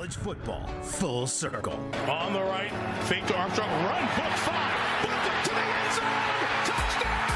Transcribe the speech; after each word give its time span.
college 0.00 0.16
football 0.16 0.66
full 0.80 1.26
circle. 1.26 1.78
On 2.08 2.32
the 2.32 2.40
right, 2.40 2.72
fake 3.04 3.26
to 3.26 3.36
Armstrong, 3.36 3.68
run, 3.84 4.00
book 4.16 4.32
five, 4.48 4.72
book 5.02 5.12
to 5.44 5.50
the 5.50 5.60
end 5.60 5.92
zone, 5.92 6.40
touchdown! 6.64 7.28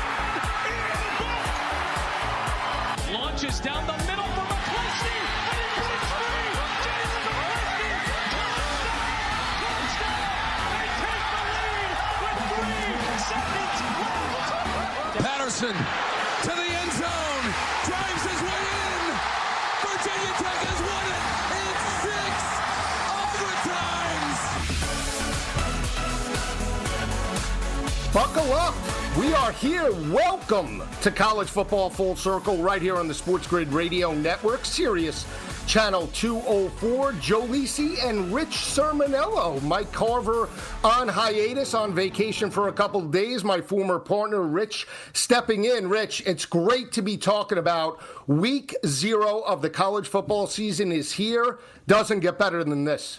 Launches 3.13 3.61
down 3.61 3.87
the 3.87 3.93
middle 4.09 4.25
for 4.33 4.47
McCleskey, 4.49 5.21
and 5.45 5.61
he 5.61 5.69
breaks 5.77 6.09
free. 6.17 6.57
Jason 6.89 7.21
McCleskey, 7.29 8.01
touchdown! 9.61 10.25
They 10.73 10.89
take 11.05 11.27
the 11.37 11.45
lead 11.53 11.93
with 12.25 12.39
three 12.49 12.89
seconds 13.29 13.77
left. 14.01 15.21
Patterson 15.21 15.77
Buckle 28.15 28.53
up. 28.53 28.77
We 29.19 29.35
are 29.35 29.51
here. 29.51 29.91
Welcome 30.13 30.85
to 31.01 31.11
College 31.11 31.49
Football 31.49 31.91
Full 31.91 32.15
Circle 32.15 32.59
right 32.59 32.81
here 32.81 32.95
on 32.97 33.09
the 33.09 33.15
Sports 33.15 33.49
Grid 33.49 33.73
Radio 33.73 34.15
Network, 34.15 34.65
Sirius 34.65 35.27
Channel 35.67 36.07
204. 36.13 37.15
Joe 37.15 37.43
Lisi 37.43 37.97
and 38.09 38.33
Rich 38.33 38.51
Cirminiello. 38.51 39.61
Mike 39.65 39.91
Carver 39.91 40.49
on 40.85 41.09
hiatus, 41.09 41.75
on 41.75 41.93
vacation 41.93 42.53
for 42.53 42.69
a 42.69 42.73
couple 42.73 43.01
days. 43.03 43.43
My 43.43 43.61
former 43.61 43.99
partner, 43.99 44.43
Rich, 44.43 44.87
stepping 45.13 45.65
in. 45.65 45.89
Rich, 45.89 46.23
it's 46.25 46.47
great 46.47 46.93
to 46.93 47.03
be 47.03 47.17
talking 47.17 47.59
about 47.59 47.99
week 48.29 48.77
zero 48.87 49.41
of 49.41 49.61
the 49.61 49.71
college 49.71 50.07
football 50.07 50.47
season 50.47 50.93
is 50.93 51.11
here. 51.11 51.59
Doesn't 51.89 52.21
get 52.21 52.39
better 52.39 52.63
than 52.63 52.85
this. 52.85 53.19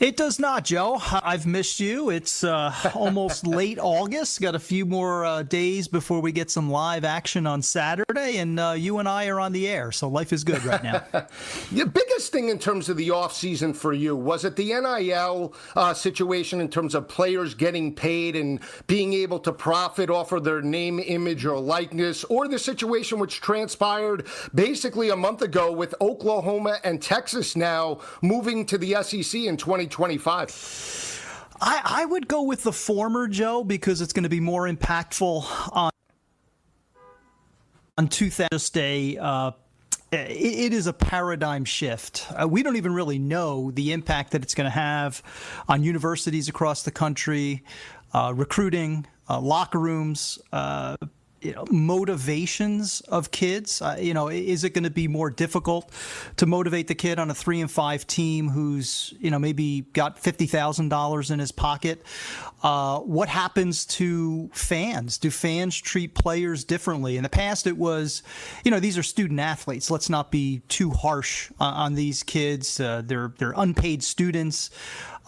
It 0.00 0.16
does 0.16 0.38
not, 0.38 0.64
Joe. 0.64 0.98
I've 1.12 1.44
missed 1.44 1.78
you. 1.78 2.08
It's 2.08 2.42
uh, 2.42 2.74
almost 2.94 3.46
late 3.46 3.78
August. 3.78 4.40
Got 4.40 4.54
a 4.54 4.58
few 4.58 4.86
more 4.86 5.26
uh, 5.26 5.42
days 5.42 5.88
before 5.88 6.20
we 6.22 6.32
get 6.32 6.50
some 6.50 6.70
live 6.70 7.04
action 7.04 7.46
on 7.46 7.60
Saturday, 7.60 8.38
and 8.38 8.58
uh, 8.58 8.70
you 8.70 8.98
and 8.98 9.06
I 9.06 9.26
are 9.26 9.38
on 9.38 9.52
the 9.52 9.68
air, 9.68 9.92
so 9.92 10.08
life 10.08 10.32
is 10.32 10.42
good 10.42 10.64
right 10.64 10.82
now. 10.82 11.04
the 11.70 11.84
biggest 11.84 12.32
thing 12.32 12.48
in 12.48 12.58
terms 12.58 12.88
of 12.88 12.96
the 12.96 13.08
offseason 13.08 13.76
for 13.76 13.92
you 13.92 14.16
was 14.16 14.46
it 14.46 14.56
the 14.56 14.72
NIL 14.72 15.52
uh, 15.76 15.92
situation 15.92 16.62
in 16.62 16.70
terms 16.70 16.94
of 16.94 17.06
players 17.06 17.52
getting 17.52 17.94
paid 17.94 18.36
and 18.36 18.60
being 18.86 19.12
able 19.12 19.38
to 19.40 19.52
profit 19.52 20.08
off 20.08 20.32
of 20.32 20.44
their 20.44 20.62
name, 20.62 20.98
image, 20.98 21.44
or 21.44 21.60
likeness, 21.60 22.24
or 22.24 22.48
the 22.48 22.58
situation 22.58 23.18
which 23.18 23.42
transpired 23.42 24.26
basically 24.54 25.10
a 25.10 25.16
month 25.16 25.42
ago 25.42 25.70
with 25.70 25.94
Oklahoma 26.00 26.78
and 26.84 27.02
Texas 27.02 27.54
now 27.54 28.00
moving 28.22 28.64
to 28.64 28.78
the 28.78 28.94
SEC 29.02 29.42
in 29.42 29.58
2020? 29.58 29.89
2025? 29.90 31.56
I, 31.60 31.80
I 31.84 32.04
would 32.06 32.26
go 32.26 32.42
with 32.42 32.62
the 32.62 32.72
former, 32.72 33.28
Joe, 33.28 33.62
because 33.62 34.00
it's 34.00 34.12
going 34.12 34.22
to 34.22 34.30
be 34.30 34.40
more 34.40 34.68
impactful 34.68 35.44
on 35.72 35.90
on 37.98 38.08
2000. 38.08 38.48
Just 38.50 38.76
a 38.78 39.18
uh, 39.18 39.50
it 40.12 40.72
is 40.72 40.86
a 40.86 40.92
paradigm 40.92 41.64
shift. 41.64 42.26
Uh, 42.30 42.48
we 42.48 42.62
don't 42.62 42.76
even 42.76 42.92
really 42.92 43.18
know 43.18 43.70
the 43.70 43.92
impact 43.92 44.32
that 44.32 44.42
it's 44.42 44.54
going 44.54 44.64
to 44.64 44.70
have 44.70 45.22
on 45.68 45.84
universities 45.84 46.48
across 46.48 46.82
the 46.82 46.90
country, 46.90 47.62
uh, 48.12 48.32
recruiting, 48.34 49.06
uh, 49.28 49.40
locker 49.40 49.78
rooms, 49.78 50.38
uh, 50.52 50.96
you 51.40 51.52
know, 51.52 51.64
motivations 51.70 53.00
of 53.02 53.30
kids. 53.30 53.80
Uh, 53.80 53.96
you 53.98 54.12
know, 54.12 54.28
is 54.28 54.64
it 54.64 54.70
going 54.70 54.84
to 54.84 54.90
be 54.90 55.08
more 55.08 55.30
difficult 55.30 55.90
to 56.36 56.46
motivate 56.46 56.88
the 56.88 56.94
kid 56.94 57.18
on 57.18 57.30
a 57.30 57.34
three 57.34 57.60
and 57.60 57.70
five 57.70 58.06
team 58.06 58.48
who's 58.48 59.14
you 59.20 59.30
know 59.30 59.38
maybe 59.38 59.82
got 59.92 60.18
fifty 60.18 60.46
thousand 60.46 60.88
dollars 60.90 61.30
in 61.30 61.38
his 61.38 61.52
pocket? 61.52 62.02
Uh, 62.62 62.98
what 63.00 63.28
happens 63.28 63.86
to 63.86 64.50
fans? 64.52 65.16
Do 65.16 65.30
fans 65.30 65.76
treat 65.76 66.14
players 66.14 66.64
differently? 66.64 67.16
In 67.16 67.22
the 67.22 67.30
past, 67.30 67.66
it 67.66 67.76
was, 67.78 68.22
you 68.64 68.70
know, 68.70 68.80
these 68.80 68.98
are 68.98 69.02
student 69.02 69.40
athletes. 69.40 69.90
Let's 69.90 70.10
not 70.10 70.30
be 70.30 70.60
too 70.68 70.90
harsh 70.90 71.50
on, 71.58 71.72
on 71.74 71.94
these 71.94 72.22
kids. 72.22 72.78
Uh, 72.78 73.02
they're 73.04 73.32
they're 73.38 73.54
unpaid 73.56 74.02
students. 74.02 74.70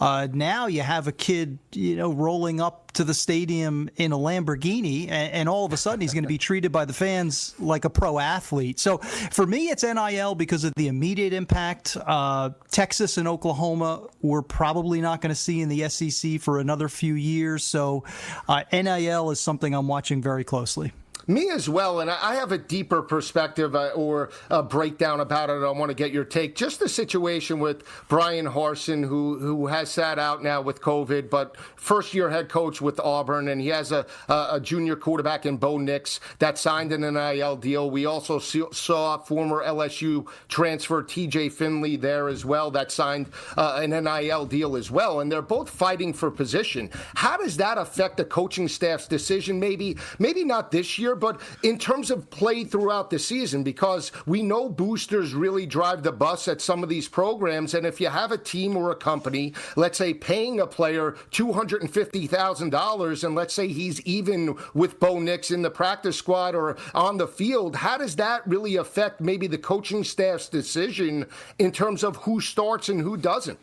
Uh, 0.03 0.27
now 0.33 0.67
you 0.67 0.81
have 0.81 1.07
a 1.07 1.13
kid, 1.13 1.59
you 1.71 1.95
know, 1.95 2.11
rolling 2.11 2.59
up 2.59 2.91
to 2.91 3.05
the 3.05 3.13
stadium 3.13 3.89
in 3.95 4.11
a 4.11 4.17
Lamborghini, 4.17 5.03
and, 5.03 5.31
and 5.33 5.47
all 5.47 5.65
of 5.65 5.71
a 5.71 5.77
sudden 5.77 6.01
he's 6.01 6.13
going 6.13 6.25
to 6.25 6.27
be 6.27 6.37
treated 6.49 6.73
by 6.73 6.83
the 6.83 6.91
fans 6.91 7.55
like 7.57 7.85
a 7.85 7.89
pro 7.89 8.19
athlete. 8.19 8.81
So 8.81 8.97
for 8.97 9.45
me, 9.45 9.69
it's 9.69 9.81
NIL 9.81 10.35
because 10.35 10.65
of 10.65 10.73
the 10.75 10.89
immediate 10.89 11.31
impact. 11.31 11.95
Uh, 12.05 12.49
Texas 12.69 13.17
and 13.17 13.29
Oklahoma 13.29 14.07
we're 14.21 14.41
probably 14.41 14.99
not 14.99 15.21
going 15.21 15.29
to 15.29 15.35
see 15.35 15.61
in 15.61 15.69
the 15.69 15.87
SEC 15.87 16.41
for 16.41 16.59
another 16.59 16.89
few 16.89 17.13
years. 17.13 17.63
So 17.63 18.03
uh, 18.49 18.63
NIL 18.73 19.31
is 19.31 19.39
something 19.39 19.73
I'm 19.73 19.87
watching 19.87 20.21
very 20.21 20.43
closely. 20.43 20.91
Me 21.25 21.49
as 21.49 21.69
well, 21.69 22.01
and 22.01 22.09
I 22.09 22.35
have 22.35 22.51
a 22.51 22.57
deeper 22.57 23.01
perspective 23.01 23.75
uh, 23.75 23.91
or 23.95 24.29
a 24.49 24.61
breakdown 24.61 25.21
about 25.21 25.49
it. 25.49 25.63
I 25.63 25.71
want 25.71 25.89
to 25.89 25.95
get 25.95 26.11
your 26.11 26.25
take. 26.25 26.53
Just 26.53 26.81
the 26.81 26.89
situation 26.89 27.59
with 27.59 27.83
Bryan 28.09 28.45
Harsin, 28.45 29.07
who 29.07 29.39
who 29.39 29.67
has 29.67 29.89
sat 29.89 30.19
out 30.19 30.43
now 30.43 30.61
with 30.61 30.81
COVID, 30.81 31.29
but 31.29 31.55
first 31.77 32.13
year 32.13 32.29
head 32.29 32.49
coach 32.49 32.81
with 32.81 32.99
Auburn, 32.99 33.47
and 33.47 33.61
he 33.61 33.69
has 33.69 33.93
a, 33.93 34.05
a 34.27 34.59
junior 34.61 34.97
quarterback 34.97 35.45
in 35.45 35.55
Bo 35.55 35.77
Nix 35.77 36.19
that 36.39 36.57
signed 36.57 36.91
an 36.91 37.01
NIL 37.01 37.55
deal. 37.55 37.89
We 37.89 38.05
also 38.05 38.39
saw 38.39 39.17
former 39.17 39.63
LSU 39.63 40.27
transfer 40.49 41.01
TJ 41.03 41.53
Finley 41.53 41.95
there 41.95 42.27
as 42.27 42.43
well 42.43 42.69
that 42.71 42.91
signed 42.91 43.29
uh, 43.55 43.79
an 43.81 43.91
NIL 43.91 44.45
deal 44.45 44.75
as 44.75 44.91
well, 44.91 45.21
and 45.21 45.31
they're 45.31 45.41
both 45.41 45.69
fighting 45.69 46.11
for 46.11 46.29
position. 46.29 46.89
How 47.15 47.37
does 47.37 47.55
that 47.57 47.77
affect 47.77 48.17
the 48.17 48.25
coaching 48.25 48.67
staff's 48.67 49.07
decision? 49.07 49.57
Maybe 49.57 49.95
maybe 50.19 50.43
not 50.43 50.69
this 50.69 50.99
year 50.99 51.12
but 51.15 51.41
in 51.63 51.77
terms 51.77 52.11
of 52.11 52.29
play 52.29 52.63
throughout 52.63 53.09
the 53.09 53.19
season, 53.19 53.63
because 53.63 54.11
we 54.25 54.41
know 54.41 54.69
boosters 54.69 55.33
really 55.33 55.65
drive 55.65 56.03
the 56.03 56.11
bus 56.11 56.47
at 56.47 56.61
some 56.61 56.83
of 56.83 56.89
these 56.89 57.07
programs. 57.07 57.73
And 57.73 57.85
if 57.85 57.99
you 57.99 58.09
have 58.09 58.31
a 58.31 58.37
team 58.37 58.75
or 58.77 58.91
a 58.91 58.95
company, 58.95 59.53
let's 59.75 59.97
say 59.97 60.13
paying 60.13 60.59
a 60.59 60.67
player 60.67 61.15
$250,000, 61.31 63.23
and 63.23 63.35
let's 63.35 63.53
say 63.53 63.67
he's 63.67 64.01
even 64.01 64.57
with 64.73 64.99
Bo 64.99 65.19
Nix 65.19 65.51
in 65.51 65.61
the 65.61 65.69
practice 65.69 66.17
squad 66.17 66.55
or 66.55 66.77
on 66.93 67.17
the 67.17 67.27
field, 67.27 67.75
how 67.75 67.97
does 67.97 68.15
that 68.17 68.45
really 68.47 68.75
affect 68.77 69.21
maybe 69.21 69.47
the 69.47 69.57
coaching 69.57 70.03
staff's 70.03 70.49
decision 70.49 71.25
in 71.59 71.71
terms 71.71 72.03
of 72.03 72.17
who 72.17 72.39
starts 72.39 72.89
and 72.89 73.01
who 73.01 73.17
doesn't? 73.17 73.59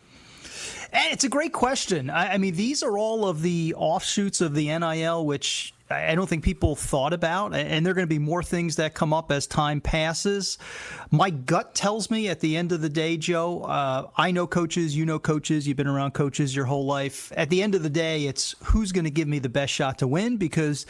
Eh, 0.93 1.09
it's 1.11 1.23
a 1.23 1.29
great 1.29 1.53
question. 1.53 2.09
I, 2.09 2.37
mean, 2.37 2.55
these 2.55 2.83
are 2.83 2.97
all 2.97 3.27
of 3.27 3.41
the 3.41 3.73
offshoots 3.77 4.41
of 4.41 4.53
the 4.53 4.77
NIL, 4.77 5.25
which 5.25 5.73
I 5.91 6.15
don't 6.15 6.27
think 6.27 6.43
people 6.43 6.75
thought 6.75 7.13
about, 7.13 7.53
and 7.53 7.85
there 7.85 7.91
are 7.91 7.93
going 7.93 8.07
to 8.07 8.13
be 8.13 8.19
more 8.19 8.41
things 8.41 8.77
that 8.77 8.93
come 8.93 9.13
up 9.13 9.31
as 9.31 9.47
time 9.47 9.81
passes. 9.81 10.57
My 11.11 11.29
gut 11.29 11.75
tells 11.75 12.09
me 12.09 12.29
at 12.29 12.39
the 12.39 12.57
end 12.57 12.71
of 12.71 12.81
the 12.81 12.89
day, 12.89 13.17
Joe, 13.17 13.63
uh, 13.63 14.09
I 14.15 14.31
know 14.31 14.47
coaches, 14.47 14.95
you 14.95 15.05
know 15.05 15.19
coaches, 15.19 15.67
you've 15.67 15.77
been 15.77 15.87
around 15.87 16.11
coaches 16.11 16.55
your 16.55 16.65
whole 16.65 16.85
life. 16.85 17.31
At 17.35 17.49
the 17.49 17.61
end 17.61 17.75
of 17.75 17.83
the 17.83 17.89
day, 17.89 18.25
it's 18.25 18.55
who's 18.63 18.91
going 18.91 19.05
to 19.05 19.11
give 19.11 19.27
me 19.27 19.39
the 19.39 19.49
best 19.49 19.73
shot 19.73 19.99
to 19.99 20.07
win 20.07 20.37
because 20.37 20.85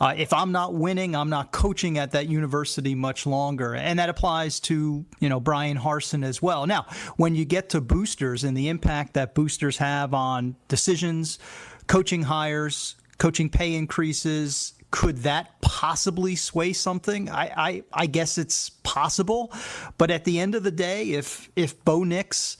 uh, 0.00 0.14
if 0.16 0.32
I'm 0.32 0.52
not 0.52 0.74
winning, 0.74 1.16
I'm 1.16 1.30
not 1.30 1.52
coaching 1.52 1.98
at 1.98 2.12
that 2.12 2.28
university 2.28 2.94
much 2.94 3.26
longer. 3.26 3.74
And 3.74 3.98
that 3.98 4.08
applies 4.08 4.60
to, 4.60 5.04
you 5.20 5.28
know, 5.28 5.40
Bryan 5.40 5.78
Harsin 5.78 6.24
as 6.24 6.42
well. 6.42 6.66
Now, 6.66 6.86
when 7.16 7.34
you 7.34 7.44
get 7.44 7.70
to 7.70 7.80
boosters 7.80 8.44
and 8.44 8.56
the 8.56 8.68
impact 8.68 9.14
that 9.14 9.34
boosters 9.34 9.78
have 9.78 10.14
on 10.14 10.56
decisions, 10.68 11.38
coaching 11.86 12.22
hires, 12.22 12.96
coaching 13.22 13.48
pay 13.48 13.76
increases. 13.76 14.74
Could 14.90 15.18
that 15.18 15.60
possibly 15.60 16.34
sway 16.34 16.72
something? 16.72 17.30
I, 17.30 17.52
I, 17.56 17.82
I 17.92 18.06
guess 18.06 18.36
it's 18.36 18.70
possible. 18.82 19.52
But 19.96 20.10
at 20.10 20.24
the 20.24 20.40
end 20.40 20.56
of 20.56 20.64
the 20.64 20.72
day, 20.72 21.12
if 21.12 21.48
if 21.54 21.84
Bo 21.84 22.02
Nix 22.02 22.56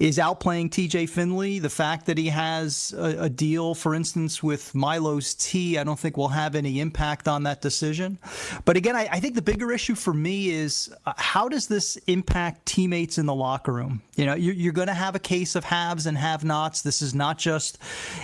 is 0.00 0.16
outplaying 0.16 0.70
TJ 0.70 1.10
Finley. 1.10 1.58
The 1.58 1.68
fact 1.68 2.06
that 2.06 2.16
he 2.16 2.28
has 2.28 2.94
a, 2.96 3.24
a, 3.24 3.28
deal, 3.28 3.74
for 3.74 3.94
instance, 3.94 4.42
with 4.42 4.74
Milo's 4.74 5.34
Tea, 5.34 5.76
I 5.76 5.84
don't 5.84 5.98
think 5.98 6.16
will 6.16 6.28
have 6.28 6.54
any 6.54 6.80
impact 6.80 7.28
on 7.28 7.42
that 7.42 7.60
decision. 7.60 8.18
But 8.64 8.78
again, 8.78 8.96
I, 8.96 9.08
I 9.12 9.20
think 9.20 9.34
the 9.34 9.42
bigger 9.42 9.70
issue 9.70 9.94
for 9.94 10.14
me 10.14 10.48
is 10.48 10.90
uh, 11.04 11.12
how 11.18 11.50
does 11.50 11.68
this 11.68 11.96
impact 12.06 12.64
teammates 12.64 13.18
in 13.18 13.26
the 13.26 13.34
locker 13.34 13.74
room? 13.74 14.00
You 14.16 14.24
know, 14.24 14.34
you're, 14.34 14.54
you're 14.54 14.72
going 14.72 14.88
to 14.88 14.94
have 14.94 15.14
a 15.14 15.18
case 15.18 15.54
of 15.54 15.64
haves 15.64 16.06
and 16.06 16.16
have-nots. 16.16 16.80
This 16.80 17.02
is 17.02 17.14
not 17.14 17.36
just, 17.36 17.78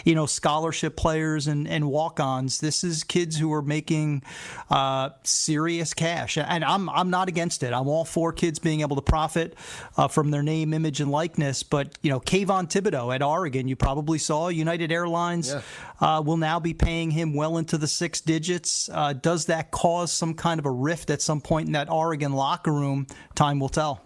you 0.06 0.14
know, 0.14 0.24
scholarship 0.24 0.96
players 0.96 1.46
and, 1.46 1.68
and 1.68 1.90
walk-ons. 1.90 2.58
This 2.58 2.84
is 2.84 3.04
kids 3.04 3.36
who 3.36 3.52
are 3.52 3.62
making 3.62 4.22
uh, 4.70 5.10
serious 5.24 5.92
cash, 5.92 6.38
and 6.38 6.64
I'm 6.64 6.88
I'm 6.88 7.10
not 7.10 7.28
against 7.28 7.62
it. 7.62 7.72
I'm 7.74 7.86
all 7.86 8.04
for 8.04 8.32
kids 8.32 8.58
being 8.58 8.80
able 8.80 8.96
to 8.96 9.02
profit 9.02 9.54
uh, 9.96 10.08
from 10.08 10.30
their 10.30 10.42
name, 10.42 10.72
image, 10.72 11.00
and 11.00 11.10
likeness. 11.10 11.62
But 11.66 11.98
you 12.02 12.10
know, 12.10 12.20
Kayvon 12.20 12.70
Thibodeaux 12.70 13.14
at 13.14 13.22
Oregon, 13.22 13.68
you 13.68 13.76
probably 13.76 14.18
saw 14.18 14.48
United 14.48 14.90
Airlines 14.90 15.50
yeah. 15.50 15.60
uh, 16.00 16.22
will 16.22 16.36
now 16.36 16.60
be 16.60 16.72
paying 16.72 17.10
him 17.10 17.34
well 17.34 17.58
into 17.58 17.76
the 17.76 17.86
six 17.86 18.20
digits. 18.20 18.88
Uh, 18.92 19.12
does 19.12 19.46
that 19.46 19.70
cause 19.70 20.12
some 20.12 20.34
kind 20.34 20.58
of 20.58 20.66
a 20.66 20.70
rift 20.70 21.10
at 21.10 21.20
some 21.20 21.40
point 21.40 21.66
in 21.66 21.72
that 21.72 21.90
Oregon 21.90 22.32
locker 22.32 22.72
room? 22.72 23.06
Time 23.34 23.60
will 23.60 23.68
tell. 23.68 24.05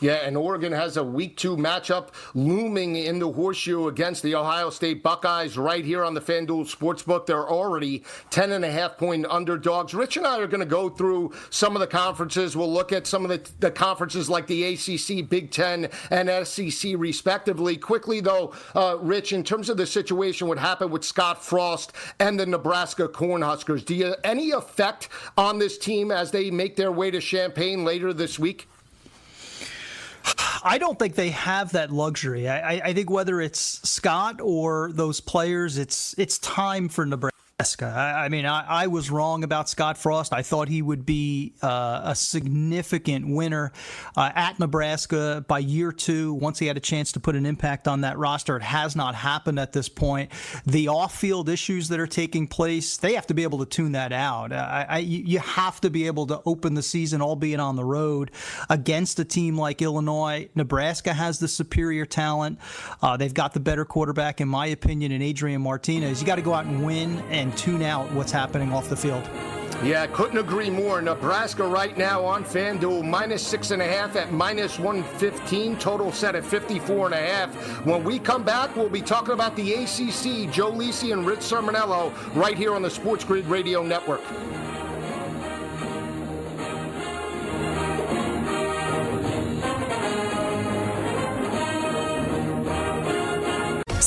Yeah, 0.00 0.14
and 0.24 0.36
Oregon 0.36 0.70
has 0.72 0.96
a 0.96 1.02
week 1.02 1.36
two 1.36 1.56
matchup 1.56 2.10
looming 2.32 2.94
in 2.94 3.18
the 3.18 3.32
horseshoe 3.32 3.88
against 3.88 4.22
the 4.22 4.36
Ohio 4.36 4.70
State 4.70 5.02
Buckeyes 5.02 5.58
right 5.58 5.84
here 5.84 6.04
on 6.04 6.14
the 6.14 6.20
FanDuel 6.20 6.72
Sportsbook. 6.72 7.26
They're 7.26 7.48
already 7.48 8.04
10 8.30 8.52
and 8.52 8.64
a 8.64 8.70
half 8.70 8.96
point 8.96 9.26
underdogs. 9.28 9.94
Rich 9.94 10.16
and 10.16 10.24
I 10.24 10.38
are 10.38 10.46
going 10.46 10.60
to 10.60 10.66
go 10.66 10.88
through 10.88 11.32
some 11.50 11.74
of 11.74 11.80
the 11.80 11.88
conferences. 11.88 12.56
We'll 12.56 12.72
look 12.72 12.92
at 12.92 13.08
some 13.08 13.24
of 13.24 13.30
the, 13.30 13.50
the 13.58 13.72
conferences 13.72 14.30
like 14.30 14.46
the 14.46 14.74
ACC, 14.74 15.28
Big 15.28 15.50
Ten, 15.50 15.88
and 16.10 16.46
SEC, 16.46 16.92
respectively. 16.96 17.76
Quickly, 17.76 18.20
though, 18.20 18.54
uh, 18.76 18.98
Rich, 19.00 19.32
in 19.32 19.42
terms 19.42 19.68
of 19.68 19.78
the 19.78 19.86
situation, 19.86 20.46
what 20.46 20.58
happened 20.58 20.92
with 20.92 21.04
Scott 21.04 21.44
Frost 21.44 21.92
and 22.20 22.38
the 22.38 22.46
Nebraska 22.46 23.08
Cornhuskers, 23.08 23.84
do 23.84 23.96
you 23.96 24.14
any 24.22 24.52
effect 24.52 25.08
on 25.36 25.58
this 25.58 25.76
team 25.76 26.12
as 26.12 26.30
they 26.30 26.52
make 26.52 26.76
their 26.76 26.92
way 26.92 27.10
to 27.10 27.20
Champaign 27.20 27.84
later 27.84 28.12
this 28.12 28.38
week? 28.38 28.68
I 30.62 30.78
don't 30.78 30.98
think 30.98 31.14
they 31.14 31.30
have 31.30 31.72
that 31.72 31.90
luxury. 31.90 32.48
I, 32.48 32.80
I, 32.88 32.92
think 32.92 33.10
whether 33.10 33.40
it's 33.40 33.88
Scott 33.88 34.40
or 34.42 34.90
those 34.92 35.20
players, 35.20 35.78
it's 35.78 36.14
it's 36.18 36.38
time 36.38 36.88
for 36.88 37.06
Nebraska. 37.06 37.37
I, 37.60 38.26
I 38.26 38.28
mean, 38.28 38.46
I, 38.46 38.64
I, 38.68 38.86
was 38.86 39.10
wrong 39.10 39.42
about 39.42 39.68
Scott 39.68 39.98
Frost. 39.98 40.32
I 40.32 40.42
thought 40.42 40.68
he 40.68 40.80
would 40.80 41.04
be 41.04 41.54
uh, 41.60 42.02
a 42.04 42.14
significant 42.14 43.26
winner 43.26 43.72
uh, 44.16 44.30
at 44.32 44.60
Nebraska 44.60 45.44
by 45.48 45.58
year 45.58 45.90
two. 45.90 46.34
Once 46.34 46.60
he 46.60 46.68
had 46.68 46.76
a 46.76 46.80
chance 46.80 47.10
to 47.10 47.20
put 47.20 47.34
an 47.34 47.44
impact 47.44 47.88
on 47.88 48.02
that 48.02 48.16
roster, 48.16 48.56
it 48.56 48.62
has 48.62 48.94
not 48.94 49.16
happened 49.16 49.58
at 49.58 49.72
this 49.72 49.88
point. 49.88 50.30
The 50.66 50.86
off-field 50.86 51.48
issues 51.48 51.88
that 51.88 51.98
are 51.98 52.06
taking 52.06 52.46
place, 52.46 52.96
they 52.96 53.14
have 53.14 53.26
to 53.26 53.34
be 53.34 53.42
able 53.42 53.58
to 53.58 53.66
tune 53.66 53.90
that 53.90 54.12
out. 54.12 54.52
I, 54.52 54.98
you 54.98 55.40
have 55.40 55.80
to 55.80 55.90
be 55.90 56.06
able 56.06 56.28
to 56.28 56.40
open 56.46 56.74
the 56.74 56.82
season, 56.82 57.20
albeit 57.20 57.58
on 57.58 57.74
the 57.74 57.84
road, 57.84 58.30
against 58.70 59.18
a 59.18 59.24
team 59.24 59.58
like 59.58 59.82
Illinois. 59.82 60.48
Nebraska 60.54 61.12
has 61.12 61.40
the 61.40 61.48
superior 61.48 62.06
talent. 62.06 62.60
Uh, 63.02 63.16
they've 63.16 63.34
got 63.34 63.52
the 63.52 63.58
better 63.58 63.84
quarterback, 63.84 64.40
in 64.40 64.46
my 64.46 64.66
opinion, 64.66 65.10
in 65.10 65.22
Adrian 65.22 65.60
Martinez. 65.60 66.20
You 66.20 66.26
got 66.28 66.36
to 66.36 66.42
go 66.42 66.54
out 66.54 66.66
and 66.66 66.86
win 66.86 67.18
and 67.30 67.47
and 67.48 67.56
tune 67.56 67.82
out 67.82 68.10
what's 68.12 68.30
happening 68.30 68.72
off 68.72 68.90
the 68.90 68.96
field. 68.96 69.26
Yeah, 69.82 70.06
couldn't 70.08 70.38
agree 70.38 70.68
more. 70.68 71.00
Nebraska 71.00 71.64
right 71.64 71.96
now 71.96 72.22
on 72.24 72.44
FanDuel, 72.44 73.08
minus 73.08 73.46
six 73.46 73.70
and 73.70 73.80
a 73.80 73.86
half 73.86 74.16
at 74.16 74.32
minus 74.32 74.78
115, 74.78 75.78
total 75.78 76.12
set 76.12 76.34
at 76.34 76.44
54 76.44 77.06
and 77.06 77.14
a 77.14 77.18
half. 77.18 77.54
When 77.86 78.04
we 78.04 78.18
come 78.18 78.42
back, 78.42 78.74
we'll 78.76 78.88
be 78.88 79.00
talking 79.00 79.32
about 79.32 79.56
the 79.56 79.74
ACC, 79.74 80.52
Joe 80.52 80.72
Lisi 80.72 81.12
and 81.12 81.24
Rich 81.24 81.40
Cirminiello, 81.40 82.12
right 82.34 82.58
here 82.58 82.74
on 82.74 82.82
the 82.82 82.90
Sports 82.90 83.24
Grid 83.24 83.46
Radio 83.46 83.82
Network. 83.82 84.20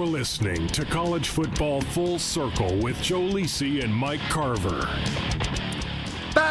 You're 0.00 0.08
listening 0.08 0.66
to 0.68 0.86
College 0.86 1.28
Football 1.28 1.82
Full 1.82 2.18
Circle 2.18 2.74
with 2.78 3.02
Joe 3.02 3.20
Lisi 3.20 3.84
and 3.84 3.94
Mike 3.94 4.22
Carver. 4.30 4.88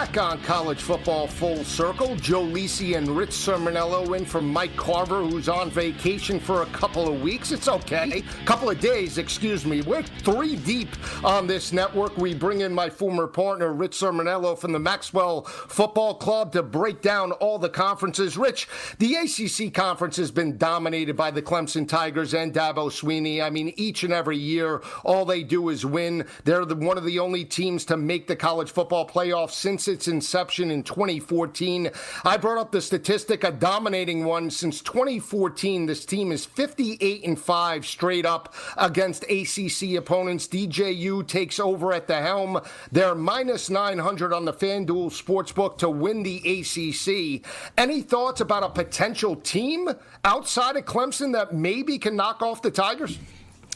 Back 0.10 0.24
on 0.24 0.42
college 0.42 0.82
football 0.82 1.28
full 1.28 1.64
circle, 1.64 2.16
Joe 2.16 2.42
Lisi 2.42 2.98
and 2.98 3.08
Rich 3.08 3.30
Cirminiello 3.30 4.18
in 4.18 4.26
from 4.26 4.52
Mike 4.52 4.76
Carver, 4.76 5.24
who's 5.24 5.48
on 5.48 5.70
vacation 5.70 6.40
for 6.40 6.64
a 6.64 6.66
couple 6.68 7.08
of 7.08 7.22
weeks. 7.22 7.52
It's 7.52 7.68
okay. 7.68 8.24
a 8.24 8.46
Couple 8.46 8.72
of 8.72 8.80
days, 8.80 9.20
excuse 9.20 9.68
me. 9.68 9.84
We're 9.84 10.02
three 10.02 10.56
deep 10.56 10.90
on 11.24 11.46
this 11.46 11.72
network. 11.72 12.18
We 12.18 12.34
bring 12.34 12.62
in 12.62 12.74
my 12.74 12.90
former 12.90 13.28
partner, 13.28 13.72
Rich 13.72 14.00
Cirminiello 14.00 14.58
from 14.58 14.72
the 14.72 14.80
Maxwell 14.80 15.44
Football 15.44 16.16
Club 16.16 16.54
to 16.54 16.64
break 16.64 17.04
down 17.04 17.32
all 17.34 17.60
the 17.60 17.70
conferences. 17.70 18.36
Rich, 18.36 18.68
the 18.98 19.14
ACC 19.14 19.72
conference 19.72 20.18
has 20.18 20.32
been 20.32 20.58
dominated 20.58 21.18
by 21.18 21.30
the 21.30 21.44
Clemson 21.44 21.88
Tigers 21.88 22.34
and 22.34 22.52
Dabo 22.52 22.90
Swinney. 22.90 23.44
I 23.44 23.52
mean, 23.52 23.74
each 23.76 24.04
and 24.04 24.14
every 24.14 24.38
year, 24.38 24.82
all 25.04 25.24
they 25.24 25.44
do 25.44 25.70
is 25.70 25.86
win. 25.86 26.26
They're 26.46 26.66
the, 26.66 26.76
one 26.76 26.98
of 26.98 27.06
the 27.06 27.20
only 27.20 27.46
teams 27.46 27.86
to 27.86 27.98
make 27.98 28.26
the 28.26 28.36
college 28.36 28.72
football 28.72 29.08
playoffs 29.08 29.52
since 29.52 29.88
its 29.88 29.99
inception 30.08 30.72
in 30.72 30.84
2014. 30.84 31.90
I 32.24 32.38
brought 32.38 32.58
up 32.58 32.72
the 32.72 32.82
statistic, 32.82 33.44
a 33.44 33.52
dominating 33.52 34.26
one 34.26 34.50
since 34.50 34.82
2014. 34.82 35.86
This 35.86 36.06
team 36.06 36.32
is 36.32 36.46
58 36.46 37.26
and 37.26 37.40
5 37.40 37.86
straight 37.86 38.26
up 38.26 38.54
against 38.78 39.24
ACC 39.24 39.96
opponents. 39.98 40.48
DJU 40.48 41.28
takes 41.28 41.60
over 41.60 41.94
at 41.94 42.08
the 42.08 42.22
helm. 42.22 42.60
They're 42.92 43.16
minus 43.16 43.70
900 43.70 44.34
on 44.34 44.46
the 44.46 44.54
FanDuel 44.54 45.12
Sportsbook 45.12 45.78
to 45.80 45.90
win 45.90 46.24
the 46.24 46.38
ACC. 46.38 47.46
Any 47.78 48.02
thoughts 48.02 48.42
about 48.42 48.64
a 48.64 48.70
potential 48.70 49.36
team 49.36 49.90
outside 50.24 50.76
of 50.76 50.86
Clemson 50.86 51.34
that 51.34 51.54
maybe 51.54 51.98
can 51.98 52.16
knock 52.16 52.42
off 52.42 52.62
the 52.62 52.72
Tigers? 52.72 53.20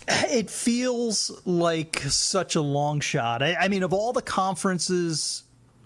It 0.08 0.50
feels 0.50 1.32
like 1.46 2.00
such 2.00 2.56
a 2.56 2.62
long 2.62 3.00
shot. 3.00 3.42
I, 3.42 3.56
I 3.56 3.68
mean, 3.68 3.84
of 3.84 3.94
all 3.94 4.12
the 4.12 4.22
conferences 4.22 5.44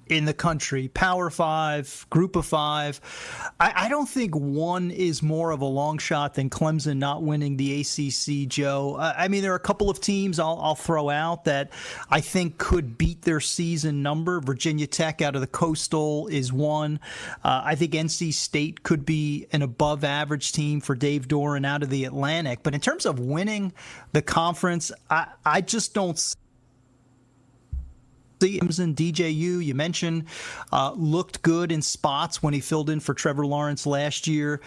in 0.09 0.25
the 0.25 0.33
country, 0.33 0.87
Power 0.89 1.29
Five, 1.29 2.05
Group 2.09 2.35
of 2.35 2.45
Five. 2.45 2.99
I, 3.59 3.73
I, 3.85 3.89
don't 3.89 4.07
think 4.07 4.35
one 4.35 4.91
is 4.91 5.21
more 5.23 5.51
of 5.51 5.61
a 5.61 5.65
long 5.65 5.97
shot 5.97 6.33
than 6.33 6.49
Clemson 6.49 6.97
not 6.97 7.23
winning 7.23 7.57
the 7.57 7.81
ACC, 7.81 8.47
Joe. 8.47 8.97
I 8.97 9.27
mean, 9.27 9.41
there 9.41 9.53
are 9.53 9.57
a 9.57 9.59
couple 9.59 9.89
of 9.89 9.99
teams 9.99 10.39
I'll, 10.39 10.59
I'll, 10.61 10.75
throw 10.75 11.09
out 11.09 11.45
that 11.45 11.71
I 12.09 12.21
think 12.21 12.57
could 12.57 12.97
beat 12.97 13.23
their 13.23 13.39
season 13.39 14.01
number. 14.01 14.39
Virginia 14.39 14.87
Tech 14.87 15.21
out 15.21 15.35
of 15.35 15.41
the 15.41 15.47
Coastal 15.47 16.27
is 16.27 16.53
one. 16.53 16.99
Uh, 17.43 17.61
I 17.65 17.75
think 17.75 17.93
NC 17.93 18.33
State 18.33 18.83
could 18.83 19.05
be 19.05 19.47
an 19.51 19.61
above 19.61 20.03
average 20.03 20.51
team 20.51 20.81
for 20.81 20.95
Dave 20.95 21.27
Doeren 21.27 21.65
out 21.65 21.83
of 21.83 21.89
the 21.89 22.05
Atlantic. 22.05 22.59
But 22.63 22.73
in 22.73 22.81
terms 22.81 23.05
of 23.05 23.19
winning 23.19 23.73
the 24.13 24.21
conference, 24.21 24.91
I, 25.09 25.27
I 25.45 25.61
just 25.61 25.93
don't 25.93 26.17
Clemson, 28.39 28.93
DJU, 28.95 29.63
you 29.63 29.73
mentioned, 29.73 30.25
uh, 30.71 30.93
looked 30.95 31.41
good 31.41 31.71
in 31.71 31.81
spots 31.81 32.41
when 32.41 32.53
he 32.53 32.59
filled 32.59 32.89
in 32.89 32.99
for 32.99 33.13
Trevor 33.13 33.45
Lawrence 33.45 33.85
last 33.85 34.27
year. 34.27 34.61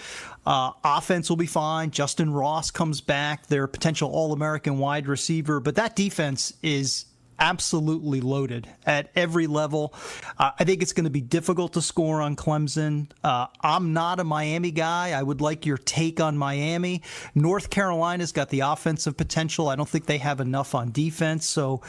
Uh, 0.46 0.72
offense 0.84 1.28
will 1.28 1.36
be 1.36 1.46
fine. 1.46 1.90
Justin 1.90 2.32
Ross 2.32 2.70
comes 2.70 3.00
back, 3.00 3.46
their 3.46 3.66
potential 3.66 4.10
All 4.10 4.32
American 4.32 4.78
wide 4.78 5.06
receiver, 5.06 5.60
but 5.60 5.74
that 5.76 5.96
defense 5.96 6.52
is 6.62 7.06
absolutely 7.40 8.20
loaded 8.20 8.68
at 8.86 9.10
every 9.16 9.46
level. 9.46 9.94
Uh, 10.38 10.50
I 10.58 10.64
think 10.64 10.82
it's 10.82 10.92
going 10.92 11.04
to 11.04 11.10
be 11.10 11.22
difficult 11.22 11.72
to 11.72 11.82
score 11.82 12.20
on 12.20 12.36
Clemson. 12.36 13.08
Uh, 13.24 13.46
I'm 13.60 13.92
not 13.92 14.20
a 14.20 14.24
Miami 14.24 14.70
guy. 14.70 15.12
I 15.18 15.22
would 15.22 15.40
like 15.40 15.66
your 15.66 15.78
take 15.78 16.20
on 16.20 16.36
Miami. 16.36 17.02
North 17.34 17.70
Carolina's 17.70 18.32
got 18.32 18.50
the 18.50 18.60
offensive 18.60 19.16
potential. 19.16 19.68
I 19.68 19.76
don't 19.76 19.88
think 19.88 20.06
they 20.06 20.18
have 20.18 20.40
enough 20.40 20.74
on 20.74 20.92
defense. 20.92 21.48
So 21.48 21.80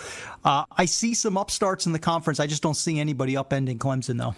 uh, 0.43 0.65
I 0.71 0.85
see 0.85 1.13
some 1.13 1.37
upstarts 1.37 1.85
in 1.85 1.91
the 1.91 1.99
conference. 1.99 2.39
I 2.39 2.47
just 2.47 2.63
don't 2.63 2.75
see 2.75 2.99
anybody 2.99 3.33
upending 3.33 3.77
Clemson, 3.77 4.17
though. 4.17 4.35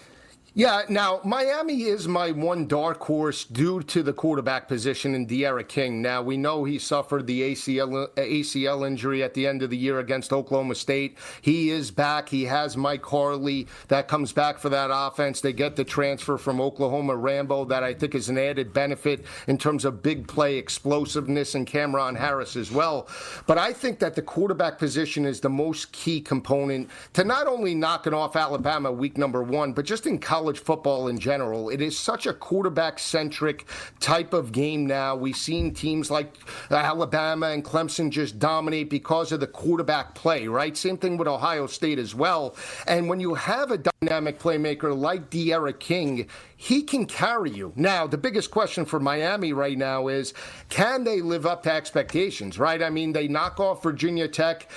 Yeah, 0.56 0.82
now 0.88 1.20
Miami 1.24 1.82
is 1.82 2.06
my 2.06 2.30
one 2.30 2.68
dark 2.68 3.02
horse 3.02 3.44
due 3.44 3.82
to 3.82 4.04
the 4.04 4.12
quarterback 4.12 4.68
position 4.68 5.12
in 5.12 5.26
D'Eriq 5.26 5.66
King. 5.66 6.00
Now 6.00 6.22
we 6.22 6.36
know 6.36 6.62
he 6.62 6.78
suffered 6.78 7.26
the 7.26 7.42
ACL 7.42 8.08
ACL 8.14 8.86
injury 8.86 9.24
at 9.24 9.34
the 9.34 9.48
end 9.48 9.64
of 9.64 9.70
the 9.70 9.76
year 9.76 9.98
against 9.98 10.32
Oklahoma 10.32 10.76
State. 10.76 11.18
He 11.42 11.70
is 11.70 11.90
back. 11.90 12.28
He 12.28 12.44
has 12.44 12.76
Mike 12.76 13.04
Harley 13.04 13.66
that 13.88 14.06
comes 14.06 14.32
back 14.32 14.60
for 14.60 14.68
that 14.68 14.90
offense. 14.92 15.40
They 15.40 15.52
get 15.52 15.74
the 15.74 15.82
transfer 15.82 16.38
from 16.38 16.60
Oklahoma 16.60 17.16
Rambo 17.16 17.64
that 17.64 17.82
I 17.82 17.92
think 17.92 18.14
is 18.14 18.28
an 18.28 18.38
added 18.38 18.72
benefit 18.72 19.24
in 19.48 19.58
terms 19.58 19.84
of 19.84 20.04
big 20.04 20.28
play 20.28 20.56
explosiveness 20.56 21.56
and 21.56 21.66
Cameron 21.66 22.14
Harris 22.14 22.54
as 22.54 22.70
well. 22.70 23.08
But 23.48 23.58
I 23.58 23.72
think 23.72 23.98
that 23.98 24.14
the 24.14 24.22
quarterback 24.22 24.78
position 24.78 25.26
is 25.26 25.40
the 25.40 25.50
most 25.50 25.90
key 25.90 26.20
component 26.20 26.90
to 27.14 27.24
not 27.24 27.48
only 27.48 27.74
knocking 27.74 28.14
off 28.14 28.36
Alabama 28.36 28.92
week 28.92 29.18
number 29.18 29.42
one, 29.42 29.72
but 29.72 29.84
just 29.84 30.06
in 30.06 30.20
college 30.20 30.43
college 30.44 30.58
football 30.58 31.08
in 31.08 31.18
general. 31.18 31.70
It 31.70 31.80
is 31.80 31.98
such 31.98 32.26
a 32.26 32.34
quarterback 32.34 32.98
centric 32.98 33.64
type 33.98 34.34
of 34.34 34.52
game 34.52 34.86
now. 34.86 35.16
We've 35.16 35.34
seen 35.34 35.72
teams 35.72 36.10
like 36.10 36.34
Alabama 36.70 37.46
and 37.46 37.64
Clemson 37.64 38.10
just 38.10 38.38
dominate 38.38 38.90
because 38.90 39.32
of 39.32 39.40
the 39.40 39.46
quarterback 39.46 40.14
play, 40.14 40.46
right? 40.46 40.76
Same 40.76 40.98
thing 40.98 41.16
with 41.16 41.28
Ohio 41.28 41.66
State 41.66 41.98
as 41.98 42.14
well. 42.14 42.56
And 42.86 43.08
when 43.08 43.20
you 43.20 43.32
have 43.32 43.70
a 43.70 43.78
dynamic 43.78 44.38
playmaker 44.38 44.94
like 44.94 45.30
D'Eriq 45.30 45.80
King, 45.80 46.28
he 46.58 46.82
can 46.82 47.06
carry 47.06 47.50
you. 47.50 47.72
Now, 47.74 48.06
the 48.06 48.18
biggest 48.18 48.50
question 48.50 48.84
for 48.84 49.00
Miami 49.00 49.54
right 49.54 49.78
now 49.78 50.08
is 50.08 50.34
can 50.68 51.04
they 51.04 51.22
live 51.22 51.46
up 51.46 51.62
to 51.62 51.72
expectations, 51.72 52.58
right? 52.58 52.82
I 52.82 52.90
mean, 52.90 53.14
they 53.14 53.28
knock 53.28 53.60
off 53.60 53.82
Virginia 53.82 54.28
Tech 54.28 54.68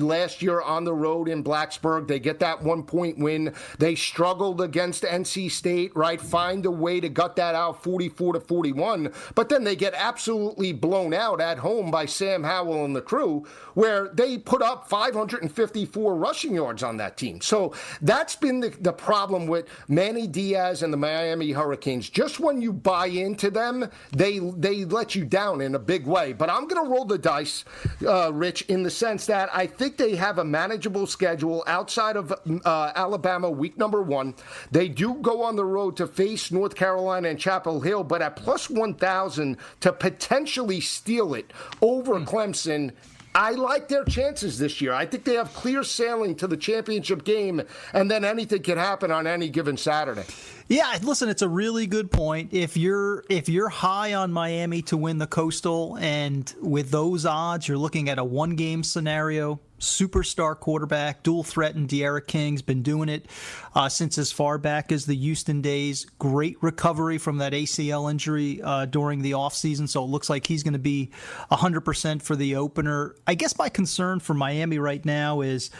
last 0.00 0.42
year 0.42 0.60
on 0.60 0.84
the 0.84 0.92
road 0.92 1.28
in 1.28 1.44
Blacksburg. 1.44 2.08
They 2.08 2.18
get 2.18 2.40
that 2.40 2.62
one 2.62 2.82
point 2.82 3.18
win. 3.18 3.54
They 3.78 3.94
struggled 3.94 4.60
against 4.60 5.02
NC 5.02 5.50
State, 5.50 5.94
right? 5.96 6.20
Find 6.20 6.66
a 6.66 6.70
way 6.70 7.00
to 7.00 7.08
gut 7.08 7.36
that 7.36 7.54
out 7.54 7.82
44 7.82 8.34
to 8.34 8.40
41. 8.40 9.12
But 9.34 9.48
then 9.48 9.64
they 9.64 9.76
get 9.76 9.94
absolutely 9.94 10.72
blown 10.72 11.14
out 11.14 11.40
at 11.40 11.58
home 11.58 11.90
by 11.90 12.06
Sam 12.06 12.42
Howell 12.42 12.84
and 12.84 12.94
the 12.94 13.00
crew, 13.00 13.46
where 13.74 14.08
they 14.08 14.38
put 14.38 14.62
up 14.62 14.88
554 14.88 16.14
rushing 16.14 16.54
yards 16.54 16.82
on 16.82 16.96
that 16.98 17.16
team. 17.16 17.40
So 17.40 17.74
that's 18.02 18.36
been 18.36 18.60
the, 18.60 18.70
the 18.80 18.92
problem 18.92 19.46
with 19.46 19.66
Manny 19.88 20.26
Diaz 20.26 20.82
and 20.82 20.92
the 20.92 20.96
Miami 20.96 21.52
Hurricanes. 21.52 22.08
Just 22.10 22.40
when 22.40 22.60
you 22.60 22.72
buy 22.72 23.06
into 23.06 23.50
them, 23.50 23.88
they 24.12 24.38
they 24.38 24.84
let 24.84 25.14
you 25.14 25.24
down 25.24 25.60
in 25.60 25.74
a 25.74 25.78
big 25.78 26.06
way. 26.06 26.32
But 26.32 26.50
I'm 26.50 26.66
going 26.66 26.84
to 26.84 26.90
roll 26.90 27.04
the 27.04 27.18
dice, 27.18 27.64
uh, 28.06 28.32
Rich, 28.32 28.62
in 28.62 28.82
the 28.82 28.90
sense 28.90 29.26
that 29.26 29.48
I 29.52 29.59
think 29.66 29.96
they 29.96 30.16
have 30.16 30.38
a 30.38 30.44
manageable 30.44 31.06
schedule 31.06 31.64
outside 31.66 32.16
of 32.16 32.32
uh, 32.32 32.92
Alabama 32.94 33.50
week 33.50 33.76
number 33.76 34.02
one. 34.02 34.34
They 34.70 34.88
do 34.88 35.14
go 35.14 35.42
on 35.42 35.56
the 35.56 35.64
road 35.64 35.96
to 35.98 36.06
face 36.06 36.50
North 36.50 36.74
Carolina 36.74 37.28
and 37.28 37.38
Chapel 37.38 37.80
Hill, 37.80 38.04
but 38.04 38.22
at 38.22 38.36
plus 38.36 38.70
1,000 38.70 39.56
to 39.80 39.92
potentially 39.92 40.80
steal 40.80 41.34
it 41.34 41.52
over 41.82 42.14
mm. 42.14 42.26
Clemson 42.26 42.92
I 43.34 43.52
like 43.52 43.88
their 43.88 44.04
chances 44.04 44.58
this 44.58 44.80
year. 44.80 44.92
I 44.92 45.06
think 45.06 45.24
they 45.24 45.34
have 45.34 45.52
clear 45.54 45.84
sailing 45.84 46.34
to 46.36 46.46
the 46.46 46.56
championship 46.56 47.24
game, 47.24 47.62
and 47.92 48.10
then 48.10 48.24
anything 48.24 48.62
can 48.62 48.76
happen 48.76 49.12
on 49.12 49.26
any 49.26 49.48
given 49.48 49.76
Saturday. 49.76 50.24
Yeah, 50.68 50.98
listen, 51.02 51.28
it's 51.28 51.42
a 51.42 51.48
really 51.48 51.86
good 51.86 52.10
point. 52.10 52.52
If 52.52 52.76
you're 52.76 53.24
if 53.28 53.48
you're 53.48 53.68
high 53.68 54.14
on 54.14 54.32
Miami 54.32 54.82
to 54.82 54.96
win 54.96 55.18
the 55.18 55.26
Coastal, 55.26 55.96
and 55.98 56.52
with 56.60 56.90
those 56.90 57.24
odds, 57.24 57.68
you're 57.68 57.78
looking 57.78 58.08
at 58.08 58.18
a 58.18 58.24
one 58.24 58.56
game 58.56 58.82
scenario. 58.82 59.60
Superstar 59.80 60.58
quarterback, 60.58 61.22
dual 61.22 61.42
threat, 61.42 61.74
and 61.74 61.88
D'Eriq 61.88 62.26
King's 62.26 62.62
been 62.62 62.82
doing 62.82 63.08
it 63.08 63.26
uh, 63.74 63.88
since 63.88 64.18
as 64.18 64.30
far 64.30 64.58
back 64.58 64.92
as 64.92 65.06
the 65.06 65.16
Houston 65.16 65.60
days. 65.60 66.04
Great 66.18 66.56
recovery 66.62 67.18
from 67.18 67.38
that 67.38 67.52
ACL 67.52 68.10
injury 68.10 68.60
uh, 68.62 68.86
during 68.86 69.22
the 69.22 69.32
offseason, 69.32 69.88
so 69.88 70.04
it 70.04 70.08
looks 70.08 70.30
like 70.30 70.46
he's 70.46 70.62
going 70.62 70.74
to 70.74 70.78
be 70.78 71.10
100% 71.50 72.22
for 72.22 72.36
the 72.36 72.56
opener. 72.56 73.16
I 73.26 73.34
guess 73.34 73.58
my 73.58 73.68
concern 73.68 74.20
for 74.20 74.34
Miami 74.34 74.78
right 74.78 75.04
now 75.04 75.40
is 75.40 75.70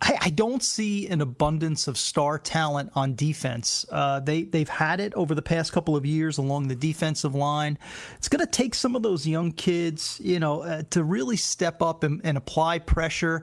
I, 0.00 0.18
I, 0.22 0.30
don't 0.30 0.62
see 0.62 1.08
an 1.08 1.20
abundance 1.20 1.88
of 1.88 1.96
star 1.98 2.38
talent 2.38 2.90
on 2.94 3.14
defense. 3.14 3.84
Uh, 3.90 4.20
they 4.20 4.42
they've 4.42 4.68
had 4.68 5.00
it 5.00 5.14
over 5.14 5.34
the 5.34 5.42
past 5.42 5.72
couple 5.72 5.96
of 5.96 6.04
years 6.06 6.38
along 6.38 6.68
the 6.68 6.74
defensive 6.74 7.34
line. 7.34 7.78
It's 8.16 8.28
going 8.28 8.44
to 8.44 8.50
take 8.50 8.74
some 8.74 8.96
of 8.96 9.02
those 9.02 9.26
young 9.26 9.52
kids, 9.52 10.20
you 10.22 10.40
know, 10.40 10.62
uh, 10.62 10.82
to 10.90 11.04
really 11.04 11.36
step 11.36 11.82
up 11.82 12.04
and, 12.04 12.20
and 12.24 12.36
apply 12.36 12.80
pressure. 12.80 13.42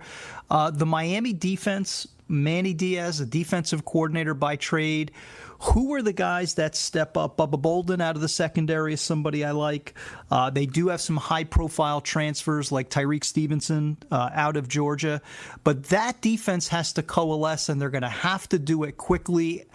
Uh, 0.49 0.71
the 0.71 0.85
Miami 0.85 1.33
defense, 1.33 2.07
Manny 2.27 2.73
Diaz, 2.73 3.19
a 3.19 3.25
defensive 3.25 3.85
coordinator 3.85 4.33
by 4.33 4.55
trade 4.55 5.11
who 5.61 5.93
are 5.93 6.01
the 6.01 6.13
guys 6.13 6.55
that 6.55 6.75
step 6.75 7.15
up? 7.15 7.37
Bubba 7.37 7.61
Bolden 7.61 8.01
out 8.01 8.15
of 8.15 8.21
the 8.21 8.27
secondary 8.27 8.93
is 8.93 9.01
somebody 9.01 9.45
I 9.45 9.51
like. 9.51 9.93
Uh, 10.31 10.49
they 10.49 10.65
do 10.65 10.87
have 10.87 11.01
some 11.01 11.17
high 11.17 11.43
profile 11.43 12.01
transfers 12.01 12.71
like 12.71 12.89
Tyrique 12.89 13.23
Stevenson 13.23 13.97
uh, 14.09 14.31
out 14.33 14.57
of 14.57 14.67
Georgia, 14.67 15.21
but 15.63 15.83
that 15.85 16.21
defense 16.21 16.67
has 16.69 16.93
to 16.93 17.03
coalesce 17.03 17.69
and 17.69 17.79
they're 17.79 17.89
going 17.89 18.01
to 18.01 18.09
have 18.09 18.49
to 18.49 18.57
do 18.57 18.83
it 18.83 18.97
quickly. 18.97 19.65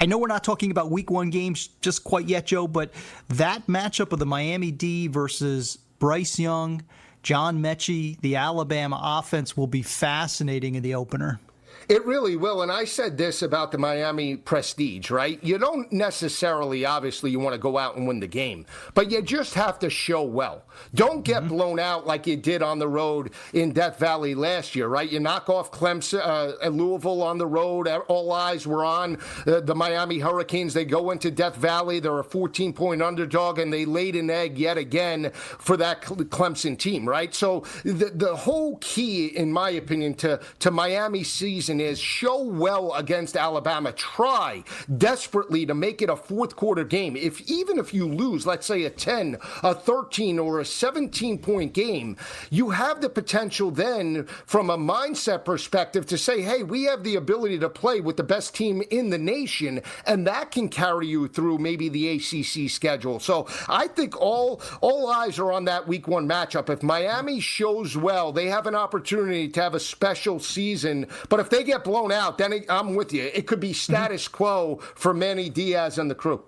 I 0.00 0.06
know 0.06 0.18
we're 0.18 0.26
not 0.26 0.44
talking 0.44 0.72
about 0.72 0.90
week 0.90 1.10
one 1.10 1.30
games 1.30 1.68
just 1.80 2.02
quite 2.02 2.26
yet, 2.26 2.46
Joe, 2.46 2.66
but 2.66 2.92
that 3.28 3.66
matchup 3.68 4.12
of 4.12 4.18
the 4.18 4.26
Miami 4.26 4.72
D 4.72 5.06
versus 5.06 5.78
Bryce 5.98 6.38
Young, 6.38 6.82
John 7.22 7.62
Metchie, 7.62 8.20
the 8.20 8.36
Alabama 8.36 9.00
offense 9.00 9.56
will 9.56 9.66
be 9.66 9.82
fascinating 9.82 10.74
in 10.74 10.82
the 10.82 10.96
opener. 10.96 11.40
It 11.88 12.04
really 12.04 12.36
will. 12.36 12.62
And 12.62 12.72
I 12.72 12.84
said 12.84 13.16
this 13.16 13.42
about 13.42 13.70
the 13.70 13.78
Miami 13.78 14.36
prestige, 14.36 15.10
right? 15.10 15.42
You 15.42 15.56
don't 15.58 15.90
necessarily, 15.92 16.84
obviously, 16.84 17.30
you 17.30 17.38
want 17.38 17.54
to 17.54 17.60
go 17.60 17.78
out 17.78 17.96
and 17.96 18.08
win 18.08 18.18
the 18.18 18.26
game, 18.26 18.66
but 18.94 19.10
you 19.10 19.22
just 19.22 19.54
have 19.54 19.78
to 19.80 19.90
show 19.90 20.22
well. 20.22 20.64
Don't 20.94 21.24
get 21.24 21.40
mm-hmm. 21.40 21.48
blown 21.48 21.78
out 21.78 22.06
like 22.06 22.26
you 22.26 22.36
did 22.36 22.60
on 22.60 22.80
the 22.80 22.88
road 22.88 23.30
in 23.52 23.72
Death 23.72 23.98
Valley 23.98 24.34
last 24.34 24.74
year, 24.74 24.88
right? 24.88 25.10
You 25.10 25.20
knock 25.20 25.48
off 25.48 25.70
Clemson, 25.70 26.20
uh, 26.22 26.68
Louisville 26.68 27.22
on 27.22 27.38
the 27.38 27.46
road. 27.46 27.86
All 27.86 28.32
eyes 28.32 28.66
were 28.66 28.84
on 28.84 29.18
uh, 29.46 29.60
the 29.60 29.74
Miami 29.74 30.18
Hurricanes. 30.18 30.74
They 30.74 30.84
go 30.84 31.12
into 31.12 31.30
Death 31.30 31.56
Valley. 31.56 32.00
They're 32.00 32.18
a 32.18 32.24
14 32.24 32.72
point 32.72 33.00
underdog, 33.00 33.60
and 33.60 33.72
they 33.72 33.84
laid 33.84 34.16
an 34.16 34.28
egg 34.28 34.58
yet 34.58 34.76
again 34.76 35.30
for 35.32 35.76
that 35.76 36.02
Clemson 36.02 36.76
team, 36.76 37.08
right? 37.08 37.32
So 37.32 37.60
the, 37.84 38.10
the 38.12 38.34
whole 38.34 38.78
key, 38.78 39.26
in 39.26 39.52
my 39.52 39.70
opinion, 39.70 40.14
to, 40.14 40.40
to 40.58 40.70
Miami 40.72 41.22
season 41.22 41.75
is 41.80 41.98
show 41.98 42.42
well 42.42 42.92
against 42.94 43.36
Alabama. 43.36 43.92
Try 43.92 44.64
desperately 44.96 45.66
to 45.66 45.74
make 45.74 46.02
it 46.02 46.10
a 46.10 46.16
fourth 46.16 46.56
quarter 46.56 46.84
game. 46.84 47.16
If 47.16 47.40
even 47.50 47.78
if 47.78 47.92
you 47.92 48.06
lose, 48.06 48.46
let's 48.46 48.66
say 48.66 48.84
a 48.84 48.90
10, 48.90 49.38
a 49.62 49.74
13, 49.74 50.38
or 50.38 50.60
a 50.60 50.64
17 50.64 51.38
point 51.38 51.72
game, 51.72 52.16
you 52.50 52.70
have 52.70 53.00
the 53.00 53.08
potential 53.08 53.70
then 53.70 54.26
from 54.46 54.70
a 54.70 54.78
mindset 54.78 55.44
perspective 55.44 56.06
to 56.06 56.18
say, 56.18 56.42
hey, 56.42 56.62
we 56.62 56.84
have 56.84 57.02
the 57.02 57.16
ability 57.16 57.58
to 57.58 57.68
play 57.68 58.00
with 58.00 58.16
the 58.16 58.22
best 58.22 58.54
team 58.54 58.82
in 58.90 59.10
the 59.10 59.18
nation, 59.18 59.82
and 60.06 60.26
that 60.26 60.50
can 60.50 60.68
carry 60.68 61.06
you 61.06 61.28
through 61.28 61.58
maybe 61.58 61.88
the 61.88 62.08
ACC 62.16 62.70
schedule. 62.70 63.20
So 63.20 63.46
I 63.68 63.88
think 63.88 64.20
all 64.20 64.60
all 64.80 65.08
eyes 65.08 65.38
are 65.38 65.52
on 65.52 65.64
that 65.66 65.86
week 65.86 66.08
one 66.08 66.28
matchup. 66.28 66.70
If 66.70 66.82
Miami 66.82 67.40
shows 67.40 67.96
well, 67.96 68.32
they 68.32 68.46
have 68.46 68.66
an 68.66 68.74
opportunity 68.74 69.48
to 69.48 69.62
have 69.62 69.74
a 69.74 69.80
special 69.80 70.38
season. 70.38 71.06
But 71.28 71.40
if 71.40 71.50
they 71.50 71.64
get 71.66 71.84
blown 71.84 72.12
out, 72.12 72.38
then 72.38 72.64
I'm 72.68 72.94
with 72.94 73.12
you. 73.12 73.30
It 73.34 73.46
could 73.46 73.60
be 73.60 73.72
status 73.72 74.28
quo 74.28 74.76
for 74.94 75.12
Manny 75.12 75.50
Diaz 75.50 75.98
and 75.98 76.10
the 76.10 76.14
crew. 76.14 76.42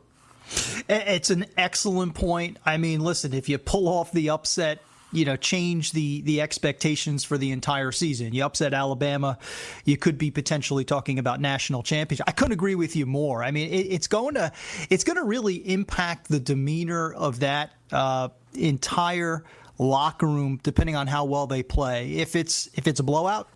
It's 0.88 1.30
an 1.30 1.46
excellent 1.56 2.14
point. 2.14 2.58
I 2.64 2.78
mean, 2.78 3.00
listen, 3.00 3.34
if 3.34 3.48
you 3.48 3.58
pull 3.58 3.87
off 3.87 4.12
the 4.12 4.30
upset, 4.30 4.80
you 5.12 5.25
know, 5.25 5.37
change 5.37 5.92
the 5.92 6.20
the 6.22 6.40
expectations 6.40 7.25
for 7.25 7.38
the 7.38 7.50
entire 7.50 7.92
season. 7.92 8.34
You 8.34 8.44
upset 8.44 8.75
Alabama, 8.75 9.38
you 9.84 9.96
could 9.96 10.18
be 10.18 10.30
potentially 10.30 10.84
talking 10.84 11.18
about 11.18 11.40
national 11.40 11.82
championship. 11.82 12.28
I 12.28 12.32
couldn't 12.32 12.52
agree 12.52 12.75
with 12.75 12.94
you 12.94 13.06
more. 13.06 13.42
I 13.42 13.50
mean, 13.50 13.70
it, 13.70 13.87
it's 13.87 14.06
going 14.06 14.34
to 14.34 14.52
it's 14.90 15.04
going 15.04 15.16
to 15.16 15.25
really 15.25 15.56
impact 15.70 16.28
the 16.28 16.40
demeanor 16.40 17.12
of 17.12 17.40
that 17.40 17.72
uh, 17.90 18.28
entire 18.54 19.44
locker 19.78 20.26
room, 20.26 20.60
depending 20.62 20.96
on 20.96 21.06
how 21.06 21.25
well 21.25 21.46
they 21.46 21.62
play. 21.62 22.12
If 22.16 22.37
it's 22.37 22.68
if 22.75 22.87
it's 22.87 23.00
a 23.00 23.04
blowout, 23.04 23.48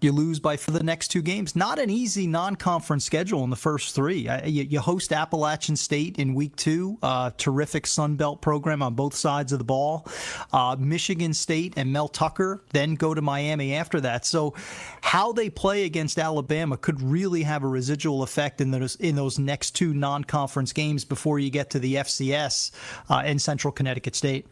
you 0.00 0.12
lose 0.12 0.40
by 0.40 0.56
for 0.56 0.70
the 0.70 0.82
next 0.82 1.08
two 1.08 1.22
games. 1.22 1.56
Not 1.56 1.78
an 1.78 1.90
easy 1.90 2.26
non-conference 2.26 3.04
schedule 3.04 3.44
in 3.44 3.50
the 3.50 3.56
first 3.56 3.94
three. 3.94 4.28
You, 4.44 4.62
you 4.64 4.80
host 4.80 5.12
Appalachian 5.12 5.76
State 5.76 6.18
in 6.18 6.34
week 6.34 6.54
two, 6.56 6.98
uh, 7.02 7.30
terrific 7.36 7.86
Sun 7.86 8.16
Belt 8.16 8.40
program 8.40 8.82
on 8.82 8.94
both 8.94 9.14
sides 9.14 9.52
of 9.52 9.58
the 9.58 9.64
ball. 9.64 10.06
Uh, 10.52 10.76
Michigan 10.78 11.34
State 11.34 11.74
and 11.76 11.92
Mel 11.92 12.08
Tucker 12.08 12.62
then 12.72 12.94
go 12.94 13.14
to 13.14 13.22
Miami 13.22 13.74
after 13.74 14.00
that. 14.00 14.24
So, 14.24 14.54
how 15.00 15.32
they 15.32 15.50
play 15.50 15.84
against 15.84 16.18
Alabama 16.18 16.76
could 16.76 17.00
really 17.02 17.42
have 17.42 17.62
a 17.64 17.68
residual 17.68 18.22
effect 18.22 18.60
in 18.60 18.70
those 18.70 18.96
in 18.96 19.16
those 19.16 19.38
next 19.38 19.72
two 19.72 19.94
non-conference 19.94 20.72
games 20.72 21.04
before 21.04 21.38
you 21.38 21.50
get 21.50 21.70
to 21.70 21.78
the 21.78 21.96
FCS 21.96 22.70
uh, 23.08 23.22
in 23.24 23.38
Central 23.38 23.72
Connecticut 23.72 24.14
State. 24.14 24.46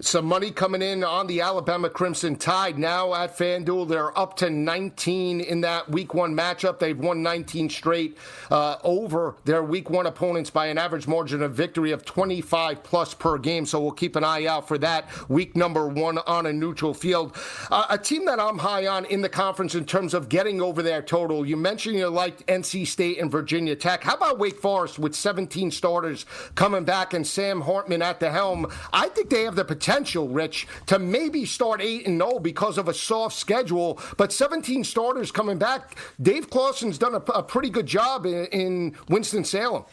Some 0.00 0.24
money 0.24 0.50
coming 0.50 0.82
in 0.82 1.04
on 1.04 1.28
the 1.28 1.40
Alabama 1.40 1.88
Crimson 1.88 2.34
Tide 2.34 2.80
now 2.80 3.14
at 3.14 3.38
FanDuel. 3.38 3.86
They're 3.86 4.18
up 4.18 4.36
to 4.38 4.50
19 4.50 5.40
in 5.40 5.60
that 5.60 5.88
week 5.88 6.14
one 6.14 6.34
matchup. 6.34 6.80
They've 6.80 6.98
won 6.98 7.22
19 7.22 7.70
straight 7.70 8.18
uh, 8.50 8.78
over 8.82 9.36
their 9.44 9.62
week 9.62 9.90
one 9.90 10.06
opponents 10.06 10.50
by 10.50 10.66
an 10.66 10.78
average 10.78 11.06
margin 11.06 11.44
of 11.44 11.54
victory 11.54 11.92
of 11.92 12.04
25 12.04 12.82
plus 12.82 13.14
per 13.14 13.38
game. 13.38 13.66
So 13.66 13.80
we'll 13.80 13.92
keep 13.92 14.16
an 14.16 14.24
eye 14.24 14.46
out 14.46 14.66
for 14.66 14.78
that 14.78 15.08
week 15.30 15.54
number 15.54 15.86
one 15.86 16.18
on 16.18 16.46
a 16.46 16.52
neutral 16.52 16.92
field. 16.92 17.36
Uh, 17.70 17.86
a 17.88 17.96
team 17.96 18.24
that 18.24 18.40
I'm 18.40 18.58
high 18.58 18.88
on 18.88 19.04
in 19.04 19.22
the 19.22 19.28
conference 19.28 19.76
in 19.76 19.84
terms 19.84 20.12
of 20.12 20.28
getting 20.28 20.60
over 20.60 20.82
their 20.82 21.02
total. 21.02 21.46
You 21.46 21.56
mentioned 21.56 22.00
you 22.00 22.08
liked 22.08 22.44
NC 22.48 22.88
State 22.88 23.20
and 23.20 23.30
Virginia 23.30 23.76
Tech. 23.76 24.02
How 24.02 24.16
about 24.16 24.40
Wake 24.40 24.58
Forest 24.58 24.98
with 24.98 25.14
17 25.14 25.70
starters 25.70 26.26
coming 26.56 26.82
back 26.82 27.14
and 27.14 27.24
Sam 27.24 27.60
Hartman 27.60 28.02
at 28.02 28.18
the 28.18 28.32
helm? 28.32 28.66
I 28.92 29.06
think 29.06 29.30
they 29.30 29.44
have 29.44 29.54
the 29.54 29.64
potential 29.64 29.83
potential, 29.84 30.28
Rich, 30.28 30.66
to 30.86 30.98
maybe 30.98 31.44
start 31.44 31.82
8 31.82 32.06
and 32.06 32.18
0 32.18 32.38
because 32.38 32.78
of 32.78 32.88
a 32.88 32.94
soft 32.94 33.36
schedule. 33.36 34.00
But 34.16 34.32
17 34.32 34.82
starters 34.82 35.30
coming 35.30 35.58
back. 35.58 35.98
Dave 36.20 36.48
Clawson's 36.48 36.96
done 36.96 37.14
a, 37.14 37.18
a 37.32 37.42
pretty 37.42 37.68
good 37.68 37.86
job 37.86 38.24
in, 38.24 38.46
in 38.46 38.96
Winston-Salem. 39.10 39.84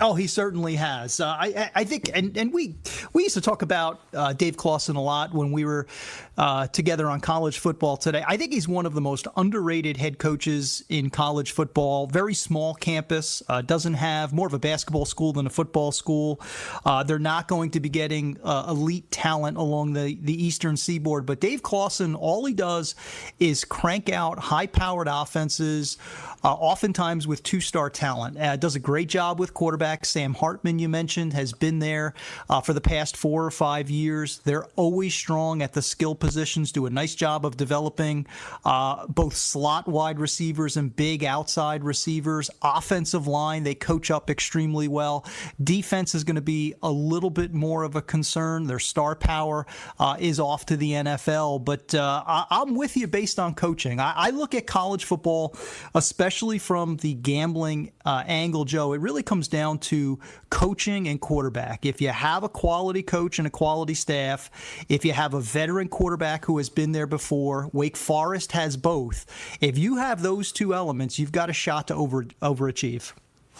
Oh, 0.00 0.14
he 0.14 0.26
certainly 0.26 0.76
has. 0.76 1.20
Uh, 1.20 1.28
I, 1.28 1.70
I 1.74 1.84
think, 1.84 2.10
and, 2.12 2.36
and 2.36 2.52
we 2.52 2.76
we 3.12 3.22
used 3.22 3.34
to 3.34 3.40
talk 3.40 3.62
about 3.62 4.00
uh, 4.14 4.32
Dave 4.32 4.56
Clawson 4.56 4.96
a 4.96 5.02
lot 5.02 5.32
when 5.32 5.52
we 5.52 5.64
were 5.64 5.86
uh, 6.38 6.66
together 6.68 7.08
on 7.08 7.20
college 7.20 7.58
football 7.58 7.96
today. 7.96 8.24
I 8.26 8.36
think 8.36 8.52
he's 8.52 8.66
one 8.66 8.86
of 8.86 8.94
the 8.94 9.00
most 9.00 9.26
underrated 9.36 9.96
head 9.96 10.18
coaches 10.18 10.82
in 10.88 11.10
college 11.10 11.52
football. 11.52 12.06
Very 12.06 12.34
small 12.34 12.74
campus, 12.74 13.42
uh, 13.48 13.60
doesn't 13.62 13.94
have 13.94 14.32
more 14.32 14.46
of 14.46 14.54
a 14.54 14.58
basketball 14.58 15.04
school 15.04 15.32
than 15.32 15.46
a 15.46 15.50
football 15.50 15.92
school. 15.92 16.40
Uh, 16.84 17.02
they're 17.02 17.18
not 17.18 17.46
going 17.48 17.70
to 17.72 17.80
be 17.80 17.88
getting 17.88 18.38
uh, 18.42 18.66
elite 18.68 19.10
talent 19.10 19.56
along 19.58 19.92
the, 19.92 20.18
the 20.22 20.44
eastern 20.44 20.76
seaboard. 20.76 21.26
But 21.26 21.40
Dave 21.40 21.62
Clawson, 21.62 22.14
all 22.14 22.44
he 22.46 22.54
does 22.54 22.94
is 23.38 23.64
crank 23.64 24.10
out 24.10 24.38
high 24.38 24.66
powered 24.66 25.08
offenses, 25.08 25.98
oftentimes 26.42 27.26
with 27.26 27.42
two 27.42 27.60
star 27.60 27.90
talent. 27.90 28.38
does 28.60 28.76
a 28.76 28.80
great 28.80 29.08
job 29.08 29.38
with 29.38 29.52
quarterbacks 29.52 29.69
quarterback. 29.70 30.04
Sam 30.04 30.34
Hartman, 30.34 30.80
you 30.80 30.88
mentioned, 30.88 31.32
has 31.32 31.52
been 31.52 31.78
there 31.78 32.12
uh, 32.48 32.60
for 32.60 32.72
the 32.72 32.80
past 32.80 33.16
four 33.16 33.44
or 33.44 33.52
five 33.52 33.88
years. 33.88 34.38
They're 34.38 34.64
always 34.74 35.14
strong 35.14 35.62
at 35.62 35.74
the 35.74 35.80
skill 35.80 36.16
positions, 36.16 36.72
do 36.72 36.86
a 36.86 36.90
nice 36.90 37.14
job 37.14 37.46
of 37.46 37.56
developing 37.56 38.26
uh, 38.64 39.06
both 39.06 39.36
slot 39.36 39.86
wide 39.86 40.18
receivers 40.18 40.76
and 40.76 40.96
big 40.96 41.22
outside 41.22 41.84
receivers. 41.84 42.50
Offensive 42.62 43.28
line, 43.28 43.62
they 43.62 43.76
coach 43.76 44.10
up 44.10 44.28
extremely 44.28 44.88
well. 44.88 45.24
Defense 45.62 46.16
is 46.16 46.24
going 46.24 46.34
to 46.34 46.40
be 46.40 46.74
a 46.82 46.90
little 46.90 47.30
bit 47.30 47.54
more 47.54 47.84
of 47.84 47.94
a 47.94 48.02
concern. 48.02 48.64
Their 48.64 48.80
star 48.80 49.14
power 49.14 49.68
uh, 50.00 50.16
is 50.18 50.40
off 50.40 50.66
to 50.66 50.76
the 50.76 50.90
NFL, 50.94 51.64
but 51.64 51.94
uh, 51.94 52.24
I- 52.26 52.62
am 52.62 52.74
with 52.74 52.96
you 52.96 53.06
based 53.06 53.38
on 53.38 53.54
coaching. 53.54 54.00
I-, 54.00 54.14
I 54.16 54.30
look 54.30 54.52
at 54.52 54.66
college 54.66 55.04
football, 55.04 55.54
especially 55.94 56.58
from 56.58 56.96
the 56.96 57.14
gambling 57.14 57.92
uh, 58.04 58.24
angle, 58.26 58.64
Joe. 58.64 58.94
It 58.94 59.00
really 59.00 59.22
comes 59.22 59.46
down 59.46 59.59
to 59.78 60.18
coaching 60.50 61.08
and 61.08 61.20
quarterback. 61.20 61.84
If 61.86 62.00
you 62.00 62.08
have 62.08 62.42
a 62.42 62.48
quality 62.48 63.02
coach 63.02 63.38
and 63.38 63.46
a 63.46 63.50
quality 63.50 63.94
staff, 63.94 64.50
if 64.88 65.04
you 65.04 65.12
have 65.12 65.34
a 65.34 65.40
veteran 65.40 65.88
quarterback 65.88 66.44
who 66.44 66.58
has 66.58 66.68
been 66.68 66.92
there 66.92 67.06
before, 67.06 67.68
Wake 67.72 67.96
Forest 67.96 68.52
has 68.52 68.76
both. 68.76 69.26
If 69.60 69.78
you 69.78 69.96
have 69.96 70.22
those 70.22 70.52
two 70.52 70.74
elements, 70.74 71.18
you've 71.18 71.32
got 71.32 71.50
a 71.50 71.54
shot 71.54 71.88
to 71.88 71.94
over 71.94 72.24
overachieve. 72.42 73.12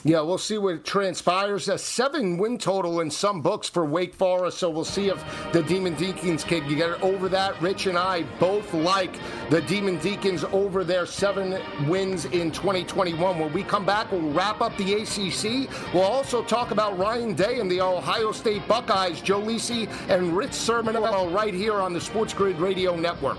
Yeah, 0.03 0.23
we'll 0.23 0.39
see 0.39 0.57
what 0.57 0.85
transpires. 0.85 1.69
A 1.69 1.77
seven 1.77 2.39
win 2.39 2.57
total 2.57 3.01
in 3.01 3.11
some 3.11 3.43
books 3.43 3.69
for 3.69 3.85
Wake 3.85 4.15
Forest, 4.15 4.57
so 4.59 4.71
we'll 4.71 4.85
see 4.85 5.09
if 5.09 5.23
the 5.53 5.63
Demon 5.63 5.95
Deacons 5.95 6.43
can 6.43 6.67
get 6.75 7.03
over 7.03 7.29
that. 7.29 7.61
Rich 7.61 7.87
and 7.87 7.99
I 7.99 8.23
both 8.39 8.73
like 8.73 9.19
the 9.51 9.61
Demon 9.61 9.99
Deacons 9.99 10.45
over 10.45 10.85
their 10.85 11.05
seven 11.05 11.61
wins 11.87 12.25
in 12.25 12.51
2021. 12.51 13.39
When 13.39 13.53
we 13.53 13.63
come 13.63 13.85
back, 13.85 14.11
we'll 14.11 14.33
wrap 14.33 14.63
up 14.63 14.75
the 14.79 14.95
ACC. 14.95 15.69
We'll 15.93 16.03
also 16.03 16.43
talk 16.43 16.71
about 16.71 16.99
Ryan 16.99 17.35
Day 17.35 17.61
and 17.61 17.71
the 17.71 17.83
Ohio 17.83 18.33
State 18.33 18.67
Buckeyes, 18.67 19.21
Joe 19.21 19.43
Lisi 19.43 19.87
and 20.09 20.35
Rich 20.35 20.53
Cirminiello 20.53 21.35
right 21.35 21.53
here 21.53 21.75
on 21.75 21.93
the 21.93 22.01
Sports 22.01 22.33
Grid 22.33 22.59
Radio 22.59 22.97
Network. 22.97 23.39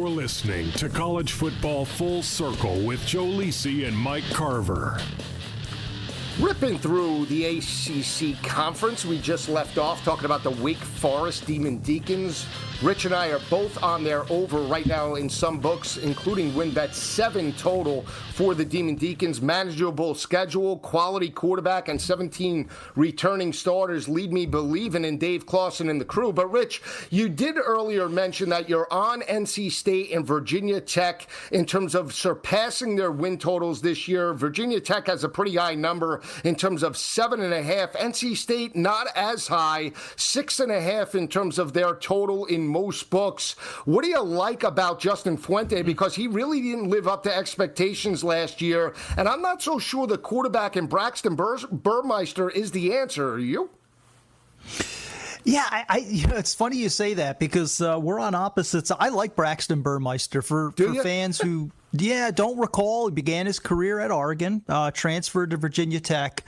You're 0.00 0.08
listening 0.08 0.72
to 0.72 0.88
College 0.88 1.32
Football 1.32 1.84
Full 1.84 2.22
Circle 2.22 2.80
with 2.86 3.04
Joe 3.04 3.26
Lisi 3.26 3.86
and 3.86 3.94
Mike 3.94 4.24
Carver. 4.30 4.98
Ripping 6.40 6.78
through 6.78 7.26
the 7.26 7.58
ACC 7.58 8.42
conference, 8.42 9.04
we 9.04 9.20
just 9.20 9.50
left 9.50 9.76
off 9.76 10.02
talking 10.02 10.24
about 10.24 10.42
the 10.42 10.50
Wake 10.50 10.78
Forest 10.78 11.46
Demon 11.46 11.78
Deacons 11.78 12.46
Rich 12.82 13.04
and 13.04 13.14
I 13.14 13.26
are 13.26 13.40
both 13.50 13.82
on 13.82 14.02
there 14.04 14.24
over 14.32 14.60
right 14.60 14.86
now 14.86 15.16
in 15.16 15.28
some 15.28 15.60
books, 15.60 15.98
including 15.98 16.52
WynnBET, 16.52 16.94
seven 16.94 17.52
total 17.52 18.06
for 18.32 18.54
the 18.54 18.64
Demon 18.64 18.94
Deacons. 18.94 19.42
Manageable 19.42 20.14
schedule, 20.14 20.78
quality 20.78 21.28
quarterback, 21.28 21.88
and 21.88 22.00
17 22.00 22.70
returning 22.96 23.52
starters 23.52 24.08
lead 24.08 24.32
me 24.32 24.46
believing 24.46 25.04
in 25.04 25.18
Dave 25.18 25.44
Clawson 25.44 25.90
and 25.90 26.00
the 26.00 26.06
crew. 26.06 26.32
But, 26.32 26.50
Rich, 26.50 26.80
you 27.10 27.28
did 27.28 27.58
earlier 27.58 28.08
mention 28.08 28.48
that 28.48 28.66
you're 28.66 28.90
on 28.90 29.20
NC 29.22 29.70
State 29.72 30.12
and 30.12 30.26
Virginia 30.26 30.80
Tech 30.80 31.26
in 31.52 31.66
terms 31.66 31.94
of 31.94 32.14
surpassing 32.14 32.96
their 32.96 33.12
win 33.12 33.36
totals 33.36 33.82
this 33.82 34.08
year. 34.08 34.32
Virginia 34.32 34.80
Tech 34.80 35.06
has 35.06 35.22
a 35.22 35.28
pretty 35.28 35.56
high 35.56 35.74
number 35.74 36.22
in 36.44 36.54
terms 36.54 36.82
of 36.82 36.96
seven 36.96 37.40
and 37.40 37.52
a 37.52 37.62
half. 37.62 37.92
NC 37.92 38.36
State, 38.36 38.76
not 38.76 39.06
as 39.14 39.48
high, 39.48 39.92
six 40.16 40.60
and 40.60 40.72
a 40.72 40.80
half 40.80 41.14
in 41.14 41.28
terms 41.28 41.58
of 41.58 41.72
their 41.72 41.94
total 41.94 42.44
in 42.46 42.66
most 42.66 43.10
books. 43.10 43.52
What 43.84 44.04
do 44.04 44.10
you 44.10 44.22
like 44.22 44.62
about 44.62 45.00
Justin 45.00 45.36
Fuente? 45.36 45.82
Because 45.82 46.14
he 46.14 46.26
really 46.26 46.60
didn't 46.60 46.90
live 46.90 47.08
up 47.08 47.22
to 47.24 47.36
expectations 47.36 48.24
last 48.24 48.60
year. 48.60 48.94
And 49.16 49.28
I'm 49.28 49.42
not 49.42 49.62
so 49.62 49.78
sure 49.78 50.06
the 50.06 50.18
quarterback 50.18 50.76
in 50.76 50.86
Braxton 50.86 51.34
Bur- 51.34 51.66
Burmeister 51.70 52.50
is 52.50 52.70
the 52.70 52.96
answer. 52.96 53.32
Are 53.32 53.38
you? 53.38 53.70
Yeah, 55.44 55.66
I, 55.70 55.84
I, 55.88 55.98
you 55.98 56.26
know, 56.26 56.36
it's 56.36 56.54
funny 56.54 56.76
you 56.76 56.88
say 56.88 57.14
that 57.14 57.38
because 57.38 57.80
uh, 57.80 57.98
we're 58.00 58.20
on 58.20 58.34
opposites. 58.34 58.90
I 58.90 59.08
like 59.08 59.36
Braxton 59.36 59.82
Burmeister 59.82 60.42
for, 60.42 60.72
for 60.72 60.94
fans 61.02 61.40
who, 61.40 61.70
yeah, 61.92 62.30
don't 62.30 62.58
recall. 62.58 63.08
He 63.08 63.14
began 63.14 63.46
his 63.46 63.58
career 63.58 64.00
at 64.00 64.10
Oregon, 64.10 64.62
uh, 64.68 64.90
transferred 64.90 65.50
to 65.50 65.56
Virginia 65.56 66.00
Tech 66.00 66.44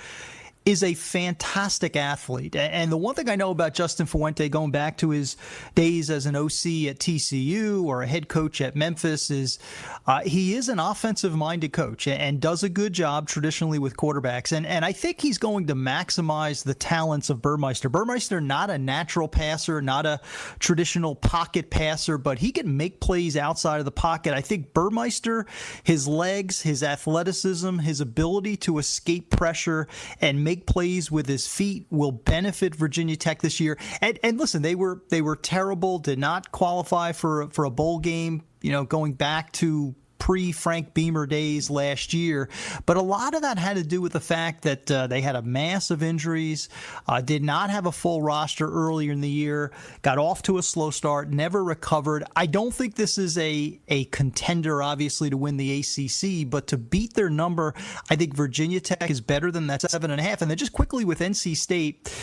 is 0.65 0.83
a 0.85 0.95
fantastic 0.95 1.97
athlete. 1.97 2.55
And 2.55 2.93
the 2.93 2.97
one 2.97 3.15
thing 3.15 3.29
I 3.29 3.37
know 3.37 3.51
about 3.51 3.75
Justin 3.75 4.07
Fuente, 4.07 4.49
going 4.49 4.71
back 4.71 4.97
to 4.99 5.11
his 5.11 5.37
days 5.75 6.09
as 6.09 6.27
an 6.27 6.37
OC 6.37 6.87
at 6.89 6.99
TCU 6.99 7.85
or 7.85 8.03
a 8.03 8.07
head 8.07 8.29
coach 8.29 8.61
at 8.61 8.77
Memphis, 8.77 9.31
is 9.31 9.59
uh, 10.07 10.21
he 10.21 10.55
is 10.55 10.69
an 10.69 10.79
offensive 10.79 11.35
minded 11.35 11.73
coach 11.73 12.07
and 12.07 12.41
does 12.41 12.63
a 12.63 12.69
good 12.69 12.93
job 12.93 13.27
traditionally 13.27 13.79
with 13.81 13.97
quarterbacks. 13.97 14.53
And, 14.53 14.65
and 14.65 14.85
I 14.85 14.93
think 14.93 15.21
he's 15.21 15.39
going 15.39 15.67
to 15.67 15.75
maximize 15.75 16.63
the 16.63 16.75
talents 16.75 17.29
of 17.29 17.43
Burmeister. 17.43 17.89
Burmeister, 17.89 18.41
not 18.41 18.71
a 18.71 18.79
natural 18.79 19.27
passer, 19.27 19.83
not 19.83 20.07
a 20.07 20.21
traditional 20.61 21.17
pocket 21.17 21.71
passer, 21.71 22.19
but 22.19 22.39
he 22.39 22.53
can 22.53 22.77
make 22.77 23.01
plays 23.01 23.37
outside 23.37 23.79
of 23.79 23.85
the 23.85 23.91
pocket. 23.91 24.33
I 24.33 24.41
think 24.41 24.73
Burmeister, 24.75 25.47
his 25.83 26.07
legs, 26.07 26.63
his 26.63 26.85
athleticism, 26.85 27.79
his 27.79 28.01
ability 28.01 28.57
to 28.59 28.79
escape 28.79 29.31
pressure 29.31 29.89
and 30.21 30.45
make 30.45 30.52
make 30.53 30.67
plays 30.67 31.11
with 31.11 31.27
his 31.27 31.47
feet 31.47 31.87
will 31.91 32.13
benefit 32.13 32.75
Virginia 32.75 33.17
Tech 33.17 33.41
this 33.41 33.59
year. 33.59 33.79
And, 34.03 34.19
and 34.23 34.39
listen, 34.39 34.61
they 34.61 34.75
were 34.75 35.03
they 35.09 35.23
were 35.23 35.37
terrible, 35.37 35.99
did 35.99 36.19
not 36.19 36.53
qualify 36.53 37.13
for 37.13 37.49
for 37.51 37.65
a 37.65 37.71
bowl 37.71 37.99
game. 37.99 38.43
You 38.61 38.73
know, 38.73 38.85
going 38.85 39.15
back 39.15 39.53
to 39.53 39.95
pre 40.23 40.53
Frank 40.53 40.95
Beamer 40.95 41.27
days 41.27 41.69
last 41.69 42.15
year. 42.15 42.49
But 42.87 42.97
a 42.97 43.03
lot 43.03 43.35
of 43.35 43.43
that 43.43 43.59
had 43.59 43.77
to 43.77 43.83
do 43.83 44.01
with 44.01 44.13
the 44.13 44.21
fact 44.21 44.63
that 44.63 44.89
uh, 44.89 45.09
they 45.09 45.21
had 45.21 45.35
a 45.35 45.43
mass 45.43 45.91
of 45.91 46.01
injuries, 46.01 46.69
uh, 47.09 47.21
did 47.21 47.43
not 47.43 47.71
have 47.71 47.87
a 47.87 47.93
full 47.93 48.23
roster 48.23 48.71
earlier 48.71 49.11
in 49.11 49.21
the 49.21 49.29
year, 49.29 49.73
got 50.03 50.19
off 50.19 50.41
to 50.43 50.59
a 50.59 50.63
slow 50.63 50.93
start, 50.93 51.33
never 51.33 51.65
recovered. 51.65 52.23
I 52.37 52.47
don't 52.47 52.73
think 52.73 52.95
this 52.95 53.19
is 53.19 53.37
a, 53.37 53.81
a 53.89 54.05
contender, 54.07 54.81
obviously, 54.81 55.29
to 55.29 55.37
win 55.37 55.57
the 55.57 55.81
ACC, 55.81 56.49
but 56.49 56.69
to 56.69 56.79
beat 56.79 57.15
their 57.15 57.29
number, 57.29 57.75
I 58.09 58.15
think 58.15 58.37
Virginia 58.37 58.79
Tech 58.79 59.11
is 59.11 59.21
better 59.21 59.51
than 59.51 59.67
that 59.67 59.83
seven 59.83 60.13
and 60.13 60.21
a 60.21 60.23
half. 60.23 60.41
And 60.41 60.49
then 60.49 60.57
just 60.57 60.73
quickly 60.73 61.05
with 61.05 61.19
NC 61.19 61.57
State, 61.57 62.15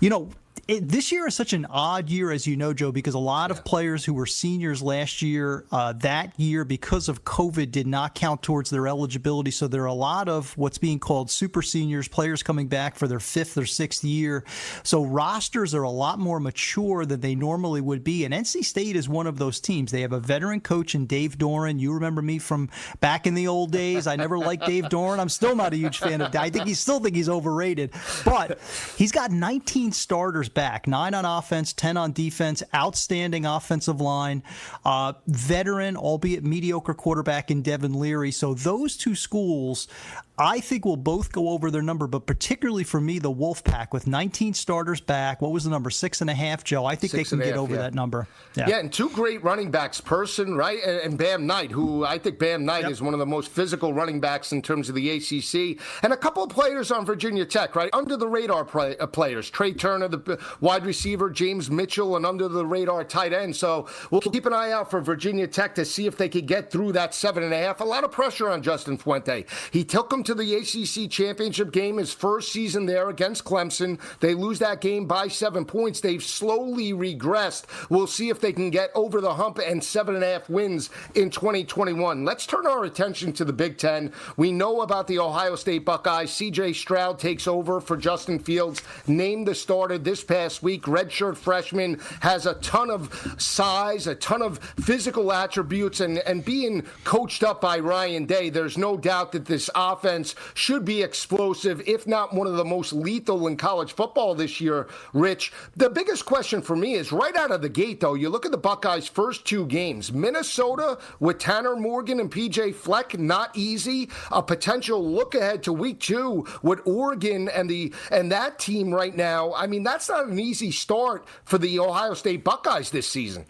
you 0.00 0.08
know, 0.08 0.30
it, 0.66 0.88
this 0.88 1.12
year 1.12 1.26
is 1.26 1.34
such 1.34 1.52
an 1.52 1.66
odd 1.66 2.08
year, 2.08 2.30
as 2.30 2.46
you 2.46 2.56
know, 2.56 2.72
Joe, 2.72 2.90
because 2.90 3.14
a 3.14 3.18
lot 3.18 3.50
yeah. 3.50 3.56
of 3.56 3.64
players 3.64 4.04
who 4.04 4.14
were 4.14 4.26
seniors 4.26 4.82
last 4.82 5.20
year, 5.20 5.66
uh, 5.70 5.92
that 5.94 6.38
year, 6.38 6.64
because 6.64 7.08
of 7.08 7.24
COVID, 7.24 7.70
did 7.70 7.86
not 7.86 8.14
count 8.14 8.42
towards 8.42 8.70
their 8.70 8.86
eligibility. 8.86 9.50
So 9.50 9.68
there 9.68 9.82
are 9.82 9.86
a 9.86 9.92
lot 9.92 10.28
of 10.28 10.56
what's 10.56 10.78
being 10.78 10.98
called 10.98 11.30
super 11.30 11.60
seniors, 11.60 12.08
players 12.08 12.42
coming 12.42 12.68
back 12.68 12.96
for 12.96 13.06
their 13.06 13.20
fifth 13.20 13.58
or 13.58 13.66
sixth 13.66 14.04
year. 14.04 14.44
So 14.82 15.04
rosters 15.04 15.74
are 15.74 15.82
a 15.82 15.90
lot 15.90 16.18
more 16.18 16.40
mature 16.40 17.04
than 17.04 17.20
they 17.20 17.34
normally 17.34 17.82
would 17.82 18.02
be. 18.02 18.24
And 18.24 18.32
NC 18.32 18.64
State 18.64 18.96
is 18.96 19.08
one 19.08 19.26
of 19.26 19.38
those 19.38 19.60
teams. 19.60 19.92
They 19.92 20.00
have 20.00 20.12
a 20.12 20.20
veteran 20.20 20.60
coach 20.60 20.94
in 20.94 21.06
Dave 21.06 21.36
Doeren. 21.36 21.78
You 21.78 21.92
remember 21.92 22.22
me 22.22 22.38
from 22.38 22.70
back 23.00 23.26
in 23.26 23.34
the 23.34 23.48
old 23.48 23.70
days. 23.70 24.06
I 24.06 24.16
never 24.16 24.38
liked 24.38 24.64
Dave 24.64 24.84
Doeren. 24.84 25.18
I'm 25.18 25.28
still 25.28 25.56
not 25.56 25.74
a 25.74 25.76
huge 25.76 25.98
fan 25.98 26.22
of. 26.22 26.34
I 26.34 26.48
think 26.48 26.66
he 26.66 26.74
still 26.74 27.00
think 27.00 27.16
he's 27.16 27.28
overrated, 27.28 27.92
but 28.24 28.58
he's 28.96 29.12
got 29.12 29.30
19 29.30 29.92
starters 29.92 30.48
back. 30.54 30.86
Nine 30.86 31.14
on 31.14 31.24
offense, 31.24 31.72
10 31.72 31.96
on 31.96 32.12
defense, 32.12 32.62
outstanding 32.74 33.44
offensive 33.44 34.00
line, 34.00 34.42
uh, 34.84 35.14
veteran, 35.26 35.96
albeit 35.96 36.44
mediocre 36.44 36.94
quarterback 36.94 37.50
in 37.50 37.62
Devin 37.62 37.94
Leary. 37.94 38.30
So 38.30 38.54
those 38.54 38.96
two 38.96 39.14
schools, 39.14 39.88
I 40.36 40.58
think 40.58 40.84
we'll 40.84 40.96
both 40.96 41.30
go 41.30 41.50
over 41.50 41.70
their 41.70 41.82
number, 41.82 42.08
but 42.08 42.26
particularly 42.26 42.82
for 42.82 43.00
me, 43.00 43.20
the 43.20 43.32
Wolfpack 43.32 43.92
with 43.92 44.08
19 44.08 44.52
starters 44.54 45.00
back. 45.00 45.40
What 45.40 45.52
was 45.52 45.62
the 45.62 45.70
number? 45.70 45.90
Six 45.90 46.20
and 46.22 46.28
a 46.28 46.34
half, 46.34 46.64
Joe. 46.64 46.84
I 46.84 46.96
think 46.96 47.12
Six 47.12 47.30
they 47.30 47.36
can 47.36 47.44
get 47.44 47.54
half, 47.54 47.62
over 47.62 47.74
yeah. 47.76 47.82
that 47.82 47.94
number. 47.94 48.26
Yeah. 48.56 48.68
yeah. 48.68 48.78
and 48.80 48.92
two 48.92 49.10
great 49.10 49.44
running 49.44 49.70
backs, 49.70 50.00
Person, 50.00 50.56
right, 50.56 50.82
and, 50.84 50.98
and 51.00 51.18
Bam 51.18 51.46
Knight, 51.46 51.70
who 51.70 52.04
I 52.04 52.18
think 52.18 52.40
Bam 52.40 52.64
Knight 52.64 52.82
yep. 52.82 52.90
is 52.90 53.00
one 53.00 53.14
of 53.14 53.20
the 53.20 53.26
most 53.26 53.48
physical 53.52 53.94
running 53.94 54.18
backs 54.18 54.50
in 54.50 54.60
terms 54.60 54.88
of 54.88 54.96
the 54.96 55.08
ACC, 55.08 55.80
and 56.02 56.12
a 56.12 56.16
couple 56.16 56.42
of 56.42 56.50
players 56.50 56.90
on 56.90 57.06
Virginia 57.06 57.44
Tech, 57.44 57.76
right, 57.76 57.90
under 57.92 58.16
the 58.16 58.26
radar 58.26 58.64
play, 58.64 58.96
uh, 58.98 59.06
players. 59.06 59.48
Trey 59.48 59.72
Turner, 59.72 60.08
the 60.08 60.40
wide 60.60 60.84
receiver, 60.84 61.30
James 61.30 61.70
Mitchell, 61.70 62.16
and 62.16 62.26
under 62.26 62.48
the 62.48 62.66
radar 62.66 63.04
tight 63.04 63.32
end. 63.32 63.54
So 63.54 63.86
we'll 64.10 64.20
keep 64.20 64.46
an 64.46 64.52
eye 64.52 64.72
out 64.72 64.90
for 64.90 65.00
Virginia 65.00 65.46
Tech 65.46 65.76
to 65.76 65.84
see 65.84 66.06
if 66.06 66.16
they 66.16 66.28
could 66.28 66.46
get 66.46 66.72
through 66.72 66.90
that 66.92 67.14
seven 67.14 67.44
and 67.44 67.54
a 67.54 67.58
half. 67.58 67.80
A 67.80 67.84
lot 67.84 68.02
of 68.02 68.10
pressure 68.10 68.50
on 68.50 68.62
Justin 68.62 68.98
Fuente. 68.98 69.44
He 69.70 69.84
took 69.84 70.10
them 70.10 70.23
to 70.24 70.34
the 70.34 70.54
ACC 70.54 71.10
championship 71.10 71.72
game, 71.72 71.98
his 71.98 72.12
first 72.12 72.52
season 72.52 72.86
there 72.86 73.08
against 73.08 73.44
Clemson. 73.44 74.00
They 74.20 74.34
lose 74.34 74.58
that 74.60 74.80
game 74.80 75.06
by 75.06 75.28
seven 75.28 75.64
points. 75.64 76.00
They've 76.00 76.22
slowly 76.22 76.92
regressed. 76.92 77.64
We'll 77.90 78.06
see 78.06 78.28
if 78.28 78.40
they 78.40 78.52
can 78.52 78.70
get 78.70 78.90
over 78.94 79.20
the 79.20 79.34
hump 79.34 79.58
and 79.58 79.82
seven 79.82 80.14
and 80.14 80.24
a 80.24 80.32
half 80.32 80.48
wins 80.48 80.90
in 81.14 81.30
2021. 81.30 82.24
Let's 82.24 82.46
turn 82.46 82.66
our 82.66 82.84
attention 82.84 83.32
to 83.34 83.44
the 83.44 83.52
Big 83.52 83.78
Ten. 83.78 84.12
We 84.36 84.52
know 84.52 84.80
about 84.80 85.06
the 85.06 85.18
Ohio 85.18 85.56
State 85.56 85.84
Buckeyes. 85.84 86.30
CJ 86.30 86.74
Stroud 86.74 87.18
takes 87.18 87.46
over 87.46 87.80
for 87.80 87.96
Justin 87.96 88.38
Fields, 88.38 88.82
named 89.06 89.46
the 89.46 89.54
starter 89.54 89.98
this 89.98 90.24
past 90.24 90.62
week. 90.62 90.84
Redshirt 90.84 91.36
freshman 91.36 92.00
has 92.20 92.46
a 92.46 92.54
ton 92.54 92.90
of 92.90 93.34
size, 93.38 94.06
a 94.06 94.14
ton 94.14 94.42
of 94.42 94.58
physical 94.58 95.32
attributes, 95.32 96.00
and, 96.00 96.18
and 96.18 96.44
being 96.44 96.82
coached 97.04 97.42
up 97.42 97.60
by 97.60 97.78
Ryan 97.78 98.26
Day, 98.26 98.50
there's 98.50 98.78
no 98.78 98.96
doubt 98.96 99.32
that 99.32 99.44
this 99.44 99.68
offense 99.74 100.13
should 100.54 100.84
be 100.84 101.02
explosive, 101.02 101.82
if 101.86 102.06
not 102.06 102.34
one 102.34 102.46
of 102.46 102.56
the 102.56 102.64
most 102.64 102.92
lethal 102.92 103.46
in 103.46 103.56
college 103.56 103.92
football 103.92 104.34
this 104.34 104.60
year, 104.60 104.88
Rich. 105.12 105.52
The 105.76 105.90
biggest 105.90 106.24
question 106.24 106.62
for 106.62 106.76
me 106.76 106.94
is 106.94 107.12
right 107.12 107.34
out 107.36 107.50
of 107.50 107.62
the 107.62 107.68
gate, 107.68 108.00
though, 108.00 108.14
you 108.14 108.28
look 108.28 108.46
at 108.46 108.52
the 108.52 108.58
Buckeyes' 108.58 109.08
first 109.08 109.44
two 109.44 109.66
games. 109.66 110.12
Minnesota 110.12 110.98
with 111.20 111.38
Tanner 111.38 111.76
Morgan 111.76 112.20
and 112.20 112.30
PJ 112.30 112.74
Fleck, 112.74 113.18
not 113.18 113.50
easy. 113.56 114.08
A 114.30 114.42
potential 114.42 115.04
look 115.04 115.34
ahead 115.34 115.62
to 115.64 115.72
week 115.72 116.00
two 116.00 116.46
with 116.62 116.80
Oregon 116.86 117.48
and 117.48 117.68
the 117.68 117.92
and 118.10 118.30
that 118.32 118.58
team 118.58 118.92
right 118.92 119.16
now. 119.16 119.52
I 119.54 119.66
mean, 119.66 119.82
that's 119.82 120.08
not 120.08 120.26
an 120.26 120.38
easy 120.38 120.70
start 120.70 121.26
for 121.44 121.58
the 121.58 121.78
Ohio 121.78 122.14
State 122.14 122.44
Buckeyes 122.44 122.90
this 122.90 123.08
season 123.08 123.44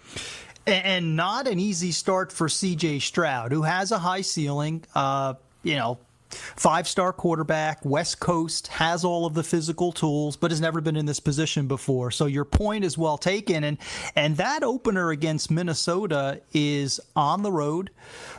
and 0.66 1.16
not 1.16 1.46
an 1.46 1.58
easy 1.58 1.92
start 1.92 2.32
for 2.32 2.48
CJ 2.48 3.02
Stroud, 3.02 3.52
who 3.52 3.62
has 3.62 3.92
a 3.92 3.98
high 3.98 4.22
ceiling. 4.22 4.84
Uh, 4.94 5.34
you 5.62 5.76
know, 5.76 5.98
Five 6.34 6.88
star 6.88 7.12
quarterback, 7.12 7.84
West 7.84 8.20
Coast, 8.20 8.68
has 8.68 9.04
all 9.04 9.26
of 9.26 9.34
the 9.34 9.42
physical 9.42 9.92
tools, 9.92 10.36
but 10.36 10.50
has 10.50 10.60
never 10.60 10.80
been 10.80 10.96
in 10.96 11.06
this 11.06 11.20
position 11.20 11.66
before. 11.66 12.10
So 12.10 12.26
your 12.26 12.44
point 12.44 12.84
is 12.84 12.98
well 12.98 13.18
taken. 13.18 13.64
And, 13.64 13.78
and 14.16 14.36
that 14.36 14.62
opener 14.62 15.10
against 15.10 15.50
Minnesota 15.50 16.40
is 16.52 17.00
on 17.16 17.42
the 17.42 17.52
road 17.52 17.90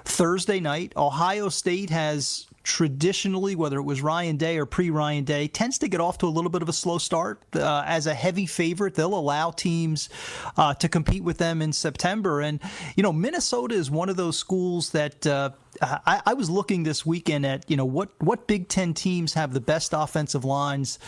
Thursday 0.03 0.59
night. 0.59 0.93
Ohio 0.95 1.49
State 1.49 1.89
has 1.89 2.47
traditionally, 2.65 3.55
whether 3.55 3.77
it 3.77 3.83
was 3.83 4.01
Ryan 4.01 4.37
Day 4.37 4.57
or 4.57 4.65
pre 4.65 4.89
Ryan 4.89 5.23
Day, 5.23 5.47
tends 5.47 5.77
to 5.77 5.87
get 5.87 6.01
off 6.01 6.17
to 6.17 6.25
a 6.25 6.27
little 6.27 6.49
bit 6.49 6.61
of 6.61 6.67
a 6.67 6.73
slow 6.73 6.97
start. 6.97 7.41
Uh, 7.55 7.83
as 7.85 8.07
a 8.07 8.13
heavy 8.13 8.45
favorite, 8.45 8.95
they'll 8.95 9.13
allow 9.13 9.51
teams 9.51 10.09
uh, 10.57 10.73
to 10.73 10.89
compete 10.89 11.23
with 11.23 11.37
them 11.37 11.61
in 11.61 11.71
September. 11.71 12.41
And, 12.41 12.59
you 12.95 13.03
know, 13.03 13.13
Minnesota 13.13 13.75
is 13.75 13.89
one 13.89 14.09
of 14.09 14.17
those 14.17 14.37
schools 14.37 14.89
that. 14.91 15.25
Uh, 15.25 15.51
I, 15.81 16.21
I, 16.25 16.33
was 16.33 16.49
looking 16.49 16.83
this 16.83 17.05
weekend 17.05 17.45
at 17.45 17.69
you 17.69 17.77
know 17.77 17.85
what 17.85 18.09
what 18.19 18.47
Big 18.47 18.67
Ten 18.67 18.93
teams 18.93 19.33
have 19.33 19.53
the 19.53 19.59
best 19.59 19.93
offensive 19.93 20.45
lines 20.45 20.99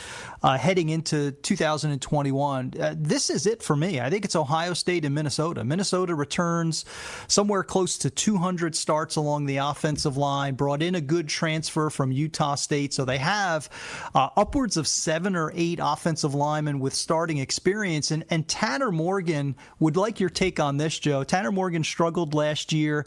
uh, 0.43 0.57
heading 0.57 0.89
into 0.89 1.31
2021. 1.31 2.73
Uh, 2.79 2.95
this 2.97 3.29
is 3.29 3.45
it 3.45 3.63
for 3.63 3.75
me. 3.75 3.99
I 3.99 4.09
think 4.09 4.25
it's 4.25 4.35
Ohio 4.35 4.73
State 4.73 5.05
and 5.05 5.13
Minnesota. 5.15 5.63
Minnesota 5.63 6.15
returns 6.15 6.85
somewhere 7.27 7.63
close 7.63 7.97
to 7.99 8.09
200 8.09 8.75
starts 8.75 9.15
along 9.15 9.45
the 9.45 9.57
offensive 9.57 10.17
line. 10.17 10.55
Brought 10.55 10.81
in 10.81 10.95
a 10.95 11.01
good 11.01 11.27
transfer 11.27 11.89
from 11.89 12.11
Utah 12.11 12.55
State, 12.55 12.93
so 12.93 13.05
they 13.05 13.17
have 13.17 13.69
uh, 14.13 14.29
upwards 14.35 14.77
of 14.77 14.87
seven 14.87 15.35
or 15.35 15.51
eight 15.55 15.79
offensive 15.81 16.33
linemen 16.33 16.79
with 16.79 16.93
starting 16.93 17.37
experience. 17.37 18.11
And 18.11 18.25
and 18.29 18.47
Tanner 18.47 18.91
Morgan 18.91 19.55
would 19.79 19.97
like 19.97 20.19
your 20.19 20.29
take 20.29 20.59
on 20.59 20.77
this, 20.77 20.97
Joe. 20.99 21.23
Tanner 21.23 21.51
Morgan 21.51 21.83
struggled 21.83 22.33
last 22.33 22.73
year. 22.73 23.05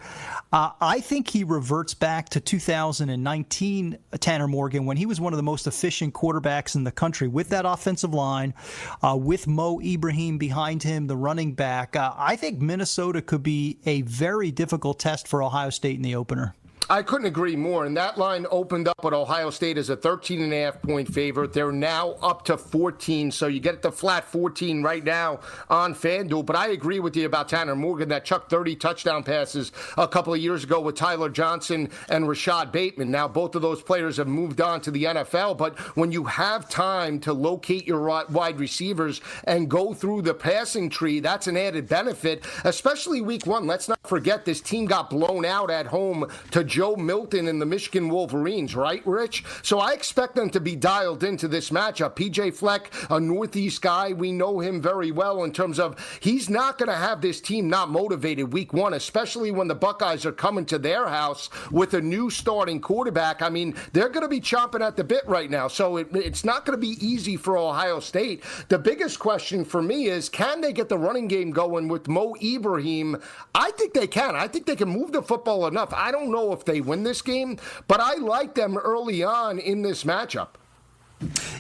Uh, 0.53 0.71
I 0.81 1.01
think 1.01 1.29
he 1.29 1.45
reverts 1.51 1.95
back 1.95 2.29
to 2.31 2.41
2019 2.41 3.99
Tanner 4.19 4.49
Morgan 4.49 4.87
when 4.87 4.97
he 4.97 5.07
was 5.07 5.21
one 5.21 5.33
of 5.33 5.37
the 5.37 5.43
most 5.43 5.67
efficient 5.67 6.15
quarterbacks 6.15 6.75
in 6.75 6.85
the 6.85 6.93
country 6.93 7.29
with 7.29 7.49
that 7.51 7.67
offensive 7.67 8.15
line, 8.15 8.55
uh, 9.03 9.17
with 9.17 9.47
Mo 9.47 9.81
Ibrahim 9.81 10.39
behind 10.39 10.83
him, 10.83 11.07
the 11.07 11.17
running 11.17 11.53
back. 11.55 11.97
Uh, 11.97 12.15
I 12.17 12.37
think 12.37 12.61
Minnesota 12.61 13.21
could 13.23 13.43
be 13.43 13.79
a 13.85 14.03
very 14.03 14.51
difficult 14.51 14.99
test 14.99 15.29
for 15.29 15.43
Ohio 15.43 15.71
State 15.71 15.97
in 15.97 16.03
the 16.03 16.15
opener. 16.15 16.55
I 16.91 17.05
couldn't 17.05 17.29
agree 17.29 17.55
more. 17.55 17.87
And 17.87 17.97
that 17.97 18.19
line 18.19 18.47
opened 18.51 18.89
up 18.89 19.05
at 19.05 19.13
Ohio 19.13 19.51
State 19.51 19.79
as 19.79 19.91
a 19.91 19.97
13 19.97 20.43
and 20.43 20.53
a 20.53 20.63
half 20.63 20.83
point 20.83 21.07
favorite. 21.07 21.53
They're 21.53 21.71
now 21.71 22.17
up 22.21 22.45
to 22.47 22.59
14. 22.59 23.31
So 23.31 23.47
you 23.47 23.61
get 23.61 23.81
the 23.81 23.93
flat 23.93 24.25
14 24.25 24.83
right 24.83 25.05
now 25.05 25.39
on 25.69 25.95
FanDuel. 25.95 26.45
But 26.45 26.57
I 26.57 26.71
agree 26.71 26.99
with 26.99 27.15
you 27.15 27.27
about 27.27 27.49
Tanner 27.49 27.77
Morgan 27.77 28.09
that 28.09 28.25
Chuck 28.25 28.51
30 28.51 28.75
touchdown 28.75 29.23
passes 29.23 29.71
a 29.97 30.09
couple 30.09 30.35
of 30.35 30.41
years 30.41 30.65
ago 30.65 30.81
with 30.81 30.97
Tyler 30.97 31.29
Johnson 31.29 31.91
and 32.09 32.29
Rashod 32.29 32.73
Bateman. 32.73 33.13
Now 33.13 33.29
both 33.29 33.55
of 33.55 33.63
those 33.63 33.81
players 33.81 34.17
have 34.17 34.27
moved 34.27 34.61
on 34.61 34.81
to 34.81 34.91
the 34.91 35.05
NFL. 35.05 35.59
But 35.59 35.79
when 35.97 36.11
you 36.11 36.25
have 36.25 36.69
time 36.69 37.21
to 37.21 37.33
locate 37.33 37.87
your 37.87 38.01
wide 38.31 38.59
receivers 38.59 39.21
and 39.45 39.71
go 39.71 39.95
through 39.95 40.23
the 40.23 40.35
passing 40.35 40.91
tree, 40.91 41.21
that's 41.21 41.47
an 41.47 41.57
added 41.57 41.89
benefit, 41.89 42.45
especially 42.65 43.21
week 43.21 43.47
one. 43.47 43.69
Let's 43.69 43.89
not 43.89 44.01
forget 44.09 44.45
this 44.45 44.61
team 44.61 44.87
got 44.87 45.09
blown 45.09 45.45
out 45.45 45.71
at 45.71 45.87
home 45.87 46.29
to 46.51 46.65
Joe 46.81 46.97
Milton 46.97 47.47
and 47.49 47.61
the 47.61 47.67
Michigan 47.67 48.09
Wolverines, 48.09 48.75
right, 48.75 49.07
Rich? 49.07 49.45
So 49.63 49.81
I 49.81 49.93
expect 49.93 50.35
them 50.35 50.49
to 50.49 50.61
be 50.61 50.77
dialed 50.77 51.23
into 51.23 51.47
this 51.47 51.69
matchup. 51.69 52.17
PJ 52.17 52.55
Fleck, 52.55 52.91
a 53.11 53.21
Northeast 53.21 53.83
guy, 53.83 54.15
we 54.15 54.33
know 54.33 54.61
him 54.61 54.81
very 54.81 55.11
well 55.11 55.45
in 55.45 55.53
terms 55.53 55.79
of 55.79 55.99
he's 56.21 56.49
not 56.49 56.79
going 56.79 56.89
to 56.89 56.95
have 56.95 57.21
this 57.21 57.39
team 57.39 57.69
not 57.69 57.91
motivated 57.91 58.55
week 58.55 58.73
one, 58.73 58.95
especially 58.95 59.51
when 59.51 59.69
the 59.69 59.75
Buckeyes 59.75 60.25
are 60.25 60.33
coming 60.33 60.65
to 60.65 60.79
their 60.79 61.07
house 61.07 61.51
with 61.71 61.93
a 61.93 62.01
new 62.01 62.31
starting 62.31 62.81
quarterback. 62.81 63.43
I 63.43 63.51
mean, 63.51 63.75
they're 63.93 64.09
going 64.09 64.23
to 64.23 64.29
be 64.29 64.41
chomping 64.41 64.81
at 64.81 64.97
the 64.97 65.05
bit 65.05 65.25
right 65.27 65.51
now. 65.51 65.69
So 65.69 65.99
it, 65.99 66.09
it's 66.17 66.47
not 66.47 66.65
going 66.65 66.79
to 66.79 66.81
be 66.81 66.97
easy 67.07 67.37
for 67.37 67.59
Ohio 67.59 68.01
State. 68.01 68.43
The 68.71 68.79
biggest 68.79 69.19
question 69.19 69.67
for 69.67 69.83
me 69.83 70.07
is 70.07 70.31
can 70.31 70.63
they 70.63 70.73
get 70.73 70.89
the 70.89 70.97
running 70.97 71.29
game 71.29 71.51
going 71.51 71.89
with 71.89 72.09
Mo 72.09 72.37
Ibrahim? 72.43 73.21
I 73.55 73.71
think 73.73 73.93
they 73.93 74.07
can. 74.07 74.35
I 74.35 74.49
think 74.49 74.65
they 74.65 74.77
can 74.77 74.89
move 74.89 75.13
the 75.13 75.21
football 75.21 75.67
enough. 75.67 75.93
I 75.93 76.11
don't 76.11 76.33
know 76.33 76.55
if 76.55 76.60
they 76.65 76.81
win 76.81 77.03
this 77.03 77.23
game, 77.23 77.59
but 77.89 78.01
I 78.01 78.15
like 78.15 78.55
them 78.55 78.77
early 78.77 79.23
on 79.23 79.59
in 79.59 79.83
this 79.83 80.05
matchup. 80.05 80.60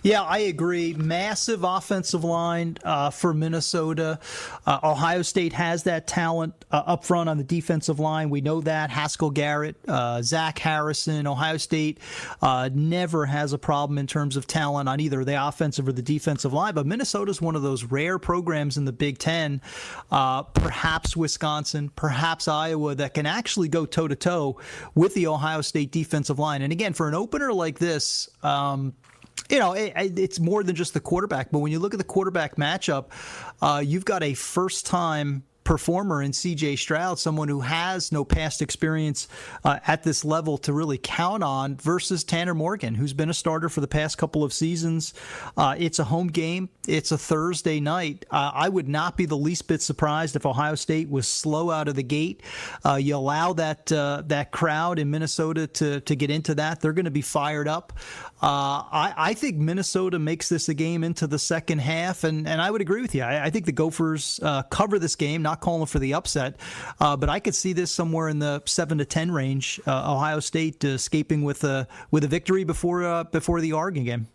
Yeah, 0.02 0.22
I 0.22 0.38
agree. 0.38 0.94
Massive 0.94 1.64
offensive 1.64 2.24
line 2.24 2.78
uh, 2.84 3.10
for 3.10 3.34
Minnesota. 3.34 4.18
Uh, 4.66 4.80
Ohio 4.82 5.22
State 5.22 5.52
has 5.52 5.82
that 5.82 6.06
talent 6.06 6.54
uh, 6.70 6.82
up 6.86 7.04
front 7.04 7.28
on 7.28 7.36
the 7.36 7.44
defensive 7.44 8.00
line. 8.00 8.30
We 8.30 8.40
know 8.40 8.62
that. 8.62 8.90
Haskell 8.90 9.30
Garrett, 9.30 9.76
uh, 9.86 10.22
Zach 10.22 10.58
Harrison. 10.58 11.26
Ohio 11.26 11.58
State 11.58 12.00
uh, 12.40 12.70
never 12.72 13.26
has 13.26 13.52
a 13.52 13.58
problem 13.58 13.98
in 13.98 14.06
terms 14.06 14.36
of 14.36 14.46
talent 14.46 14.88
on 14.88 15.00
either 15.00 15.24
the 15.24 15.46
offensive 15.46 15.86
or 15.86 15.92
the 15.92 16.02
defensive 16.02 16.52
line. 16.52 16.74
But 16.74 16.86
Minnesota 16.86 17.30
is 17.30 17.42
one 17.42 17.56
of 17.56 17.62
those 17.62 17.84
rare 17.84 18.18
programs 18.18 18.78
in 18.78 18.86
the 18.86 18.92
Big 18.92 19.18
Ten, 19.18 19.60
uh, 20.10 20.42
perhaps 20.42 21.16
Wisconsin, 21.16 21.90
perhaps 21.90 22.48
Iowa, 22.48 22.94
that 22.94 23.12
can 23.12 23.26
actually 23.26 23.68
go 23.68 23.84
toe 23.84 24.08
to 24.08 24.16
toe 24.16 24.58
with 24.94 25.12
the 25.14 25.26
Ohio 25.26 25.60
State 25.60 25.92
defensive 25.92 26.38
line. 26.38 26.62
And 26.62 26.72
again, 26.72 26.94
for 26.94 27.08
an 27.08 27.14
opener 27.14 27.52
like 27.52 27.78
this, 27.78 28.28
um, 28.42 28.94
you 29.50 29.58
know, 29.58 29.72
it, 29.72 29.92
it's 30.18 30.38
more 30.40 30.62
than 30.62 30.76
just 30.76 30.94
the 30.94 31.00
quarterback. 31.00 31.50
But 31.50 31.58
when 31.58 31.72
you 31.72 31.78
look 31.78 31.94
at 31.94 31.98
the 31.98 32.04
quarterback 32.04 32.56
matchup, 32.56 33.06
uh, 33.60 33.82
you've 33.84 34.04
got 34.04 34.22
a 34.22 34.34
first 34.34 34.86
time 34.86 35.44
performer 35.64 36.22
in 36.22 36.32
CJ 36.32 36.78
Stroud, 36.78 37.18
someone 37.18 37.48
who 37.48 37.60
has 37.60 38.12
no 38.12 38.24
past 38.24 38.62
experience 38.62 39.28
uh, 39.64 39.78
at 39.86 40.02
this 40.02 40.24
level 40.24 40.58
to 40.58 40.72
really 40.72 40.98
count 40.98 41.42
on, 41.42 41.76
versus 41.76 42.24
Tanner 42.24 42.54
Morgan, 42.54 42.94
who's 42.94 43.12
been 43.12 43.30
a 43.30 43.34
starter 43.34 43.68
for 43.68 43.80
the 43.80 43.88
past 43.88 44.18
couple 44.18 44.42
of 44.42 44.52
seasons. 44.52 45.14
Uh, 45.56 45.74
it's 45.78 45.98
a 45.98 46.04
home 46.04 46.28
game, 46.28 46.68
it's 46.88 47.12
a 47.12 47.18
Thursday 47.18 47.80
night. 47.80 48.24
Uh, 48.30 48.50
I 48.54 48.68
would 48.68 48.88
not 48.88 49.16
be 49.16 49.26
the 49.26 49.36
least 49.36 49.68
bit 49.68 49.82
surprised 49.82 50.36
if 50.36 50.46
Ohio 50.46 50.74
State 50.74 51.10
was 51.10 51.28
slow 51.28 51.70
out 51.70 51.88
of 51.88 51.94
the 51.94 52.02
gate. 52.02 52.42
Uh, 52.84 52.94
you 52.94 53.16
allow 53.16 53.52
that 53.54 53.90
uh, 53.92 54.22
that 54.26 54.50
crowd 54.50 54.98
in 54.98 55.10
Minnesota 55.10 55.66
to, 55.66 56.00
to 56.00 56.16
get 56.16 56.30
into 56.30 56.54
that, 56.56 56.80
they're 56.80 56.92
going 56.92 57.04
to 57.04 57.10
be 57.10 57.22
fired 57.22 57.68
up. 57.68 57.92
Uh, 58.42 58.88
I, 58.90 59.14
I, 59.16 59.34
think 59.34 59.58
Minnesota 59.58 60.18
makes 60.18 60.48
this 60.48 60.70
a 60.70 60.74
game 60.74 61.04
into 61.04 61.26
the 61.26 61.38
second 61.38 61.80
half, 61.80 62.24
and, 62.24 62.48
and 62.48 62.62
I 62.62 62.70
would 62.70 62.80
agree 62.80 63.02
with 63.02 63.14
you. 63.14 63.22
I, 63.22 63.44
I 63.44 63.50
think 63.50 63.66
the 63.66 63.72
Gophers 63.72 64.40
cover 64.70 64.98
this 64.98 65.14
game, 65.14 65.42
not 65.42 65.49
calling 65.56 65.86
for 65.86 65.98
the 65.98 66.14
upset, 66.14 66.56
uh, 67.00 67.16
but 67.16 67.28
I 67.28 67.40
could 67.40 67.54
see 67.54 67.72
this 67.72 67.90
somewhere 67.90 68.28
in 68.28 68.38
the 68.38 68.62
seven 68.66 68.98
to 68.98 69.04
ten 69.04 69.30
range. 69.30 69.80
Uh, 69.86 70.14
Ohio 70.14 70.40
State 70.40 70.82
escaping 70.84 71.42
with 71.42 71.64
a 71.64 71.86
with 72.10 72.24
a 72.24 72.28
victory 72.28 72.64
before 72.64 73.04
uh, 73.04 73.24
before 73.24 73.60
the 73.60 73.72
Oregon 73.72 74.04
game. 74.04 74.28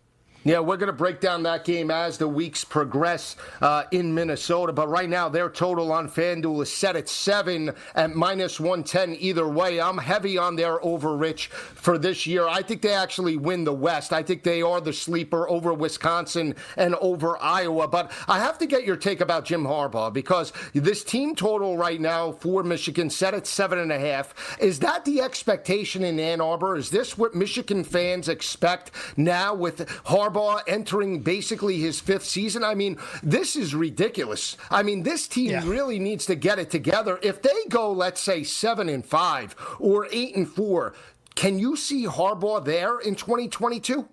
Yeah, 0.46 0.60
we're 0.60 0.76
going 0.76 0.86
to 0.86 0.92
break 0.92 1.18
down 1.18 1.42
that 1.42 1.64
game 1.64 1.90
as 1.90 2.18
the 2.18 2.28
weeks 2.28 2.62
progress 2.62 3.34
uh, 3.60 3.82
in 3.90 4.14
Minnesota. 4.14 4.72
But 4.72 4.88
right 4.88 5.08
now, 5.08 5.28
their 5.28 5.50
total 5.50 5.90
on 5.90 6.08
FanDuel 6.08 6.62
is 6.62 6.72
set 6.72 6.94
at 6.94 7.08
seven 7.08 7.72
at 7.96 8.14
minus 8.14 8.60
110 8.60 9.16
either 9.18 9.48
way. 9.48 9.80
I'm 9.80 9.98
heavy 9.98 10.38
on 10.38 10.54
their 10.54 10.80
over 10.84 11.16
rich 11.16 11.48
for 11.48 11.98
this 11.98 12.28
year. 12.28 12.46
I 12.46 12.62
think 12.62 12.80
they 12.80 12.94
actually 12.94 13.36
win 13.36 13.64
the 13.64 13.72
West. 13.72 14.12
I 14.12 14.22
think 14.22 14.44
they 14.44 14.62
are 14.62 14.80
the 14.80 14.92
sleeper 14.92 15.48
over 15.48 15.74
Wisconsin 15.74 16.54
and 16.76 16.94
over 17.00 17.36
Iowa. 17.42 17.88
But 17.88 18.12
I 18.28 18.38
have 18.38 18.56
to 18.58 18.66
get 18.66 18.84
your 18.84 18.96
take 18.96 19.20
about 19.20 19.46
Jim 19.46 19.64
Harbaugh 19.64 20.12
because 20.12 20.52
this 20.74 21.02
team 21.02 21.34
total 21.34 21.76
right 21.76 22.00
now 22.00 22.30
for 22.30 22.62
Michigan 22.62 23.10
set 23.10 23.34
at 23.34 23.48
seven 23.48 23.80
and 23.80 23.90
a 23.90 23.98
half. 23.98 24.56
Is 24.60 24.78
that 24.78 25.04
the 25.04 25.22
expectation 25.22 26.04
in 26.04 26.20
Ann 26.20 26.40
Arbor? 26.40 26.76
Is 26.76 26.90
this 26.90 27.18
what 27.18 27.34
Michigan 27.34 27.82
fans 27.82 28.28
expect 28.28 28.92
now 29.16 29.52
with 29.52 29.78
Harbaugh? 30.04 30.35
Harbaugh 30.36 30.62
entering 30.66 31.20
basically 31.20 31.78
his 31.78 32.00
fifth 32.00 32.24
season. 32.24 32.64
I 32.64 32.74
mean, 32.74 32.98
this 33.22 33.56
is 33.56 33.74
ridiculous. 33.74 34.56
I 34.70 34.82
mean, 34.82 35.02
this 35.02 35.26
team 35.28 35.50
yeah. 35.50 35.62
really 35.64 35.98
needs 35.98 36.26
to 36.26 36.34
get 36.34 36.58
it 36.58 36.70
together. 36.70 37.18
If 37.22 37.42
they 37.42 37.64
go, 37.68 37.92
let's 37.92 38.20
say, 38.20 38.44
seven 38.44 38.88
and 38.88 39.04
five 39.04 39.54
or 39.78 40.08
eight 40.12 40.36
and 40.36 40.48
four, 40.48 40.94
can 41.34 41.58
you 41.58 41.76
see 41.76 42.06
Harbaugh 42.06 42.64
there 42.64 42.98
in 42.98 43.14
2022? 43.14 44.08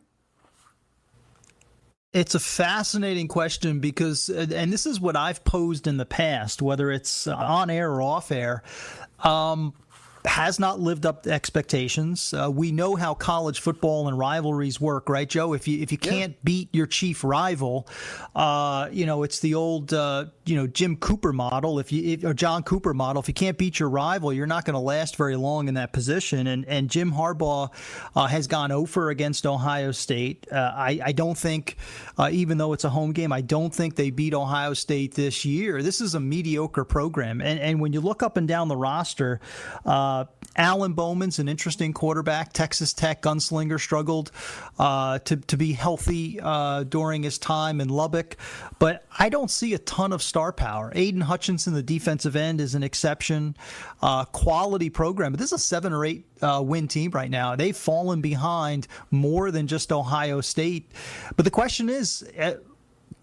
It's 2.12 2.36
a 2.36 2.40
fascinating 2.40 3.28
question 3.28 3.80
because, 3.80 4.30
and 4.30 4.72
this 4.72 4.86
is 4.86 5.00
what 5.00 5.16
I've 5.16 5.44
posed 5.44 5.88
in 5.88 5.98
the 5.98 6.06
past, 6.06 6.62
whether 6.62 6.92
it's 6.92 7.26
on 7.26 7.72
air 7.72 7.92
or 7.92 8.04
off 8.04 8.32
air. 8.32 8.62
Um, 9.24 9.74
has 10.26 10.60
not 10.60 10.80
lived 10.80 11.06
up 11.06 11.24
to 11.24 11.32
expectations. 11.32 12.34
Uh, 12.34 12.50
we 12.50 12.72
know 12.72 12.96
how 12.96 13.14
college 13.14 13.60
football 13.60 14.08
and 14.08 14.18
rivalries 14.18 14.80
work, 14.80 15.10
right, 15.10 15.30
Joe? 15.30 15.54
If 15.54 15.68
you 15.68 15.82
if 15.82 15.92
you 15.92 15.98
can't 15.98 16.32
yeah. 16.32 16.40
beat 16.44 16.70
your 16.72 16.88
chief 16.88 17.24
rival, 17.24 17.88
uh, 18.36 18.88
you 18.92 19.06
know 19.06 19.24
it's 19.24 19.40
the 19.40 19.56
old 19.56 19.94
uh, 19.94 20.26
you 20.46 20.56
know 20.56 20.68
Jim 20.68 20.96
Cooper 20.96 21.34
model. 21.34 21.80
If 21.80 21.92
you 21.92 22.14
if, 22.14 22.24
or 22.24 22.34
John 22.34 22.64
Cooper 22.64 22.94
model, 22.94 23.22
if 23.22 23.28
you 23.28 23.34
can't 23.34 23.58
beat 23.58 23.80
your 23.80 23.90
rival, 23.90 24.32
you're 24.32 24.48
not 24.48 24.64
going 24.66 24.76
to 24.76 24.80
last 24.80 25.18
very 25.18 25.36
long 25.36 25.68
in 25.68 25.74
that 25.74 25.92
position. 25.92 26.48
And 26.48 26.66
and 26.68 26.90
Jim 26.90 27.12
Harbaugh 27.12 27.72
uh, 28.16 28.28
has 28.28 28.48
gone 28.48 28.72
over 28.72 29.10
against 29.10 29.46
Ohio 29.46 29.92
State. 29.92 30.48
Uh, 30.52 30.72
I 30.74 31.00
I 31.04 31.12
don't 31.12 31.38
think, 31.38 31.78
uh, 32.18 32.30
even 32.32 32.58
though 32.58 32.72
it's 32.72 32.86
a 32.86 32.90
home 32.90 33.12
game, 33.12 33.34
I 33.34 33.42
don't 33.42 33.74
think 33.74 33.96
they 33.96 34.10
beat 34.10 34.34
Ohio 34.34 34.74
State 34.74 35.16
this 35.16 35.44
year. 35.44 35.84
This 35.84 36.00
is 36.00 36.16
a 36.16 36.20
mediocre 36.20 36.86
program, 36.86 37.42
and 37.42 37.60
and 37.60 37.82
when 37.82 37.92
you 37.92 38.00
look 38.00 38.24
up 38.24 38.38
and 38.38 38.48
down 38.48 38.70
the 38.70 38.78
roster. 38.78 39.42
Uh, 39.86 40.13
Alan 40.56 40.94
Bowman's 40.94 41.40
an 41.40 41.50
interesting 41.50 41.94
quarterback. 41.94 42.54
Texas 42.54 42.94
Tech 42.94 43.22
gunslinger 43.22 43.80
struggled 43.80 44.32
uh, 44.78 45.20
to 45.20 45.38
to 45.38 45.58
be 45.58 45.74
healthy 45.74 46.40
uh, 46.42 46.84
during 46.84 47.24
his 47.24 47.38
time 47.38 47.82
in 47.82 47.90
Lubbock, 47.90 48.38
but 48.80 49.06
I 49.18 49.30
don't 49.30 49.50
see 49.50 49.74
a 49.74 49.80
ton 49.80 50.14
of 50.14 50.22
star 50.22 50.54
power. 50.54 50.92
Aidan 50.96 51.22
Hutchinson, 51.22 51.74
the 51.74 51.84
defensive 51.84 52.36
end, 52.36 52.62
is 52.62 52.76
an 52.76 52.84
exception. 52.84 53.56
Uh, 54.02 54.26
quality 54.26 54.90
program, 54.90 55.32
but 55.32 55.40
this 55.40 55.52
is 55.52 55.60
a 55.60 55.60
seven 55.60 55.94
or 55.94 56.06
eight 56.06 56.26
uh, 56.42 56.62
win 56.64 56.88
team 56.88 57.12
right 57.12 57.32
now. 57.32 57.56
They've 57.56 57.76
fallen 57.76 58.22
behind 58.22 58.88
more 59.12 59.50
than 59.50 59.68
just 59.68 59.92
Ohio 59.92 60.42
State. 60.42 60.92
But 61.36 61.46
the 61.46 61.52
question 61.52 61.90
is 61.90 62.24
uh, 62.38 62.56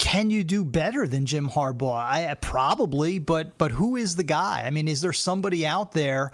can 0.01 0.31
you 0.31 0.43
do 0.43 0.65
better 0.65 1.07
than 1.07 1.27
Jim 1.27 1.47
Harbaugh? 1.47 1.95
I 1.95 2.35
probably, 2.41 3.19
but 3.19 3.59
but 3.59 3.71
who 3.71 3.97
is 3.97 4.17
the 4.17 4.25
guy? 4.25 4.63
I 4.65 4.71
mean, 4.71 4.89
is 4.89 5.03
there 5.03 5.13
somebody 5.13 5.67
out 5.67 5.93
there? 5.93 6.33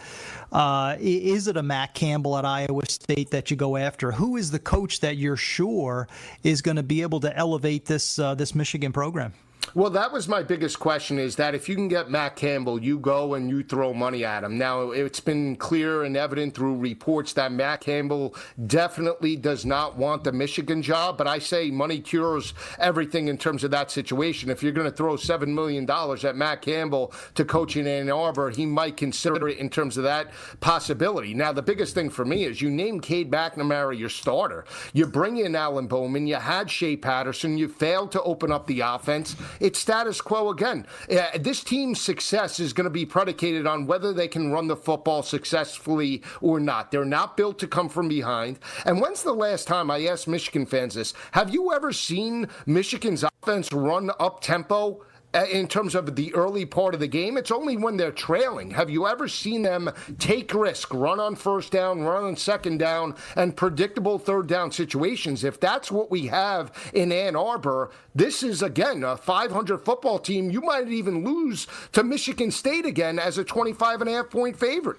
Uh, 0.53 0.97
is 1.01 1.49
it 1.49 1.57
a 1.57 1.65
Matt 1.65 1.93
Campbell 1.93 2.39
at 2.39 2.45
Iowa 2.45 2.87
State 2.89 3.33
that 3.33 3.51
you 3.51 3.57
go 3.57 3.77
after? 3.77 4.13
Who 4.13 4.37
is 4.37 4.53
the 4.53 4.61
coach 4.61 5.01
that 5.01 5.17
you're 5.17 5.37
sure 5.37 6.07
is 6.45 6.63
going 6.63 6.77
to 6.77 6.85
be 6.85 7.03
able 7.03 7.19
to 7.21 7.37
elevate 7.37 7.87
this 7.87 8.21
uh, 8.21 8.37
this 8.37 8.55
Michigan 8.55 8.93
program? 8.93 9.35
Well, 9.77 9.91
that 9.91 10.11
was 10.11 10.27
my 10.27 10.43
biggest 10.43 10.79
question 10.79 11.19
is 11.19 11.37
that 11.37 11.55
if 11.55 11.69
you 11.69 11.75
can 11.75 11.89
get 11.89 12.11
Matt 12.11 12.35
Campbell, 12.35 12.83
you 12.83 12.99
go 12.99 13.35
and 13.35 13.51
you 13.51 13.63
throw 13.63 13.93
money 13.93 14.25
at 14.25 14.43
him. 14.43 14.57
Now, 14.57 14.93
it's 14.93 15.21
been 15.21 15.55
clear 15.55 16.03
and 16.03 16.17
evident 16.17 16.55
through 16.55 16.79
reports 16.79 17.35
that 17.35 17.53
Matt 17.53 17.83
Campbell 17.83 18.35
definitely 18.67 19.37
does 19.37 19.67
not 19.67 19.99
want 19.99 20.25
the 20.25 20.33
Michigan 20.33 20.81
job, 20.81 21.19
but 21.19 21.27
I 21.27 21.39
say 21.39 21.71
money 21.71 22.01
cures 22.01 22.55
everything 22.79 23.29
in 23.29 23.37
terms 23.37 23.65
of 23.65 23.71
that 23.73 23.91
situation. 23.91 24.49
If 24.49 24.63
you're 24.63 24.73
going 24.73 24.91
to 24.91 24.97
throw 24.97 25.17
$7 25.17 25.49
million 25.49 25.87
at 25.91 26.37
Matt 26.37 26.63
Campbell 26.63 27.13
to 27.35 27.45
coach 27.45 27.77
in 27.77 27.87
Ann 27.87 28.09
Arbor, 28.09 28.49
he 28.49 28.65
might 28.65 28.97
consider 28.97 29.47
it 29.47 29.59
in 29.59 29.69
terms 29.69 29.99
of 29.99 30.05
that 30.05 30.31
possibility. 30.61 31.35
Now, 31.35 31.53
the 31.53 31.61
biggest 31.61 31.95
thing 31.95 32.09
for 32.09 32.25
me 32.25 32.45
is 32.45 32.63
you 32.63 32.71
name 32.71 32.99
Cade 32.99 33.31
McNamara 33.31 33.99
your 33.99 34.09
starter. 34.09 34.65
You 34.95 35.05
bring 35.05 35.37
in 35.37 35.55
Alan 35.55 35.87
Bowman, 35.87 36.27
you 36.27 36.37
had 36.37 36.71
Shea 36.71 36.97
Patterson, 36.97 37.59
you 37.59 37.69
failed 37.69 38.11
to 38.13 38.23
open 38.23 38.51
up 38.51 38.67
the 38.67 38.81
offense 38.81 39.37
it's 39.67 39.81
status 39.81 40.21
quo 40.21 40.51
again. 40.51 40.87
Uh, 41.11 41.27
this 41.41 41.65
team's 41.65 42.01
success 42.01 42.61
is 42.61 42.73
going 42.73 42.85
to 42.85 42.91
be 42.91 43.05
predicated 43.05 43.67
on 43.67 43.89
whether 43.89 44.13
they 44.13 44.29
can 44.29 44.53
run 44.53 44.69
the 44.69 44.77
football 44.77 45.25
successfully 45.25 46.23
or 46.41 46.61
not. 46.61 46.93
They're 46.93 47.05
not 47.05 47.37
built 47.37 47.59
to 47.59 47.67
come 47.67 47.89
from 47.89 48.09
behind. 48.09 48.61
And 48.85 49.01
when's 49.01 49.25
the 49.25 49.33
last 49.33 49.67
time 49.67 49.91
I 49.91 50.07
asked 50.07 50.29
Michigan 50.29 50.67
fans 50.67 50.95
this? 50.95 51.15
Have 51.33 51.53
you 51.53 51.73
ever 51.73 51.93
seen 51.93 52.47
Michigan's 52.65 53.25
offense 53.25 53.73
run 53.73 54.13
up 54.21 54.41
tempo? 54.41 55.05
Uh, 55.37 55.45
in 55.53 55.69
terms 55.69 55.95
of 55.95 56.17
the 56.17 56.35
early 56.35 56.65
part 56.65 56.95
of 56.95 57.01
the 57.01 57.07
game. 57.07 57.37
It's 57.37 57.51
only 57.51 57.77
when 57.77 57.99
they're 57.99 58.11
trailing. 58.11 58.71
Have 58.71 58.89
you 58.89 59.07
ever 59.07 59.29
seen 59.29 59.61
them 59.61 59.91
take 60.19 60.55
risk, 60.55 60.95
run 60.95 61.21
on 61.21 61.37
first 61.37 61.71
down, 61.73 62.01
run 62.01 62.25
on 62.25 62.37
second 62.37 62.79
down, 62.79 63.15
and 63.37 63.55
predictable 63.55 64.19
third 64.19 64.47
down 64.47 64.73
situations? 64.73 65.45
If 65.45 65.61
that's 65.61 65.93
what 65.93 66.11
we 66.11 66.29
have 66.29 66.73
in 66.95 67.13
Ann 67.13 67.37
Arbor, 67.37 67.91
this 68.15 68.43
is 68.43 68.63
again 68.63 69.05
a 69.05 69.15
500 69.15 69.85
football 69.85 70.19
team. 70.19 70.51
You 70.51 70.63
might 70.63 70.89
even 70.89 71.23
lose 71.23 71.67
to 71.93 72.03
Michigan 72.03 72.51
State 72.51 72.87
again 72.87 73.19
as 73.19 73.37
a 73.37 73.45
25 73.45 74.01
and 74.01 74.09
a 74.09 74.15
half 74.15 74.31
point 74.31 74.59
favorite. 74.59 74.97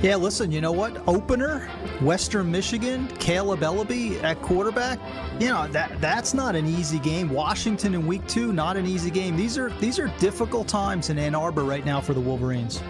Yeah, 0.00 0.16
listen, 0.16 0.50
you 0.52 0.60
know 0.60 0.72
what? 0.72 1.02
Opener, 1.08 1.68
Western 2.00 2.50
Michigan, 2.50 3.08
Kaleb 3.18 3.60
Eleby 3.60 4.22
at 4.22 4.40
quarterback. 4.42 4.98
You 5.40 5.48
know 5.48 5.66
that 5.68 6.00
that's 6.00 6.34
not 6.34 6.54
an 6.54 6.66
easy 6.66 6.98
game. 6.98 7.30
Washington 7.30 7.94
in 7.94 8.06
week 8.06 8.26
two, 8.26 8.52
not 8.52 8.76
an 8.76 8.86
easy 8.86 9.10
game. 9.10 9.36
These 9.36 9.58
are 9.58 9.70
these 9.80 9.98
are 9.98 10.08
difficult 10.18 10.68
times 10.68 11.10
in 11.10 11.18
Ann 11.18 11.34
Arbor 11.34 11.64
right 11.64 11.84
now 11.84 12.00
for 12.00 12.14
the 12.14 12.20
Wolverines. 12.20 12.80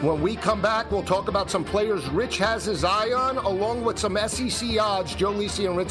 When 0.00 0.20
we 0.20 0.36
come 0.36 0.60
back, 0.60 0.90
we'll 0.90 1.02
talk 1.02 1.28
about 1.28 1.50
some 1.50 1.64
players 1.64 2.06
Rich 2.10 2.36
has 2.38 2.64
his 2.64 2.84
eye 2.84 3.12
on, 3.12 3.38
along 3.38 3.84
with 3.84 3.98
some 3.98 4.18
SEC 4.26 4.78
odds. 4.78 5.14
Joe 5.14 5.32
Lisi 5.32 5.66
and 5.66 5.76
Rich 5.76 5.90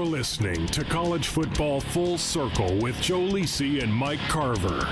You're 0.00 0.08
listening 0.08 0.64
to 0.68 0.82
College 0.82 1.28
Football 1.28 1.82
Full 1.82 2.16
Circle 2.16 2.78
with 2.78 2.98
Joe 3.02 3.20
Lisi 3.20 3.82
and 3.82 3.92
Mike 3.92 4.18
Carver. 4.30 4.88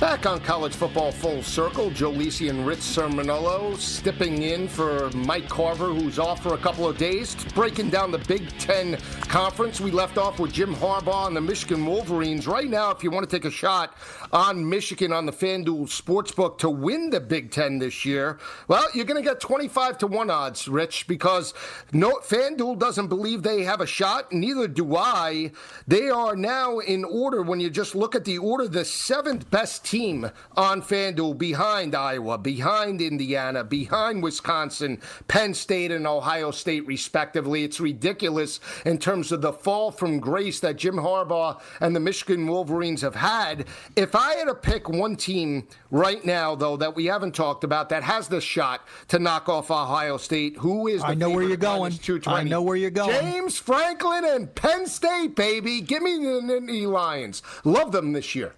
Back 0.00 0.26
on 0.26 0.38
College 0.38 0.76
Football 0.76 1.10
Full 1.10 1.42
Circle, 1.42 1.90
Joe 1.90 2.12
Lisi 2.12 2.50
and 2.50 2.64
Rich 2.64 2.78
Cirminiello 2.78 3.76
stepping 3.76 4.42
in 4.42 4.68
for 4.68 5.10
Mike 5.10 5.48
Carver, 5.48 5.88
who's 5.92 6.20
off 6.20 6.40
for 6.40 6.54
a 6.54 6.58
couple 6.58 6.86
of 6.86 6.96
days, 6.96 7.34
breaking 7.52 7.90
down 7.90 8.12
the 8.12 8.18
Big 8.18 8.48
Ten 8.58 8.96
Conference. 9.22 9.80
We 9.80 9.90
left 9.90 10.16
off 10.16 10.38
with 10.38 10.52
Jim 10.52 10.72
Harbaugh 10.72 11.26
and 11.26 11.34
the 11.34 11.40
Michigan 11.40 11.84
Wolverines. 11.84 12.46
Right 12.46 12.70
now, 12.70 12.92
if 12.92 13.02
you 13.02 13.10
want 13.10 13.28
to 13.28 13.36
take 13.36 13.44
a 13.44 13.50
shot 13.50 13.96
on 14.32 14.68
Michigan 14.68 15.12
on 15.12 15.26
the 15.26 15.32
FanDuel 15.32 15.88
Sportsbook 15.88 16.58
to 16.58 16.70
win 16.70 17.10
the 17.10 17.18
Big 17.18 17.50
Ten 17.50 17.80
this 17.80 18.04
year, 18.04 18.38
well, 18.68 18.86
you're 18.94 19.04
going 19.04 19.20
to 19.20 19.28
get 19.28 19.40
25 19.40 19.98
to 19.98 20.06
1 20.06 20.30
odds, 20.30 20.68
Rich, 20.68 21.08
because 21.08 21.54
no 21.92 22.20
FanDuel 22.22 22.78
doesn't 22.78 23.08
believe 23.08 23.42
they 23.42 23.64
have 23.64 23.80
a 23.80 23.86
shot, 23.86 24.32
neither 24.32 24.68
do 24.68 24.94
I. 24.94 25.50
They 25.88 26.08
are 26.08 26.36
now 26.36 26.78
in 26.78 27.04
order, 27.04 27.42
when 27.42 27.58
you 27.58 27.68
just 27.68 27.96
look 27.96 28.14
at 28.14 28.24
the 28.24 28.38
order, 28.38 28.68
the 28.68 28.84
seventh 28.84 29.50
best 29.50 29.87
team 29.88 30.30
on 30.56 30.82
FanDuel 30.82 31.38
behind 31.38 31.94
Iowa, 31.94 32.36
behind 32.36 33.00
Indiana, 33.00 33.64
behind 33.64 34.22
Wisconsin, 34.22 35.00
Penn 35.28 35.54
State, 35.54 35.90
and 35.90 36.06
Ohio 36.06 36.50
State, 36.50 36.86
respectively. 36.86 37.64
It's 37.64 37.80
ridiculous 37.80 38.60
in 38.84 38.98
terms 38.98 39.32
of 39.32 39.40
the 39.40 39.52
fall 39.52 39.90
from 39.90 40.20
grace 40.20 40.60
that 40.60 40.76
Jim 40.76 40.96
Harbaugh 40.96 41.60
and 41.80 41.96
the 41.96 42.00
Michigan 42.00 42.46
Wolverines 42.46 43.00
have 43.00 43.14
had. 43.14 43.66
If 43.96 44.14
I 44.14 44.34
had 44.34 44.44
to 44.44 44.54
pick 44.54 44.88
one 44.88 45.16
team 45.16 45.66
right 45.90 46.24
now, 46.24 46.54
though, 46.54 46.76
that 46.76 46.94
we 46.94 47.06
haven't 47.06 47.34
talked 47.34 47.64
about 47.64 47.88
that 47.88 48.02
has 48.02 48.28
the 48.28 48.40
shot 48.40 48.86
to 49.08 49.18
knock 49.18 49.48
off 49.48 49.70
Ohio 49.70 50.18
State, 50.18 50.56
who 50.58 50.86
is 50.88 51.02
I 51.02 51.14
know 51.14 51.30
where 51.30 51.44
you're 51.44 51.56
going. 51.56 51.98
I 52.26 52.42
know 52.42 52.60
where 52.62 52.76
you're 52.76 52.90
going. 52.90 53.18
James 53.20 53.58
Franklin 53.58 54.24
and 54.24 54.54
Penn 54.54 54.86
State, 54.86 55.34
baby. 55.34 55.80
Give 55.80 56.02
me 56.02 56.18
the 56.18 56.40
Nittany 56.42 56.86
Lions. 56.86 57.42
Love 57.64 57.92
them 57.92 58.12
this 58.12 58.34
year. 58.34 58.54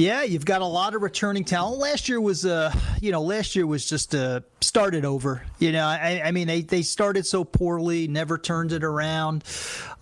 Yeah, 0.00 0.22
you've 0.22 0.46
got 0.46 0.62
a 0.62 0.66
lot 0.66 0.94
of 0.94 1.02
returning 1.02 1.44
talent. 1.44 1.78
Last 1.78 2.08
year 2.08 2.22
was, 2.22 2.46
uh, 2.46 2.72
you 3.02 3.12
know, 3.12 3.20
last 3.20 3.54
year 3.54 3.66
was 3.66 3.84
just 3.84 4.14
uh, 4.14 4.40
started 4.62 5.04
over. 5.04 5.42
You 5.58 5.72
know, 5.72 5.84
I, 5.84 6.22
I 6.24 6.30
mean, 6.30 6.46
they, 6.46 6.62
they 6.62 6.80
started 6.80 7.26
so 7.26 7.44
poorly, 7.44 8.08
never 8.08 8.38
turned 8.38 8.72
it 8.72 8.82
around. 8.82 9.44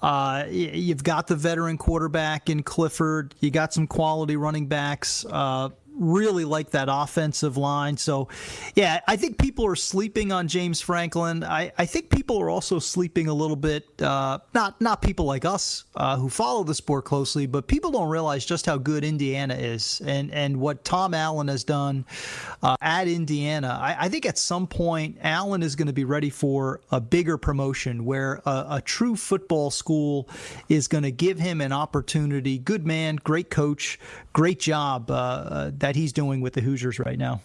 Uh, 0.01 0.45
you've 0.49 1.03
got 1.03 1.27
the 1.27 1.35
veteran 1.35 1.79
quarterback 1.79 2.49
in 2.49 2.63
Clifford. 2.63 3.35
You 3.41 3.51
got 3.51 3.75
some 3.75 3.89
quality 3.89 4.37
running 4.37 4.69
backs. 4.69 5.27
Uh, 5.29 5.71
really 5.99 6.45
like 6.45 6.71
that 6.71 6.89
offensive 6.91 7.57
line. 7.57 7.97
So, 7.97 8.29
yeah, 8.75 9.01
I 9.07 9.17
think 9.17 9.39
people 9.39 9.67
are 9.67 9.77
sleeping 9.77 10.33
on 10.33 10.49
James 10.49 10.81
Franklin. 10.81 11.45
I, 11.45 11.73
I 11.77 11.87
think 11.87 12.11
people 12.11 12.41
are 12.41 12.51
also 12.51 12.79
sleeping 12.79 13.29
a 13.29 13.35
little 13.35 13.57
bit. 13.57 14.01
Uh, 14.01 14.39
not 14.55 14.81
not 14.81 15.03
people 15.03 15.25
like 15.25 15.45
us 15.45 15.85
uh, 15.97 16.17
who 16.17 16.29
follow 16.29 16.65
the 16.65 16.75
sport 16.75 17.05
closely, 17.05 17.47
but 17.47 17.67
people 17.67 17.91
don't 17.91 18.09
realize 18.09 18.45
just 18.45 18.67
how 18.67 18.79
good 18.79 19.05
Indiana 19.05 19.55
is 19.55 20.01
and 20.05 20.33
and 20.33 20.59
what 20.59 20.85
Tom 20.85 21.15
Allen 21.15 21.49
has 21.49 21.65
done 21.65 22.05
uh, 22.63 22.77
at 22.81 23.09
Indiana. 23.09 23.79
I, 23.81 24.05
I, 24.05 24.09
think 24.09 24.27
at 24.27 24.39
some 24.39 24.67
point 24.67 25.19
Allen 25.23 25.63
is 25.63 25.77
going 25.77 25.87
to 25.87 25.93
be 25.93 26.05
ready 26.05 26.31
for 26.31 26.81
a 26.91 27.01
bigger 27.01 27.37
promotion 27.39 28.05
where 28.05 28.41
a, 28.47 28.67
a 28.71 28.83
true 28.85 29.17
football 29.17 29.71
school 29.71 30.29
is 30.69 30.89
going 30.89 31.05
to 31.05 31.11
give 31.11 31.39
him 31.39 31.61
an 31.61 31.73
opportunity. 31.73 32.59
Good 32.59 32.87
man, 32.87 33.17
great 33.17 33.51
coach, 33.51 33.99
great 34.33 34.59
job 34.61 35.11
uh, 35.11 35.71
that 35.89 35.97
he's 35.97 36.13
doing 36.13 36.43
with 36.43 36.53
the 36.53 36.61
Hoosiers 36.61 36.99
right 36.99 37.19
now. 37.19 37.41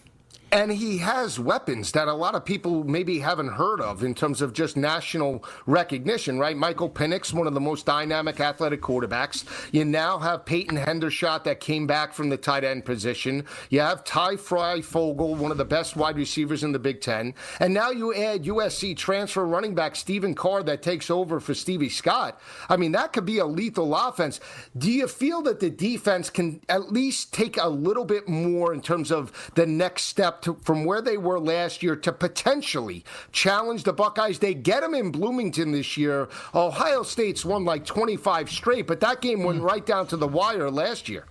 And 0.53 0.71
he 0.71 0.99
has 0.99 1.39
weapons 1.39 1.93
that 1.93 2.07
a 2.07 2.13
lot 2.13 2.35
of 2.35 2.45
people 2.45 2.83
maybe 2.83 3.17
haven't 3.17 3.53
heard 3.53 3.81
of 3.81 4.03
in 4.03 4.13
terms 4.13 4.39
of 4.39 4.53
just 4.53 4.77
national 4.77 5.43
recognition, 5.65 6.37
right? 6.37 6.55
Michael 6.55 6.91
Penix, 6.91 7.33
one 7.33 7.47
of 7.47 7.55
the 7.55 7.59
most 7.59 7.87
dynamic 7.87 8.39
athletic 8.39 8.79
quarterbacks. 8.79 9.45
You 9.71 9.83
now 9.83 10.19
have 10.19 10.45
Peyton 10.45 10.77
Hendershot 10.77 11.43
that 11.45 11.59
came 11.59 11.87
back 11.87 12.13
from 12.13 12.29
the 12.29 12.37
tight 12.37 12.63
end 12.63 12.85
position. 12.85 13.45
You 13.71 13.79
have 13.79 14.03
Ty 14.03 14.35
Fryfogle, 14.35 15.35
one 15.37 15.49
of 15.49 15.57
the 15.57 15.65
best 15.65 15.95
wide 15.95 16.17
receivers 16.17 16.63
in 16.63 16.71
the 16.71 16.77
Big 16.77 17.01
Ten. 17.01 17.33
And 17.59 17.73
now 17.73 17.89
you 17.89 18.13
add 18.13 18.43
USC 18.43 18.95
transfer 18.95 19.47
running 19.47 19.73
back 19.73 19.95
Stephen 19.95 20.35
Carr 20.35 20.61
that 20.61 20.83
takes 20.83 21.09
over 21.09 21.39
for 21.39 21.55
Stevie 21.55 21.89
Scott. 21.89 22.39
I 22.69 22.77
mean, 22.77 22.91
that 22.91 23.11
could 23.11 23.25
be 23.25 23.39
a 23.39 23.45
lethal 23.47 23.95
offense. 23.95 24.39
Do 24.77 24.91
you 24.91 25.07
feel 25.07 25.41
that 25.41 25.61
the 25.61 25.71
defense 25.71 26.29
can 26.29 26.61
at 26.69 26.91
least 26.93 27.33
take 27.33 27.57
a 27.57 27.69
little 27.69 28.05
bit 28.05 28.29
more 28.29 28.71
in 28.71 28.81
terms 28.81 29.11
of 29.11 29.51
the 29.55 29.65
next 29.65 30.03
step 30.03 30.42
to, 30.43 30.55
from 30.63 30.85
where 30.85 31.01
they 31.01 31.17
were 31.17 31.39
last 31.39 31.83
year 31.83 31.95
to 31.95 32.11
potentially 32.11 33.03
challenge 33.31 33.83
the 33.83 33.93
Buckeyes. 33.93 34.39
They 34.39 34.53
get 34.53 34.81
them 34.81 34.93
in 34.93 35.11
Bloomington 35.11 35.71
this 35.71 35.97
year. 35.97 36.29
Ohio 36.53 37.03
State's 37.03 37.43
won 37.43 37.65
like 37.65 37.85
25 37.85 38.49
straight, 38.49 38.87
but 38.87 38.99
that 39.01 39.21
game 39.21 39.43
went 39.43 39.59
hmm. 39.59 39.65
right 39.65 39.85
down 39.85 40.07
to 40.07 40.17
the 40.17 40.27
wire 40.27 40.69
last 40.69 41.09
year. 41.09 41.25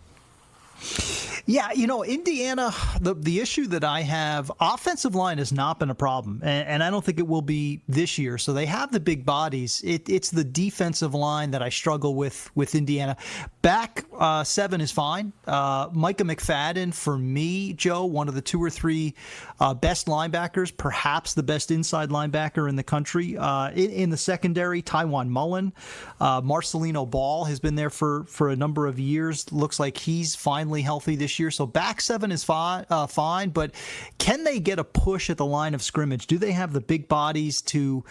Yeah, 1.44 1.72
you 1.72 1.88
know, 1.88 2.04
Indiana, 2.04 2.72
the, 3.00 3.14
the 3.14 3.40
issue 3.40 3.66
that 3.68 3.82
I 3.82 4.02
have, 4.02 4.50
offensive 4.60 5.16
line 5.16 5.38
has 5.38 5.52
not 5.52 5.80
been 5.80 5.90
a 5.90 5.94
problem, 5.94 6.40
and, 6.44 6.68
and 6.68 6.84
I 6.84 6.90
don't 6.90 7.04
think 7.04 7.18
it 7.18 7.26
will 7.26 7.42
be 7.42 7.80
this 7.88 8.16
year. 8.16 8.38
So 8.38 8.52
they 8.52 8.66
have 8.66 8.92
the 8.92 9.00
big 9.00 9.26
bodies. 9.26 9.82
It, 9.84 10.08
it's 10.08 10.30
the 10.30 10.44
defensive 10.44 11.14
line 11.14 11.50
that 11.50 11.60
I 11.60 11.68
struggle 11.68 12.14
with 12.14 12.50
with 12.54 12.76
Indiana. 12.76 13.16
Back 13.60 14.04
uh, 14.18 14.44
seven 14.44 14.80
is 14.80 14.92
fine. 14.92 15.32
Uh, 15.46 15.88
Micah 15.92 16.24
McFadden, 16.24 16.94
for 16.94 17.18
me, 17.18 17.72
Joe, 17.72 18.04
one 18.04 18.28
of 18.28 18.34
the 18.34 18.42
two 18.42 18.62
or 18.62 18.70
three 18.70 19.14
uh, 19.60 19.74
best 19.74 20.06
linebackers, 20.06 20.76
perhaps 20.76 21.34
the 21.34 21.42
best 21.42 21.70
inside 21.70 22.10
linebacker 22.10 22.68
in 22.68 22.76
the 22.76 22.82
country. 22.82 23.36
Uh, 23.36 23.70
in, 23.70 23.90
in, 23.90 24.10
the 24.10 24.16
secondary, 24.16 24.82
Tiawan 24.82 25.28
Mullen, 25.28 25.72
uh, 26.20 26.40
Marcelino 26.40 27.08
Ball 27.08 27.44
has 27.44 27.60
been 27.60 27.74
there 27.74 27.90
for, 27.90 28.24
for 28.24 28.50
a 28.50 28.56
number 28.56 28.86
of 28.86 28.98
years. 28.98 29.50
Looks 29.52 29.78
like 29.78 29.96
he's 29.96 30.34
finally 30.34 30.71
healthy 30.80 31.16
this 31.16 31.38
year. 31.38 31.50
So 31.50 31.66
back 31.66 32.00
seven 32.00 32.32
is 32.32 32.42
fine, 32.42 32.86
uh, 32.88 33.06
fine. 33.06 33.50
But 33.50 33.74
can 34.16 34.44
they 34.44 34.60
get 34.60 34.78
a 34.78 34.84
push 34.84 35.28
at 35.28 35.36
the 35.36 35.44
line 35.44 35.74
of 35.74 35.82
scrimmage? 35.82 36.26
Do 36.26 36.38
they 36.38 36.52
have 36.52 36.72
the 36.72 36.80
big 36.80 37.08
bodies 37.08 37.60
to 37.62 38.04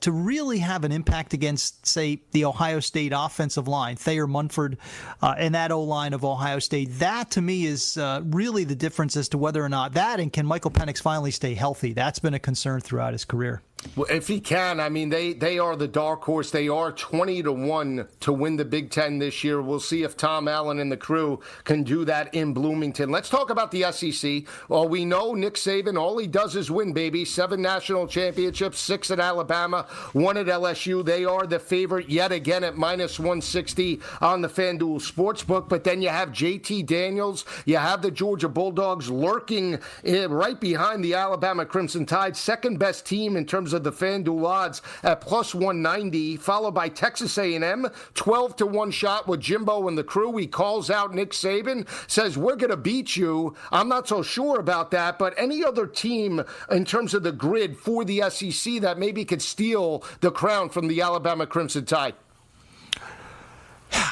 to 0.00 0.12
really 0.12 0.58
have 0.58 0.84
an 0.84 0.92
impact 0.92 1.32
against, 1.34 1.86
say, 1.86 2.20
the 2.30 2.44
Ohio 2.44 2.78
State 2.78 3.12
offensive 3.14 3.66
line? 3.66 3.96
Thayer 3.96 4.26
Munford 4.28 4.78
uh, 5.22 5.34
and 5.36 5.54
that 5.54 5.72
O 5.72 5.82
line 5.82 6.12
of 6.12 6.24
Ohio 6.24 6.60
State. 6.60 6.90
That 6.98 7.30
to 7.32 7.40
me 7.40 7.66
is 7.66 7.96
uh, 7.96 8.22
really 8.26 8.64
the 8.64 8.76
difference 8.76 9.16
as 9.16 9.28
to 9.30 9.38
whether 9.38 9.64
or 9.64 9.68
not 9.68 9.94
that 9.94 10.20
and 10.20 10.32
can 10.32 10.46
Michael 10.46 10.70
Penix 10.70 11.00
finally 11.00 11.30
stay 11.30 11.54
healthy. 11.54 11.92
That's 11.92 12.18
been 12.18 12.34
a 12.34 12.38
concern 12.38 12.80
throughout 12.80 13.12
his 13.12 13.24
career. 13.24 13.62
Well, 13.94 14.06
if 14.10 14.26
he 14.26 14.40
can, 14.40 14.80
I 14.80 14.88
mean, 14.88 15.08
they, 15.08 15.32
they 15.32 15.58
are 15.58 15.76
the 15.76 15.88
dark 15.88 16.22
horse. 16.22 16.50
They 16.50 16.68
are 16.68 16.90
20 16.90 17.44
to 17.44 17.52
1 17.52 18.08
to 18.20 18.32
win 18.32 18.56
the 18.56 18.64
Big 18.64 18.90
Ten 18.90 19.18
this 19.18 19.44
year. 19.44 19.62
We'll 19.62 19.78
see 19.78 20.02
if 20.02 20.16
Tom 20.16 20.48
Allen 20.48 20.80
and 20.80 20.90
the 20.90 20.96
crew 20.96 21.40
can 21.64 21.84
do 21.84 22.04
that 22.04 22.34
in 22.34 22.52
Bloomington. 22.52 23.10
Let's 23.10 23.28
talk 23.28 23.50
about 23.50 23.70
the 23.70 23.90
SEC. 23.92 24.44
Well, 24.68 24.88
we 24.88 25.04
know 25.04 25.34
Nick 25.34 25.54
Saban, 25.54 25.98
all 25.98 26.18
he 26.18 26.26
does 26.26 26.56
is 26.56 26.70
win, 26.70 26.92
baby. 26.92 27.24
Seven 27.24 27.62
national 27.62 28.08
championships, 28.08 28.80
six 28.80 29.10
at 29.10 29.20
Alabama, 29.20 29.86
one 30.12 30.36
at 30.36 30.46
LSU. 30.46 31.04
They 31.04 31.24
are 31.24 31.46
the 31.46 31.60
favorite 31.60 32.08
yet 32.08 32.32
again 32.32 32.64
at 32.64 32.76
minus 32.76 33.18
160 33.18 34.00
on 34.20 34.42
the 34.42 34.48
FanDuel 34.48 35.00
Sportsbook. 35.00 35.68
But 35.68 35.84
then 35.84 36.02
you 36.02 36.08
have 36.08 36.30
JT 36.30 36.86
Daniels, 36.86 37.44
you 37.64 37.76
have 37.76 38.02
the 38.02 38.10
Georgia 38.10 38.48
Bulldogs 38.48 39.08
lurking 39.08 39.78
eh, 40.04 40.26
right 40.28 40.60
behind 40.60 41.04
the 41.04 41.14
Alabama 41.14 41.64
Crimson 41.64 42.06
Tide, 42.06 42.36
second 42.36 42.78
best 42.78 43.06
team 43.06 43.36
in 43.36 43.46
terms 43.46 43.67
terms 43.68 43.74
of 43.74 43.84
the 43.84 43.92
FanDuel 43.92 44.46
odds 44.46 44.82
at 45.02 45.20
plus 45.20 45.54
190, 45.54 46.36
followed 46.38 46.72
by 46.72 46.88
Texas 46.88 47.36
A&M, 47.36 47.86
12 48.14 48.56
to 48.56 48.66
1 48.66 48.90
shot 48.90 49.28
with 49.28 49.40
Jimbo 49.40 49.88
and 49.88 49.98
the 49.98 50.04
crew. 50.04 50.36
He 50.36 50.46
calls 50.46 50.90
out 50.90 51.14
Nick 51.14 51.32
Saban, 51.32 51.86
says, 52.10 52.38
we're 52.38 52.56
going 52.56 52.70
to 52.70 52.76
beat 52.76 53.16
you. 53.16 53.54
I'm 53.70 53.88
not 53.88 54.08
so 54.08 54.22
sure 54.22 54.58
about 54.58 54.90
that, 54.92 55.18
but 55.18 55.34
any 55.36 55.62
other 55.62 55.86
team 55.86 56.42
in 56.70 56.84
terms 56.84 57.12
of 57.12 57.22
the 57.22 57.32
grid 57.32 57.76
for 57.76 58.04
the 58.04 58.22
SEC 58.30 58.80
that 58.80 58.98
maybe 58.98 59.24
could 59.24 59.42
steal 59.42 60.02
the 60.20 60.30
crown 60.30 60.70
from 60.70 60.88
the 60.88 61.02
Alabama 61.02 61.46
Crimson 61.46 61.84
Tide? 61.84 62.14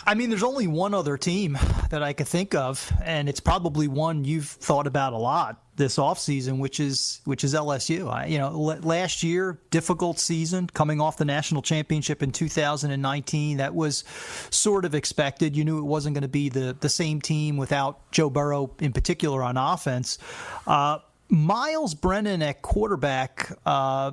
I 0.06 0.14
mean, 0.14 0.30
there's 0.30 0.42
only 0.42 0.66
one 0.66 0.94
other 0.94 1.16
team 1.16 1.58
that 1.90 2.02
I 2.02 2.12
could 2.12 2.28
think 2.28 2.54
of, 2.54 2.92
and 3.02 3.28
it's 3.28 3.40
probably 3.40 3.88
one 3.88 4.24
you've 4.24 4.48
thought 4.48 4.86
about 4.86 5.12
a 5.12 5.18
lot 5.18 5.62
this 5.76 5.96
offseason, 5.96 6.58
which 6.58 6.80
is 6.80 7.20
which 7.24 7.44
is 7.44 7.54
LSU. 7.54 8.10
I, 8.10 8.26
you 8.26 8.38
know, 8.38 8.48
l- 8.48 8.80
last 8.80 9.22
year 9.22 9.60
difficult 9.70 10.18
season, 10.18 10.68
coming 10.68 11.00
off 11.00 11.16
the 11.18 11.24
national 11.24 11.62
championship 11.62 12.22
in 12.22 12.32
2019. 12.32 13.58
That 13.58 13.74
was 13.74 14.04
sort 14.50 14.84
of 14.84 14.94
expected. 14.94 15.56
You 15.56 15.64
knew 15.64 15.78
it 15.78 15.84
wasn't 15.84 16.14
going 16.14 16.22
to 16.22 16.28
be 16.28 16.48
the 16.48 16.76
the 16.80 16.88
same 16.88 17.20
team 17.20 17.56
without 17.56 18.10
Joe 18.10 18.30
Burrow 18.30 18.70
in 18.80 18.92
particular 18.92 19.42
on 19.42 19.56
offense. 19.56 20.18
Uh, 20.66 20.98
Myles 21.28 21.94
Brennan 21.94 22.42
at 22.42 22.62
quarterback, 22.62 23.52
uh, 23.66 24.12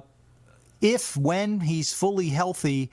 if 0.82 1.16
when 1.16 1.60
he's 1.60 1.94
fully 1.94 2.30
healthy. 2.30 2.92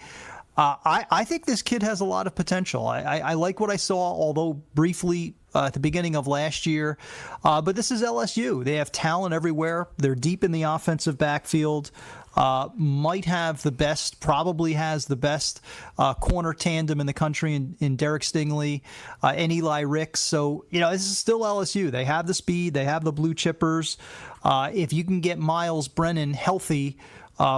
Uh, 0.56 0.76
I, 0.84 1.06
I, 1.10 1.24
think 1.24 1.46
this 1.46 1.62
kid 1.62 1.82
has 1.82 2.00
a 2.00 2.04
lot 2.04 2.26
of 2.26 2.34
potential. 2.34 2.86
I, 2.86 3.00
I, 3.00 3.18
I 3.18 3.34
like 3.34 3.60
what 3.60 3.70
I 3.70 3.76
saw, 3.76 3.96
although 3.96 4.54
briefly 4.74 5.34
uh, 5.54 5.64
at 5.64 5.74
the 5.74 5.80
beginning 5.80 6.16
of 6.16 6.26
last 6.26 6.66
year. 6.66 6.98
Uh, 7.44 7.60
but 7.60 7.76
this 7.76 7.90
is 7.90 8.02
LSU. 8.02 8.64
They 8.64 8.76
have 8.76 8.92
talent 8.92 9.34
everywhere. 9.34 9.88
They're 9.96 10.14
deep 10.14 10.44
in 10.44 10.52
the 10.52 10.62
offensive 10.62 11.18
backfield. 11.18 11.90
Uh, 12.36 12.68
might 12.76 13.24
have 13.24 13.60
the 13.62 13.72
best, 13.72 14.20
probably 14.20 14.74
has 14.74 15.06
the 15.06 15.16
best 15.16 15.60
uh, 15.98 16.14
corner 16.14 16.54
tandem 16.54 17.00
in 17.00 17.06
the 17.06 17.12
country 17.12 17.54
in, 17.54 17.76
in 17.80 17.96
Derek 17.96 18.22
Stingley 18.22 18.82
uh, 19.22 19.32
and 19.36 19.50
Eli 19.50 19.80
Ricks. 19.80 20.20
So, 20.20 20.64
you 20.70 20.78
know, 20.78 20.92
this 20.92 21.10
is 21.10 21.18
still 21.18 21.40
LSU. 21.40 21.90
They 21.90 22.04
have 22.04 22.28
the 22.28 22.34
speed, 22.34 22.72
they 22.72 22.84
have 22.84 23.02
the 23.02 23.12
blue 23.12 23.34
chippers. 23.34 23.96
Uh, 24.44 24.70
if 24.72 24.92
you 24.92 25.02
can 25.02 25.20
get 25.20 25.38
Myles 25.38 25.88
Brennan 25.88 26.32
healthy 26.34 26.98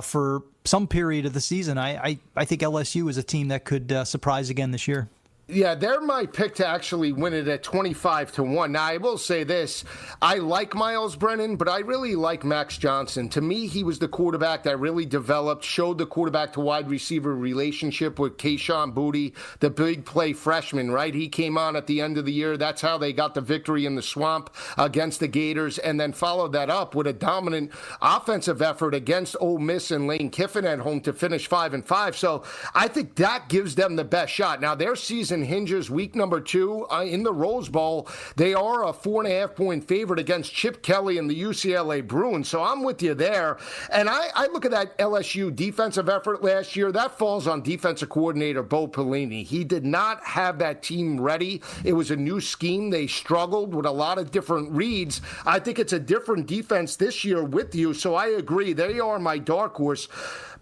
for 0.02 0.44
some 0.64 0.86
period 0.86 1.26
of 1.26 1.34
the 1.34 1.40
season, 1.40 1.76
I, 1.76 1.96
I, 1.96 2.18
I, 2.36 2.44
think 2.44 2.62
LSU 2.62 3.10
is 3.10 3.18
a 3.18 3.22
team 3.22 3.48
that 3.48 3.64
could 3.64 4.06
surprise 4.06 4.48
again 4.48 4.70
this 4.70 4.88
year. 4.88 5.08
Yeah, 5.52 5.74
they're 5.74 6.00
my 6.00 6.24
pick 6.24 6.54
to 6.56 6.66
actually 6.66 7.12
win 7.12 7.34
it 7.34 7.46
at 7.46 7.62
25 7.62 8.32
to 8.32 8.42
1. 8.42 8.72
Now, 8.72 8.84
I 8.84 8.96
will 8.96 9.18
say 9.18 9.44
this 9.44 9.84
I 10.22 10.36
like 10.36 10.74
Myles 10.74 11.14
Brennan, 11.14 11.56
but 11.56 11.68
I 11.68 11.80
really 11.80 12.16
like 12.16 12.42
Max 12.42 12.78
Johnson. 12.78 13.28
To 13.30 13.42
me, 13.42 13.66
he 13.66 13.84
was 13.84 13.98
the 13.98 14.08
quarterback 14.08 14.62
that 14.62 14.78
really 14.78 15.04
developed, 15.04 15.62
showed 15.62 15.98
the 15.98 16.06
quarterback 16.06 16.54
to 16.54 16.60
wide 16.60 16.88
receiver 16.88 17.36
relationship 17.36 18.18
with 18.18 18.38
Kayshon 18.38 18.94
Boutte, 18.94 19.34
the 19.60 19.68
big 19.68 20.06
play 20.06 20.32
freshman, 20.32 20.90
right? 20.90 21.14
He 21.14 21.28
came 21.28 21.58
on 21.58 21.76
at 21.76 21.86
the 21.86 22.00
end 22.00 22.16
of 22.16 22.24
the 22.24 22.32
year. 22.32 22.56
That's 22.56 22.80
how 22.80 22.96
they 22.96 23.12
got 23.12 23.34
the 23.34 23.42
victory 23.42 23.84
in 23.84 23.94
the 23.94 24.02
swamp 24.02 24.48
against 24.78 25.20
the 25.20 25.28
Gators, 25.28 25.76
and 25.78 26.00
then 26.00 26.14
followed 26.14 26.52
that 26.52 26.70
up 26.70 26.94
with 26.94 27.06
a 27.06 27.12
dominant 27.12 27.72
offensive 28.00 28.62
effort 28.62 28.94
against 28.94 29.36
Ole 29.38 29.58
Miss 29.58 29.90
and 29.90 30.06
Lane 30.06 30.30
Kiffin 30.30 30.64
at 30.64 30.78
home 30.78 31.02
to 31.02 31.12
finish 31.12 31.46
5 31.46 31.74
and 31.74 31.86
5. 31.86 32.16
So 32.16 32.42
I 32.74 32.88
think 32.88 33.16
that 33.16 33.50
gives 33.50 33.74
them 33.74 33.96
the 33.96 34.04
best 34.04 34.32
shot. 34.32 34.62
Now, 34.62 34.74
their 34.74 34.96
season 34.96 35.41
hinges 35.44 35.90
week 35.90 36.14
number 36.14 36.40
two 36.40 36.86
uh, 36.90 37.02
in 37.02 37.22
the 37.22 37.32
Rose 37.32 37.68
Bowl. 37.68 38.08
They 38.36 38.54
are 38.54 38.86
a 38.86 38.92
four 38.92 39.22
and 39.22 39.32
a 39.32 39.38
half 39.40 39.54
point 39.54 39.86
favorite 39.86 40.18
against 40.18 40.52
Chip 40.52 40.82
Kelly 40.82 41.18
and 41.18 41.28
the 41.28 41.40
UCLA 41.40 42.06
Bruins. 42.06 42.48
So 42.48 42.62
I'm 42.62 42.82
with 42.82 43.02
you 43.02 43.14
there. 43.14 43.58
And 43.90 44.08
I, 44.08 44.28
I 44.34 44.46
look 44.48 44.64
at 44.64 44.70
that 44.70 44.96
LSU 44.98 45.54
defensive 45.54 46.08
effort 46.08 46.42
last 46.42 46.76
year. 46.76 46.92
That 46.92 47.18
falls 47.18 47.46
on 47.46 47.62
defensive 47.62 48.08
coordinator 48.08 48.62
Bo 48.62 48.88
Pelini. 48.88 49.44
He 49.44 49.64
did 49.64 49.84
not 49.84 50.22
have 50.24 50.58
that 50.58 50.82
team 50.82 51.20
ready. 51.20 51.62
It 51.84 51.92
was 51.92 52.10
a 52.10 52.16
new 52.16 52.40
scheme. 52.40 52.90
They 52.90 53.06
struggled 53.06 53.74
with 53.74 53.86
a 53.86 53.90
lot 53.90 54.18
of 54.18 54.30
different 54.30 54.70
reads. 54.72 55.20
I 55.44 55.58
think 55.58 55.78
it's 55.78 55.92
a 55.92 56.00
different 56.00 56.46
defense 56.46 56.96
this 56.96 57.24
year 57.24 57.44
with 57.44 57.74
you. 57.74 57.94
So 57.94 58.14
I 58.14 58.26
agree. 58.28 58.72
They 58.72 59.00
are 59.00 59.18
my 59.18 59.38
dark 59.38 59.74
horse. 59.76 60.08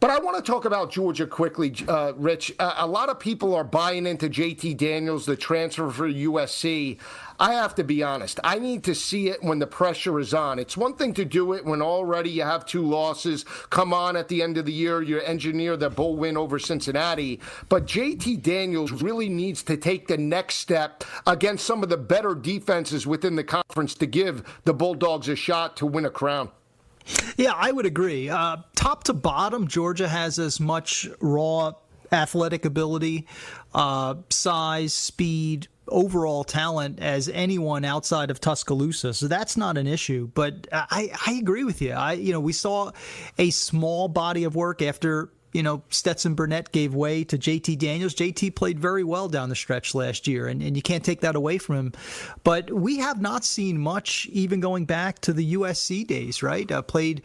But 0.01 0.09
I 0.09 0.19
want 0.19 0.43
to 0.43 0.51
talk 0.51 0.65
about 0.65 0.91
Georgia 0.91 1.27
quickly, 1.27 1.75
uh, 1.87 2.15
Rich. 2.17 2.55
Uh, 2.59 2.73
a 2.79 2.87
lot 2.87 3.11
of 3.11 3.21
people 3.21 3.55
are 3.55 3.65
buying 3.65 4.07
into 4.07 4.31
JT 4.31 4.79
Daniels, 4.79 5.27
the 5.27 5.37
transfer 5.37 5.91
for 5.91 6.09
USC. 6.09 6.99
I 7.39 7.53
have 7.53 7.75
to 7.75 7.85
be 7.85 8.03
honest. 8.03 8.41
I 8.43 8.59
need 8.59 8.83
to 8.85 8.95
see 8.95 9.29
it 9.29 9.43
when 9.43 9.59
the 9.59 9.67
pressure 9.67 10.19
is 10.19 10.33
on. 10.33 10.59
It's 10.59 10.75
one 10.75 10.95
thing 10.95 11.13
to 11.15 11.27
do 11.27 11.53
it 11.53 11.67
when 11.67 11.83
already 11.83 12.31
you 12.31 12.45
have 12.45 12.65
two 12.65 12.83
losses. 12.83 13.45
Come 13.69 13.93
on, 13.93 14.17
at 14.17 14.29
the 14.29 14.41
end 14.41 14.57
of 14.57 14.65
the 14.65 14.73
year, 14.73 15.03
you 15.03 15.21
engineer 15.21 15.77
the 15.77 15.91
bowl 15.91 16.17
win 16.17 16.39
over 16.39 16.59
Cincinnati. 16.59 17.39
But 17.69 17.85
JT 17.85 18.41
Daniels 18.43 18.93
really 19.03 19.29
needs 19.29 19.63
to 19.65 19.77
take 19.77 20.09
the 20.09 20.17
next 20.17 20.57
step 20.57 21.05
against 21.27 21.67
some 21.67 21.83
of 21.83 21.91
the 21.91 21.99
better 21.99 22.35
defenses 22.35 23.07
within 23.07 23.37
the 23.37 23.45
conference 23.45 23.95
to 23.97 24.07
give 24.07 24.61
the 24.65 24.73
Bulldogs 24.73 25.29
a 25.29 25.37
shot 25.37 25.77
to 25.77 25.85
win 25.85 26.07
a 26.07 26.11
crown. 26.11 26.51
Yeah, 27.37 27.53
I 27.57 27.73
would 27.73 27.87
agree. 27.87 28.29
Uh, 28.29 28.59
top 28.75 29.05
to 29.05 29.13
bottom, 29.13 29.69
Georgia 29.69 30.09
has 30.09 30.39
as 30.39 30.61
much 30.61 31.09
raw 31.21 31.73
athletic 32.13 32.65
ability, 32.65 33.27
uh, 33.75 34.17
size, 34.31 34.93
speed, 34.93 35.69
overall 35.89 36.45
talent 36.45 37.01
as 37.01 37.29
anyone 37.29 37.85
outside 37.85 38.31
of 38.31 38.41
Tuscaloosa. 38.41 39.15
So 39.15 39.29
that's 39.29 39.57
not 39.57 39.77
an 39.77 39.87
issue. 39.87 40.31
But 40.35 40.67
I, 40.73 41.11
I 41.27 41.33
agree 41.33 41.65
with 41.65 41.83
you. 41.83 41.93
I, 41.93 42.13
you 42.13 42.33
know, 42.33 42.41
we 42.41 42.53
saw 42.53 42.93
a 43.39 43.51
small 43.51 44.09
body 44.09 44.45
of 44.45 44.55
work 44.55 44.83
after 44.83 45.31
you 45.53 45.63
know, 45.63 45.83
Stetson 45.91 46.35
Bennett 46.35 46.73
gave 46.73 46.95
way 46.95 47.25
to 47.25 47.37
JT 47.39 47.79
Daniels. 47.79 48.15
JT 48.15 48.55
played 48.55 48.79
very 48.79 49.05
well 49.05 49.29
down 49.29 49.49
the 49.49 49.57
stretch 49.57 49.95
last 49.95 50.27
year, 50.27 50.47
and, 50.47 50.63
and 50.63 50.77
you 50.77 50.83
can't 50.83 51.05
take 51.05 51.21
that 51.21 51.37
away 51.37 51.59
from 51.59 51.77
him. 51.77 51.93
But 52.45 52.71
we 52.73 52.99
have 52.99 53.21
not 53.21 53.45
seen 53.45 53.79
much, 53.79 54.27
even 54.33 54.61
going 54.61 54.85
back 54.85 55.19
to 55.21 55.33
the 55.33 55.55
USC 55.55 56.07
days, 56.07 56.43
right? 56.43 56.71
Uh, 56.71 56.83
played 56.83 57.23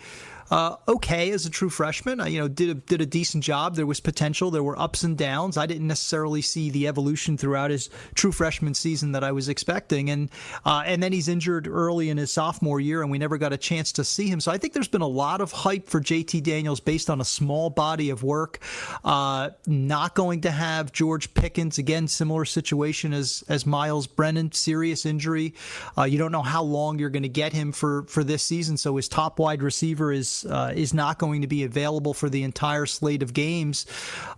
uh, 0.51 0.75
okay 0.87 1.31
as 1.31 1.45
a 1.45 1.49
true 1.49 1.69
freshman. 1.69 2.19
Uh, 2.19 2.25
you 2.25 2.39
know, 2.39 2.47
did 2.47 2.69
a, 2.69 2.73
did 2.75 3.01
a 3.01 3.05
decent 3.05 3.43
job. 3.43 3.75
There 3.75 3.85
was 3.85 3.99
potential. 3.99 4.51
There 4.51 4.63
were 4.63 4.77
ups 4.77 5.03
and 5.03 5.17
downs. 5.17 5.57
I 5.57 5.65
didn't 5.65 5.87
necessarily 5.87 6.41
see 6.41 6.69
the 6.69 6.87
evolution 6.87 7.37
throughout 7.37 7.71
his 7.71 7.89
true 8.13 8.31
freshman 8.31 8.73
season 8.73 9.13
that 9.13 9.23
I 9.23 9.31
was 9.31 9.49
expecting. 9.49 10.09
And 10.09 10.29
uh, 10.65 10.83
and 10.85 11.01
then 11.01 11.13
he's 11.13 11.27
injured 11.27 11.67
early 11.67 12.09
in 12.09 12.17
his 12.17 12.31
sophomore 12.31 12.79
year, 12.79 13.01
and 13.01 13.09
we 13.09 13.17
never 13.17 13.37
got 13.37 13.53
a 13.53 13.57
chance 13.57 13.91
to 13.93 14.03
see 14.03 14.27
him. 14.27 14.39
So 14.39 14.51
I 14.51 14.57
think 14.57 14.73
there's 14.73 14.87
been 14.87 15.01
a 15.01 15.07
lot 15.07 15.41
of 15.41 15.51
hype 15.51 15.87
for 15.87 15.99
JT 15.99 16.43
Daniels 16.43 16.79
based 16.79 17.09
on 17.09 17.21
a 17.21 17.25
small 17.25 17.69
body 17.69 18.09
of 18.09 18.23
work. 18.23 18.59
Uh, 19.03 19.49
not 19.65 20.15
going 20.15 20.41
to 20.41 20.51
have 20.51 20.91
George 20.91 21.33
Pickens 21.33 21.77
again, 21.77 22.07
similar 22.07 22.45
situation 22.45 23.13
as 23.13 23.43
as 23.47 23.65
Myles 23.65 24.07
Brennan, 24.07 24.51
serious 24.51 25.05
injury. 25.05 25.53
Uh, 25.97 26.03
you 26.03 26.17
don't 26.17 26.31
know 26.31 26.43
how 26.43 26.63
long 26.63 26.99
you're 26.99 27.09
going 27.09 27.23
to 27.23 27.29
get 27.29 27.53
him 27.53 27.71
for 27.71 28.03
for 28.03 28.23
this 28.23 28.43
season. 28.43 28.77
So 28.77 28.95
his 28.95 29.07
top 29.07 29.39
wide 29.39 29.63
receiver 29.63 30.11
is 30.11 30.34
uh, 30.43 30.73
is 30.75 30.93
not 30.93 31.19
going 31.19 31.41
to 31.41 31.47
be 31.47 31.63
available 31.63 32.13
for 32.13 32.29
the 32.29 32.43
entire 32.43 32.87
slate 32.87 33.21
of 33.21 33.31
games. 33.31 33.85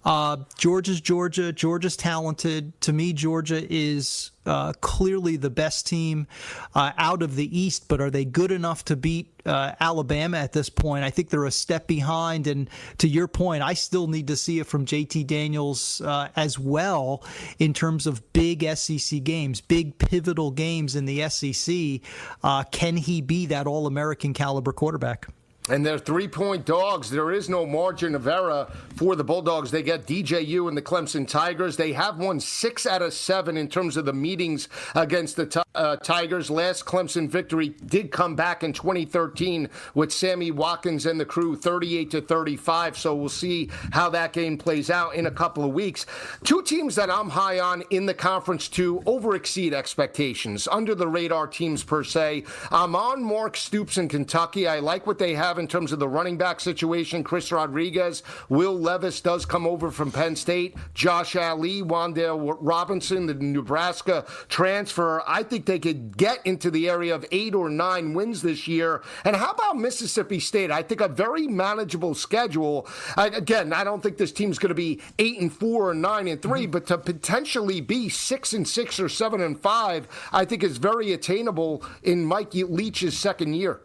Uh, 0.03 0.37
Georgia's 0.57 0.99
Georgia. 0.99 1.53
Georgia's 1.53 1.95
talented. 1.95 2.79
To 2.81 2.93
me, 2.93 3.13
Georgia 3.13 3.65
is 3.73 4.31
uh, 4.47 4.73
clearly 4.81 5.37
the 5.37 5.49
best 5.49 5.85
team 5.85 6.27
uh, 6.73 6.91
out 6.97 7.21
of 7.21 7.35
the 7.35 7.59
East, 7.59 7.87
but 7.87 8.01
are 8.01 8.09
they 8.09 8.25
good 8.25 8.51
enough 8.51 8.85
to 8.85 8.95
beat 8.95 9.33
uh, 9.45 9.73
Alabama 9.79 10.37
at 10.37 10.53
this 10.53 10.69
point? 10.69 11.03
I 11.03 11.09
think 11.09 11.29
they're 11.29 11.45
a 11.45 11.51
step 11.51 11.87
behind. 11.87 12.47
And 12.47 12.69
to 12.99 13.07
your 13.07 13.27
point, 13.27 13.61
I 13.61 13.73
still 13.73 14.07
need 14.07 14.27
to 14.27 14.35
see 14.35 14.59
it 14.59 14.67
from 14.67 14.85
JT 14.85 15.27
Daniels 15.27 16.01
uh, 16.01 16.29
as 16.35 16.57
well 16.57 17.23
in 17.59 17.73
terms 17.73 18.07
of 18.07 18.33
big 18.33 18.63
SEC 18.75 19.23
games, 19.23 19.61
big 19.61 19.97
pivotal 19.97 20.51
games 20.51 20.95
in 20.95 21.05
the 21.05 21.27
SEC. 21.29 22.01
Uh, 22.43 22.63
can 22.63 22.97
he 22.97 23.21
be 23.21 23.47
that 23.47 23.67
All 23.67 23.85
American 23.87 24.33
caliber 24.33 24.71
quarterback? 24.71 25.27
And 25.69 25.85
they're 25.85 25.99
three 25.99 26.27
point 26.27 26.65
dogs. 26.65 27.09
There 27.09 27.31
is 27.31 27.49
no 27.49 27.65
margin 27.65 28.15
of 28.15 28.27
error 28.27 28.67
for 28.95 29.15
the 29.15 29.23
Bulldogs. 29.23 29.71
They 29.71 29.83
get 29.83 30.07
DJU 30.07 30.67
and 30.67 30.75
the 30.75 30.81
Clemson 30.81 31.27
Tigers. 31.27 31.77
They 31.77 31.93
have 31.93 32.17
won 32.17 32.39
six 32.39 32.85
out 32.85 33.01
of 33.01 33.13
seven 33.13 33.57
in 33.57 33.67
terms 33.67 33.97
of 33.97 34.05
the 34.05 34.13
meetings 34.13 34.69
against 34.95 35.35
the 35.35 35.63
uh, 35.75 35.97
Tigers. 35.97 36.49
Last 36.49 36.85
Clemson 36.85 37.29
victory 37.29 37.69
did 37.85 38.11
come 38.11 38.35
back 38.35 38.63
in 38.63 38.73
2013 38.73 39.69
with 39.93 40.11
Sammy 40.11 40.51
Watkins 40.51 41.05
and 41.05 41.19
the 41.19 41.25
crew 41.25 41.55
38 41.55 42.11
to 42.11 42.21
35. 42.21 42.97
So 42.97 43.15
we'll 43.15 43.29
see 43.29 43.69
how 43.91 44.09
that 44.09 44.33
game 44.33 44.57
plays 44.57 44.89
out 44.89 45.15
in 45.15 45.27
a 45.27 45.31
couple 45.31 45.63
of 45.63 45.73
weeks. 45.73 46.05
Two 46.43 46.63
teams 46.63 46.95
that 46.95 47.11
I'm 47.11 47.29
high 47.29 47.59
on 47.59 47.83
in 47.89 48.05
the 48.05 48.13
conference 48.13 48.67
to 48.69 49.03
over 49.05 49.35
exceed 49.35 49.73
expectations, 49.73 50.67
under 50.71 50.95
the 50.95 51.07
radar 51.07 51.47
teams 51.47 51.83
per 51.83 52.03
se. 52.03 52.43
I'm 52.71 52.95
on 52.95 53.23
Mark 53.23 53.57
Stoops 53.57 53.97
in 53.97 54.09
Kentucky. 54.09 54.67
I 54.67 54.79
like 54.79 55.05
what 55.05 55.19
they 55.19 55.35
have 55.35 55.56
in 55.59 55.67
terms 55.67 55.91
of 55.91 55.99
the 55.99 56.07
running 56.07 56.37
back 56.37 56.59
situation. 56.59 57.23
Chris 57.23 57.51
Rodriguez, 57.51 58.23
Will 58.49 58.77
Levis 58.77 59.21
does 59.21 59.45
come 59.45 59.65
over 59.65 59.91
from 59.91 60.11
Penn 60.11 60.35
State. 60.35 60.75
Josh 60.93 61.35
Ali, 61.35 61.81
Wan'Dale 61.81 62.57
Robinson, 62.59 63.25
the 63.25 63.33
Nebraska 63.33 64.25
transfer. 64.49 65.23
I 65.27 65.43
think 65.43 65.65
they 65.65 65.79
could 65.79 66.17
get 66.17 66.45
into 66.45 66.71
the 66.71 66.89
area 66.89 67.13
of 67.13 67.25
eight 67.31 67.55
or 67.55 67.69
nine 67.69 68.13
wins 68.13 68.41
this 68.41 68.67
year. 68.67 69.03
And 69.25 69.35
how 69.35 69.51
about 69.51 69.77
Mississippi 69.77 70.39
State? 70.39 70.71
I 70.71 70.83
think 70.83 71.01
a 71.01 71.07
very 71.07 71.47
manageable 71.47 72.13
schedule. 72.15 72.87
I, 73.15 73.27
again, 73.27 73.73
I 73.73 73.83
don't 73.83 74.01
think 74.01 74.17
this 74.17 74.31
team's 74.31 74.59
going 74.59 74.69
to 74.69 74.75
be 74.75 75.01
eight 75.19 75.39
and 75.39 75.51
four 75.51 75.89
or 75.89 75.93
nine 75.93 76.27
and 76.27 76.41
3 76.41 76.61
mm-hmm. 76.61 76.71
but 76.71 76.85
to 76.87 76.97
potentially 76.97 77.81
be 77.81 78.09
six 78.09 78.53
and 78.53 78.67
six 78.67 78.99
or 78.99 79.09
seven 79.09 79.41
and 79.41 79.59
five, 79.59 80.07
I 80.31 80.45
think 80.45 80.63
is 80.63 80.77
very 80.77 81.13
attainable 81.13 81.83
in 82.03 82.25
Mike 82.25 82.53
Leach's 82.53 83.17
second 83.17 83.53
year. 83.53 83.81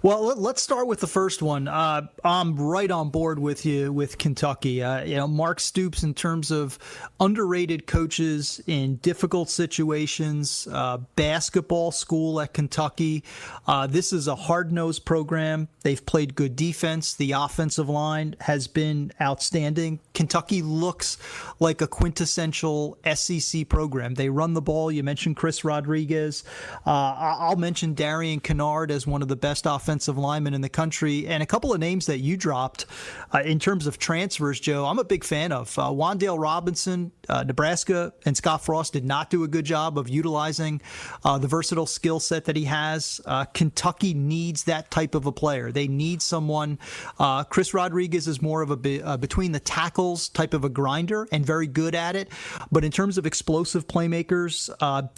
Well, 0.00 0.36
let's 0.36 0.62
start 0.62 0.86
with 0.86 1.00
the 1.00 1.08
first 1.08 1.42
one. 1.42 1.66
Uh, 1.66 2.06
I'm 2.22 2.54
right 2.54 2.88
on 2.88 3.10
board 3.10 3.40
with 3.40 3.66
you 3.66 3.92
with 3.92 4.16
Kentucky. 4.16 4.80
Uh, 4.80 5.02
you 5.02 5.16
know, 5.16 5.26
Mark 5.26 5.58
Stoops, 5.58 6.04
in 6.04 6.14
terms 6.14 6.52
of 6.52 6.78
underrated 7.18 7.88
coaches 7.88 8.60
in 8.68 8.96
difficult 8.96 9.50
situations, 9.50 10.68
uh, 10.70 10.98
basketball 11.16 11.90
school 11.90 12.40
at 12.40 12.54
Kentucky. 12.54 13.24
Uh, 13.66 13.88
this 13.88 14.12
is 14.12 14.28
a 14.28 14.36
hard 14.36 14.70
nosed 14.70 15.04
program. 15.04 15.66
They've 15.82 16.04
played 16.04 16.36
good 16.36 16.54
defense. 16.54 17.14
The 17.14 17.32
offensive 17.32 17.88
line 17.88 18.36
has 18.42 18.68
been 18.68 19.10
outstanding. 19.20 19.98
Kentucky 20.14 20.62
looks 20.62 21.18
like 21.58 21.80
a 21.80 21.88
quintessential 21.88 22.98
SEC 23.16 23.68
program. 23.68 24.14
They 24.14 24.28
run 24.28 24.54
the 24.54 24.62
ball. 24.62 24.92
You 24.92 25.02
mentioned 25.02 25.34
Chris 25.34 25.64
Rodriguez. 25.64 26.44
Uh, 26.86 27.16
I'll 27.18 27.56
mention 27.56 27.94
Darian 27.94 28.38
Kinnard 28.40 28.92
as 28.92 29.04
one 29.04 29.22
of 29.22 29.28
the 29.28 29.34
best 29.34 29.66
offensive 29.66 29.87
offensive 29.88 30.18
linemen 30.18 30.52
in 30.52 30.60
the 30.60 30.68
country, 30.68 31.26
and 31.26 31.42
a 31.42 31.46
couple 31.46 31.72
of 31.72 31.80
names 31.80 32.04
that 32.04 32.18
you 32.18 32.36
dropped 32.36 32.84
uh, 33.32 33.38
in 33.38 33.58
terms 33.58 33.86
of 33.86 33.98
transfers, 33.98 34.60
Joe. 34.60 34.84
I'm 34.84 34.98
a 34.98 35.04
big 35.04 35.24
fan 35.24 35.50
of 35.50 35.78
uh, 35.78 35.84
Wan'Dale 35.84 36.38
Robinson. 36.38 37.10
Uh, 37.26 37.42
Nebraska 37.44 38.12
and 38.26 38.36
Scott 38.36 38.62
Frost 38.62 38.92
did 38.92 39.06
not 39.06 39.30
do 39.30 39.44
a 39.44 39.48
good 39.48 39.64
job 39.64 39.96
of 39.98 40.06
utilizing 40.06 40.82
uh, 41.24 41.38
the 41.38 41.48
versatile 41.48 41.86
skill 41.86 42.20
set 42.20 42.44
that 42.44 42.54
he 42.54 42.64
has. 42.64 43.18
Uh, 43.24 43.46
Kentucky 43.46 44.12
needs 44.12 44.64
that 44.64 44.90
type 44.90 45.14
of 45.14 45.24
a 45.24 45.32
player. 45.32 45.72
They 45.72 45.88
need 45.88 46.20
someone. 46.20 46.78
Uh, 47.18 47.44
Chris 47.44 47.72
Rodriguez 47.72 48.28
is 48.28 48.42
more 48.42 48.60
of 48.60 48.70
a 48.70 48.76
be, 48.76 48.98
between 49.20 49.52
the 49.52 49.60
tackles 49.60 50.28
type 50.28 50.52
of 50.52 50.64
a 50.64 50.68
grinder 50.68 51.26
and 51.32 51.46
very 51.46 51.66
good 51.66 51.94
at 51.94 52.14
it. 52.14 52.28
But 52.70 52.84
in 52.84 52.90
terms 52.90 53.16
of 53.16 53.24
explosive 53.24 53.86
playmakers, 53.86 54.68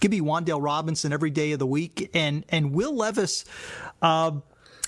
give 0.00 0.12
me 0.12 0.20
Wan'Dale 0.20 0.62
Robinson 0.62 1.12
every 1.12 1.30
day 1.30 1.50
of 1.50 1.58
the 1.58 1.66
week, 1.66 2.08
and 2.14 2.44
and 2.50 2.72
Will 2.72 2.94
Levis. 2.94 3.44
Uh, 4.00 4.30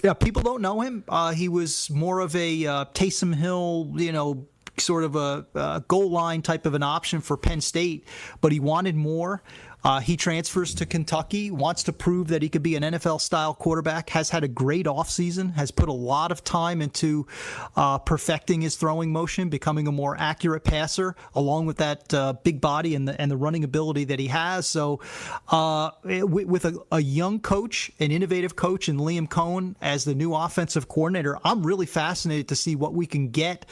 yeah, 0.03 0.14
people 0.14 0.42
don't 0.42 0.62
know 0.62 0.80
him. 0.80 1.05
Uh, 1.09 1.32
he 1.32 1.48
was 1.48 1.88
more 1.90 2.20
of 2.20 2.34
a 2.34 2.66
uh, 2.66 2.84
Taysom 2.86 3.34
Hill, 3.34 3.92
you 3.96 4.12
know, 4.12 4.46
sort 4.78 5.05
of 5.05 5.16
a, 5.16 5.46
a, 5.55 5.84
goal 5.86 6.11
line 6.11 6.42
type 6.42 6.66
of 6.66 6.74
an 6.74 6.82
option 6.82 7.20
for 7.20 7.36
Penn 7.36 7.61
State, 7.61 8.07
but 8.40 8.53
he 8.53 8.61
wanted 8.61 8.96
more. 8.96 9.42
Uh, 9.85 10.01
he 10.01 10.16
transfers 10.16 10.74
to 10.74 10.87
Kentucky, 10.87 11.51
wants 11.51 11.83
to 11.85 11.93
prove 11.93 12.28
that 12.28 12.43
he 12.43 12.49
could 12.49 12.62
be 12.62 12.76
an 12.76 12.83
NFL 12.83 13.20
style 13.20 13.55
quarterback, 13.55 14.11
has 14.11 14.30
had 14.30 14.45
a 14.45 14.49
great 14.49 14.87
offseason, 14.87 15.55
has 15.55 15.70
put 15.70 15.89
a 15.89 15.93
lot 15.93 16.30
of 16.30 16.45
time 16.45 16.80
into 16.80 17.26
uh, 17.76 17.99
perfecting 17.99 18.61
his 18.61 18.76
throwing 18.76 19.12
motion, 19.12 19.49
becoming 19.49 19.89
a 19.89 19.93
more 19.93 20.16
accurate 20.18 20.64
passer, 20.64 21.16
along 21.35 21.66
with 21.66 21.78
that 21.78 22.12
uh, 22.14 22.35
big 22.45 22.61
body 22.61 22.95
and 22.95 23.09
the, 23.09 23.20
and 23.20 23.30
the 23.30 23.37
running 23.37 23.64
ability 23.64 24.05
that 24.05 24.18
he 24.18 24.28
has. 24.28 24.66
So, 24.66 25.01
uh, 25.49 25.91
with 26.05 26.64
a, 26.64 26.78
a, 26.91 27.01
young 27.01 27.41
coach, 27.41 27.91
an 27.99 28.11
innovative 28.11 28.57
coach, 28.57 28.89
and 28.89 28.99
Liam 29.01 29.28
Coen 29.28 29.74
as 29.80 30.05
the 30.05 30.14
new 30.14 30.35
offensive 30.35 30.89
coordinator, 30.89 31.37
I'm 31.45 31.66
really 31.66 31.87
fascinated 31.87 32.49
to 32.49 32.57
see 32.57 32.76
what 32.76 32.95
we 32.95 33.07
can 33.07 33.30
get 33.30 33.66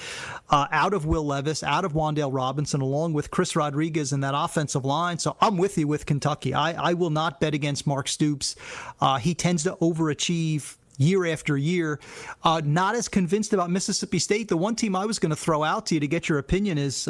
uh, 0.51 0.67
out 0.71 0.93
of 0.93 1.07
Will 1.07 1.25
Levis, 1.25 1.63
out 1.63 1.85
of 1.85 1.93
Wan'Dale 1.93 2.33
Robinson, 2.33 2.81
along 2.81 3.13
with 3.13 3.31
Chris 3.31 3.55
Rodriguez 3.55 4.13
and 4.13 4.25
that 4.25 4.35
offensive 4.37 4.85
line. 4.85 5.19
So, 5.19 5.37
I'm 5.41 5.57
with 5.57 5.79
you 5.79 5.87
with 5.87 6.00
with 6.01 6.07
Kentucky. 6.07 6.55
I, 6.55 6.91
I 6.91 6.95
will 6.95 7.11
not 7.11 7.41
bet 7.41 7.55
against 7.55 7.87
Mark 7.87 8.09
Stoops. 8.09 8.57
Uh, 9.01 9.19
he 9.19 9.35
tends 9.35 9.65
to 9.65 9.77
overachieve 9.77 10.77
year 10.99 11.27
after 11.27 11.57
year. 11.57 12.01
Uh, 12.43 12.61
not 12.65 12.95
as 12.95 13.09
convinced 13.09 13.53
about 13.53 13.71
Mississippi 13.71 14.19
State. 14.19 14.49
The 14.49 14.57
one 14.57 14.75
team 14.75 14.97
I 14.97 15.07
was 15.07 15.19
going 15.19 15.31
to 15.31 15.37
throw 15.37 15.63
out 15.63 15.87
to 15.87 15.95
you 15.95 16.01
to 16.01 16.09
get 16.09 16.29
your 16.29 16.39
opinion 16.39 16.79
is 16.79 17.07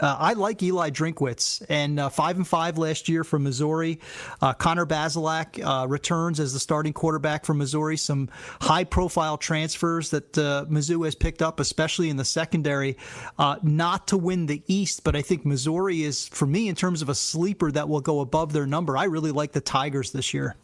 uh, 0.00 0.16
I 0.18 0.32
like 0.34 0.62
Eli 0.62 0.90
Drinkwitz, 0.90 1.64
and 1.68 1.98
uh, 1.98 2.08
five 2.08 2.36
and 2.36 2.46
five 2.46 2.78
last 2.78 3.08
year 3.08 3.24
from 3.24 3.42
Missouri. 3.44 4.00
Uh, 4.40 4.52
Connor 4.52 4.86
Bazelak 4.86 5.62
uh, 5.64 5.86
returns 5.86 6.40
as 6.40 6.52
the 6.52 6.60
starting 6.60 6.92
quarterback 6.92 7.44
from 7.44 7.58
Missouri. 7.58 7.96
Some 7.96 8.28
high-profile 8.60 9.38
transfers 9.38 10.10
that 10.10 10.38
uh, 10.38 10.66
Mizzou 10.68 11.04
has 11.04 11.14
picked 11.14 11.42
up, 11.42 11.60
especially 11.60 12.10
in 12.10 12.16
the 12.16 12.24
secondary, 12.24 12.96
uh, 13.38 13.56
not 13.62 14.08
to 14.08 14.16
win 14.16 14.46
the 14.46 14.62
East, 14.66 15.04
but 15.04 15.16
I 15.16 15.22
think 15.22 15.44
Missouri 15.44 16.02
is, 16.02 16.28
for 16.28 16.46
me, 16.46 16.68
in 16.68 16.74
terms 16.74 17.02
of 17.02 17.08
a 17.08 17.14
sleeper 17.14 17.70
that 17.72 17.88
will 17.88 18.00
go 18.00 18.20
above 18.20 18.52
their 18.52 18.66
number. 18.66 18.96
I 18.96 19.04
really 19.04 19.32
like 19.32 19.52
the 19.52 19.60
Tigers 19.60 20.12
this 20.12 20.32
year. 20.32 20.56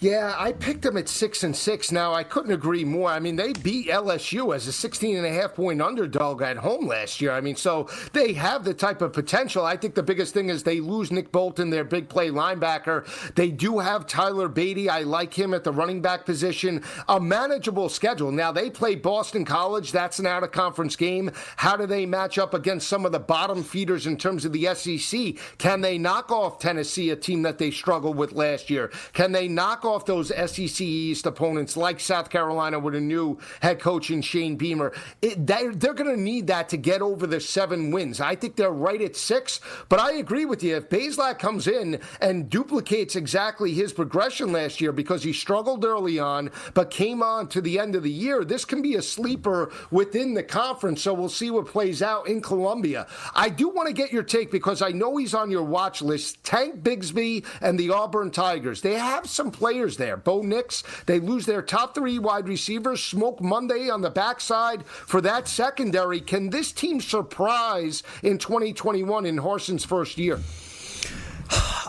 Yeah, 0.00 0.34
I 0.38 0.52
picked 0.52 0.80
them 0.80 0.96
at 0.96 1.10
six 1.10 1.44
and 1.44 1.54
six. 1.54 1.92
Now 1.92 2.14
I 2.14 2.22
couldn't 2.22 2.52
agree 2.52 2.86
more. 2.86 3.10
I 3.10 3.20
mean, 3.20 3.36
they 3.36 3.52
beat 3.52 3.88
LSU 3.88 4.54
as 4.56 4.66
a 4.66 4.72
16 4.72 5.14
and 5.14 5.26
a 5.26 5.30
half 5.30 5.54
point 5.54 5.82
underdog 5.82 6.40
at 6.40 6.56
home 6.56 6.86
last 6.86 7.20
year. 7.20 7.32
I 7.32 7.42
mean, 7.42 7.54
so 7.54 7.86
they 8.14 8.32
have 8.32 8.64
the 8.64 8.72
type 8.72 9.02
of 9.02 9.12
potential. 9.12 9.62
I 9.62 9.76
think 9.76 9.94
the 9.94 10.02
biggest 10.02 10.32
thing 10.32 10.48
is 10.48 10.62
they 10.62 10.80
lose 10.80 11.12
Nick 11.12 11.30
Bolton, 11.30 11.68
their 11.68 11.84
big 11.84 12.08
play 12.08 12.30
linebacker. 12.30 13.04
They 13.34 13.50
do 13.50 13.78
have 13.78 14.06
Tyler 14.06 14.48
Badie. 14.48 14.88
I 14.88 15.02
like 15.02 15.34
him 15.34 15.52
at 15.52 15.64
the 15.64 15.72
running 15.72 16.00
back 16.00 16.24
position. 16.24 16.82
A 17.06 17.20
manageable 17.20 17.90
schedule. 17.90 18.32
Now 18.32 18.52
they 18.52 18.70
play 18.70 18.94
Boston 18.94 19.44
College. 19.44 19.92
That's 19.92 20.18
an 20.18 20.24
out 20.26 20.44
of 20.44 20.50
conference 20.50 20.96
game. 20.96 21.30
How 21.56 21.76
do 21.76 21.84
they 21.84 22.06
match 22.06 22.38
up 22.38 22.54
against 22.54 22.88
some 22.88 23.04
of 23.04 23.12
the 23.12 23.20
bottom 23.20 23.62
feeders 23.62 24.06
in 24.06 24.16
terms 24.16 24.46
of 24.46 24.54
the 24.54 24.74
SEC? 24.74 25.34
Can 25.58 25.82
they 25.82 25.98
knock 25.98 26.32
off 26.32 26.58
Tennessee, 26.58 27.10
a 27.10 27.16
team 27.16 27.42
that 27.42 27.58
they 27.58 27.70
struggled 27.70 28.16
with 28.16 28.32
last 28.32 28.70
year? 28.70 28.90
Can 29.12 29.32
they 29.32 29.46
knock 29.46 29.84
those 29.98 30.28
SEC 30.28 30.80
East 30.80 31.26
opponents 31.26 31.76
like 31.76 32.00
South 32.00 32.30
Carolina 32.30 32.78
with 32.78 32.94
a 32.94 33.00
new 33.00 33.38
head 33.60 33.80
coach 33.80 34.10
in 34.10 34.22
Shane 34.22 34.56
Beamer. 34.56 34.92
It, 35.22 35.46
they're, 35.46 35.74
they're 35.74 35.94
going 35.94 36.14
to 36.14 36.20
need 36.20 36.46
that 36.48 36.68
to 36.70 36.76
get 36.76 37.02
over 37.02 37.26
the 37.26 37.40
seven 37.40 37.90
wins. 37.90 38.20
I 38.20 38.34
think 38.34 38.56
they're 38.56 38.70
right 38.70 39.00
at 39.00 39.16
six, 39.16 39.60
but 39.88 40.00
I 40.00 40.12
agree 40.12 40.44
with 40.44 40.62
you. 40.62 40.76
If 40.76 40.88
Bazelak 40.88 41.38
comes 41.38 41.66
in 41.66 42.00
and 42.20 42.48
duplicates 42.50 43.16
exactly 43.16 43.72
his 43.72 43.92
progression 43.92 44.52
last 44.52 44.80
year 44.80 44.92
because 44.92 45.22
he 45.22 45.32
struggled 45.32 45.84
early 45.84 46.18
on 46.18 46.50
but 46.74 46.90
came 46.90 47.22
on 47.22 47.48
to 47.48 47.60
the 47.60 47.78
end 47.78 47.94
of 47.94 48.02
the 48.02 48.10
year, 48.10 48.44
this 48.44 48.64
can 48.64 48.82
be 48.82 48.96
a 48.96 49.02
sleeper 49.02 49.72
within 49.90 50.34
the 50.34 50.42
conference. 50.42 51.02
So 51.02 51.14
we'll 51.14 51.28
see 51.28 51.50
what 51.50 51.66
plays 51.66 52.02
out 52.02 52.28
in 52.28 52.40
Columbia. 52.40 53.06
I 53.34 53.48
do 53.48 53.68
want 53.68 53.88
to 53.88 53.94
get 53.94 54.12
your 54.12 54.22
take 54.22 54.50
because 54.50 54.82
I 54.82 54.90
know 54.90 55.16
he's 55.16 55.34
on 55.34 55.50
your 55.50 55.62
watch 55.62 56.02
list. 56.02 56.42
Tank 56.44 56.82
Bigsby 56.82 57.44
and 57.60 57.78
the 57.78 57.90
Auburn 57.90 58.30
Tigers. 58.30 58.80
They 58.80 58.94
have 58.94 59.28
some 59.28 59.50
players 59.50 59.79
players 59.80 59.96
there. 59.96 60.18
Bo 60.18 60.42
Nix, 60.42 60.82
they 61.06 61.20
lose 61.20 61.46
their 61.46 61.62
top 61.62 61.94
three 61.94 62.18
wide 62.18 62.46
receivers. 62.46 63.02
Smoke 63.02 63.40
Monday 63.40 63.88
on 63.88 64.02
the 64.02 64.10
backside 64.10 64.84
for 64.86 65.22
that 65.22 65.48
secondary. 65.48 66.20
Can 66.20 66.50
this 66.50 66.70
team 66.70 67.00
surprise 67.00 68.02
in 68.22 68.36
2021 68.36 69.24
in 69.24 69.38
Harsin's 69.38 69.82
first 69.82 70.18
year? 70.18 70.38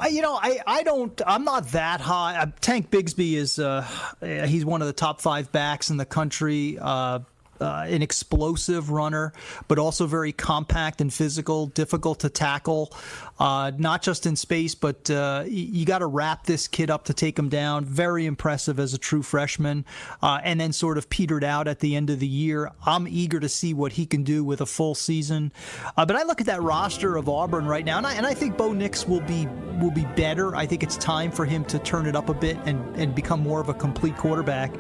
You 0.10 0.24
know, 0.24 0.34
I, 0.34 0.60
I 0.66 0.82
don't. 0.82 1.22
I'm 1.28 1.44
not 1.44 1.68
that 1.74 2.02
high. 2.02 2.38
Uh, 2.38 2.48
Tank 2.60 2.90
Bigsby 2.90 3.34
is 3.34 3.60
uh, 3.60 3.86
he's 4.20 4.66
one 4.66 4.82
of 4.82 4.88
the 4.88 4.94
top 4.94 5.22
five 5.22 5.52
backs 5.52 5.92
in 5.92 5.98
the 5.98 6.06
country. 6.06 6.80
Uh, 6.82 7.20
uh, 7.62 7.86
an 7.88 8.02
explosive 8.02 8.90
runner, 8.90 9.34
but 9.68 9.80
also 9.80 10.08
very 10.08 10.32
compact 10.32 11.00
and 11.00 11.14
physical, 11.14 11.68
difficult 11.68 12.20
to 12.22 12.30
tackle, 12.30 12.92
uh, 13.40 13.72
not 13.78 14.02
just 14.02 14.26
in 14.26 14.36
space, 14.36 14.76
but 14.76 15.10
uh, 15.10 15.44
you 15.48 15.86
got 15.86 16.00
to 16.00 16.08
wrap 16.08 16.46
this 16.46 16.68
kid 16.68 16.90
up 16.90 17.06
to 17.06 17.14
take 17.14 17.38
him 17.38 17.50
down. 17.50 17.86
Very 17.86 18.26
impressive 18.26 18.80
as 18.80 18.94
a 18.94 18.98
true 18.98 19.24
freshman, 19.24 19.86
uh, 20.22 20.40
and 20.44 20.60
then 20.60 20.74
sort 20.74 20.98
of 20.98 21.10
petered 21.10 21.44
out 21.44 21.68
at 21.68 21.80
the 21.80 21.96
end 21.96 22.10
of 22.10 22.20
the 22.20 22.28
year. 22.28 22.72
I'm 22.86 23.08
eager 23.08 23.40
to 23.40 23.50
see 23.50 23.74
what 23.74 23.94
he 23.94 24.06
can 24.06 24.24
do 24.24 24.44
with 24.44 24.62
a 24.62 24.66
full 24.66 24.96
season. 24.96 25.52
Uh, 25.96 26.06
but 26.06 26.16
I 26.16 26.24
look 26.24 26.42
at 26.42 26.48
that 26.48 26.62
roster 26.62 27.16
of 27.16 27.30
Auburn 27.30 27.66
right 27.66 27.86
now, 27.86 27.98
and 27.98 28.08
I, 28.08 28.14
and 28.16 28.26
I 28.26 28.34
think 28.34 28.58
Bo 28.58 28.74
Nix 28.74 29.08
will 29.08 29.22
be 29.22 29.48
will 29.80 29.92
be 29.92 30.06
better. 30.16 30.56
I 30.56 30.66
think 30.68 30.84
it's 30.84 30.98
time 30.98 31.32
for 31.32 31.44
him 31.44 31.66
to 31.66 31.80
turn 31.80 32.06
it 32.06 32.16
up 32.16 32.30
a 32.30 32.36
bit 32.36 32.56
and, 32.66 32.96
and 32.96 33.16
become 33.16 33.40
more 33.40 33.60
of 33.60 33.70
a 33.70 33.74
complete 33.74 34.16
quarterback. 34.16 34.72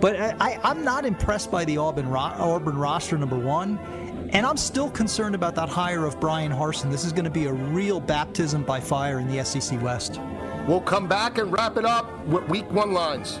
But 0.00 0.16
I, 0.16 0.58
I'm 0.62 0.82
not 0.82 1.04
impressed 1.04 1.50
by 1.50 1.66
the 1.66 1.76
Auburn 1.76 2.08
roster 2.08 2.25
Auburn 2.38 2.76
roster, 2.76 3.16
number 3.16 3.38
one. 3.38 3.78
And 4.32 4.44
I'm 4.44 4.56
still 4.56 4.90
concerned 4.90 5.34
about 5.34 5.54
that 5.54 5.68
hire 5.68 6.04
of 6.04 6.18
Bryan 6.18 6.50
Harsin. 6.50 6.90
This 6.90 7.04
is 7.04 7.12
going 7.12 7.24
to 7.24 7.30
be 7.30 7.46
a 7.46 7.52
real 7.52 8.00
baptism 8.00 8.64
by 8.64 8.80
fire 8.80 9.20
in 9.20 9.28
the 9.28 9.44
SEC 9.44 9.80
West. 9.82 10.20
We'll 10.66 10.80
come 10.80 11.06
back 11.06 11.38
and 11.38 11.52
wrap 11.52 11.76
it 11.76 11.84
up 11.84 12.26
with 12.26 12.48
week 12.48 12.70
one 12.72 12.92
lines. 12.92 13.40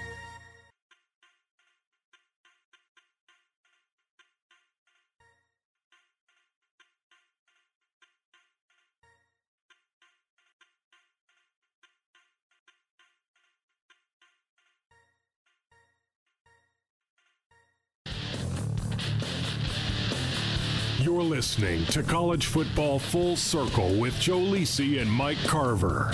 You're 21.11 21.23
listening 21.23 21.85
to 21.87 22.03
College 22.03 22.45
Football 22.45 22.97
Full 22.97 23.35
Circle 23.35 23.95
with 23.95 24.17
Joe 24.17 24.39
Lisi 24.39 25.01
and 25.01 25.11
Mike 25.11 25.43
Carver. 25.43 26.13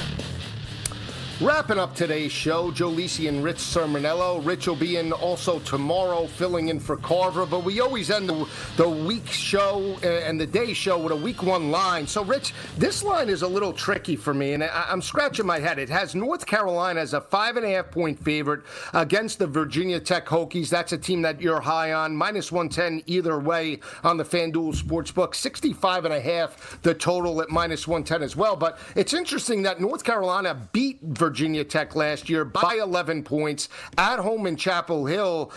Wrapping 1.40 1.78
up 1.78 1.94
today's 1.94 2.32
show, 2.32 2.72
Joe 2.72 2.90
Lisi 2.90 3.30
and 3.30 3.44
Rich 3.44 3.58
Cirminiello. 3.58 4.44
Rich 4.44 4.66
will 4.66 4.76
be 4.76 4.96
in 4.96 5.12
also 5.12 5.60
tomorrow, 5.60 6.26
filling 6.26 6.70
in 6.70 6.80
for 6.80 6.98
Carver. 6.98 7.46
But 7.46 7.64
we 7.64 7.80
always 7.80 8.10
end 8.10 8.28
the, 8.28 8.50
the 8.76 8.90
week 8.90 9.28
show 9.28 10.00
eh, 10.02 10.28
and 10.28 10.42
the 10.42 10.48
day 10.48 10.74
show 10.74 10.98
with 10.98 11.12
a 11.12 11.16
week 11.16 11.44
one 11.44 11.70
line. 11.70 12.08
So, 12.08 12.24
Rich, 12.24 12.56
this 12.80 13.04
line 13.04 13.30
is 13.30 13.44
a 13.44 13.48
little 13.48 13.72
tricky 13.72 14.16
for 14.16 14.34
me, 14.34 14.54
and 14.54 14.64
I, 14.64 14.92
am 14.92 15.00
scratching 15.00 15.46
my 15.46 15.60
head. 15.60 15.78
It 15.78 15.90
has 15.90 16.16
North 16.16 16.44
Carolina 16.48 17.02
as 17.02 17.14
a 17.14 17.22
five 17.22 17.56
and 17.56 17.64
a 17.68 17.70
half 17.70 17.92
point 17.92 18.18
favorite 18.18 18.64
against 18.96 19.38
the 19.38 19.46
Virginia 19.46 20.00
Tech 20.00 20.26
Hokies. 20.26 20.70
That's 20.70 20.94
a 20.94 20.98
team 20.98 21.22
that 21.22 21.40
you're 21.40 21.62
high 21.62 21.94
on, 21.94 22.16
minus 22.16 22.52
110 22.52 23.04
either 23.06 23.38
way 23.38 23.78
on 24.04 24.18
the 24.18 24.26
FanDuel 24.26 24.76
Sportsbook. 24.76 25.36
65 25.36 26.06
and 26.06 26.16
a 26.16 26.20
half 26.20 26.82
the 26.82 26.96
total 26.96 27.44
at 27.44 27.52
minus 27.52 27.88
110 27.88 28.24
as 28.24 28.36
well. 28.36 28.56
But 28.56 28.80
it's 28.96 29.14
interesting 29.14 29.62
that 29.62 29.80
North 29.80 30.04
Carolina 30.04 30.68
beat 30.74 31.00
Virginia 31.04 31.27
Virginia 31.28 31.66
Tech 31.66 31.94
last 31.94 32.30
year 32.30 32.46
by 32.46 32.80
11 32.82 33.22
points 33.22 33.68
at 33.98 34.18
home 34.18 34.48
in 34.48 34.56
Chapel 34.56 35.06
Hill. 35.06 35.52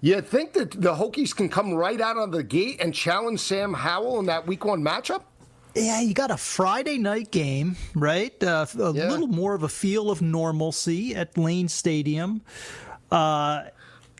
You 0.00 0.20
think 0.20 0.54
that 0.54 0.72
the 0.72 0.96
Hokies 0.96 1.34
can 1.34 1.48
come 1.48 1.72
right 1.72 2.00
out 2.00 2.16
of 2.16 2.32
the 2.32 2.42
gate 2.42 2.80
and 2.80 2.92
challenge 2.92 3.38
Sam 3.38 3.72
Howell 3.72 4.18
in 4.18 4.26
that 4.26 4.48
week 4.48 4.64
one 4.64 4.82
matchup? 4.82 5.22
Yeah, 5.76 6.00
you 6.00 6.14
got 6.14 6.32
a 6.32 6.36
Friday 6.36 6.98
night 6.98 7.30
game, 7.30 7.76
right? 7.94 8.34
Uh, 8.42 8.66
a 8.76 8.92
yeah. 8.92 9.08
little 9.08 9.28
more 9.28 9.54
of 9.54 9.62
a 9.62 9.68
feel 9.68 10.10
of 10.10 10.20
normalcy 10.20 11.14
at 11.14 11.38
Lane 11.38 11.68
Stadium. 11.68 12.42
Uh, 13.08 13.62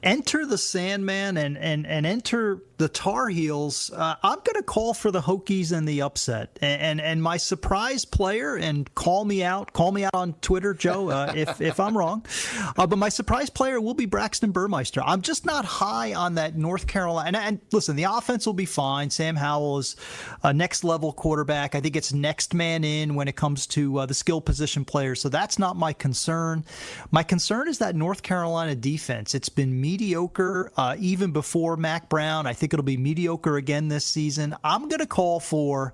enter 0.05 0.47
the 0.47 0.59
Sandman 0.59 1.37
and, 1.37 1.59
and, 1.59 1.89
and 1.89 2.07
enter 2.07 2.61
the 2.77 2.89
Tar 2.89 3.29
Heels, 3.29 3.91
uh, 3.95 4.17
I'm 4.23 4.39
going 4.39 4.57
to 4.57 4.63
call 4.63 4.95
for 4.95 5.11
the 5.11 5.21
Hokies 5.21 5.73
and 5.73 5.87
the 5.87 6.03
upset. 6.03 6.59
And, 6.61 6.83
and, 6.83 7.01
and 7.01 7.23
my 7.23 7.37
surprise 7.37 8.05
player, 8.05 8.57
and 8.57 8.93
call 8.95 9.25
me 9.25 9.45
out, 9.45 9.73
call 9.73 9.93
me 9.93 10.05
out 10.05 10.15
on 10.15 10.35
Twitter, 10.35 10.75
Joe, 10.75 11.11
uh, 11.11 11.33
if 11.37 11.61
if 11.61 11.79
I'm 11.79 11.97
wrong. 11.97 12.25
Uh, 12.77 12.87
but 12.87 12.97
my 12.97 13.09
surprise 13.09 13.51
player 13.51 13.81
will 13.81 13.95
be 13.95 14.07
Braxton 14.07 14.51
Burmeister. 14.51 15.03
I'm 15.05 15.23
just 15.23 15.47
not 15.47 15.65
high 15.65 16.15
on 16.15 16.35
that 16.35 16.57
North 16.57 16.87
Carolina. 16.87 17.29
And, 17.29 17.37
and 17.37 17.61
listen, 17.73 17.97
the 17.97 18.05
offense 18.05 18.47
will 18.47 18.55
be 18.55 18.65
fine. 18.65 19.11
Sam 19.11 19.37
Howell 19.37 19.79
is 19.79 19.97
a 20.43 20.53
next 20.53 20.85
level 20.85 21.13
quarterback. 21.13 21.75
I 21.75 21.81
think 21.81 21.97
it's 21.97 22.13
next 22.13 22.55
man 22.55 22.83
in 22.85 23.15
when 23.15 23.29
it 23.29 23.37
comes 23.37 23.67
to 23.69 23.99
uh, 23.99 24.07
the 24.07 24.15
skill 24.15 24.41
position 24.41 24.85
players. 24.85 25.21
So 25.21 25.29
that's 25.29 25.59
not 25.59 25.77
my 25.77 25.93
concern. 25.93 26.65
My 27.11 27.23
concern 27.23 27.69
is 27.69 27.79
that 27.79 27.95
North 27.95 28.23
Carolina 28.23 28.75
defense. 28.75 29.35
It's 29.35 29.49
been 29.49 29.81
mediocre 29.81 30.73
uh, 30.77 30.97
even 30.99 31.31
before 31.31 31.77
Mack 31.77 32.09
Brown. 32.09 32.47
I 32.47 32.53
think 32.53 32.64
think 32.65 32.73
it'll 32.73 32.83
be 32.83 32.97
mediocre 32.97 33.59
again 33.59 33.89
this 33.89 34.07
season. 34.07 34.57
I'm 34.65 34.89
going 34.89 35.01
to 35.01 35.07
call 35.07 35.39
for 35.39 35.93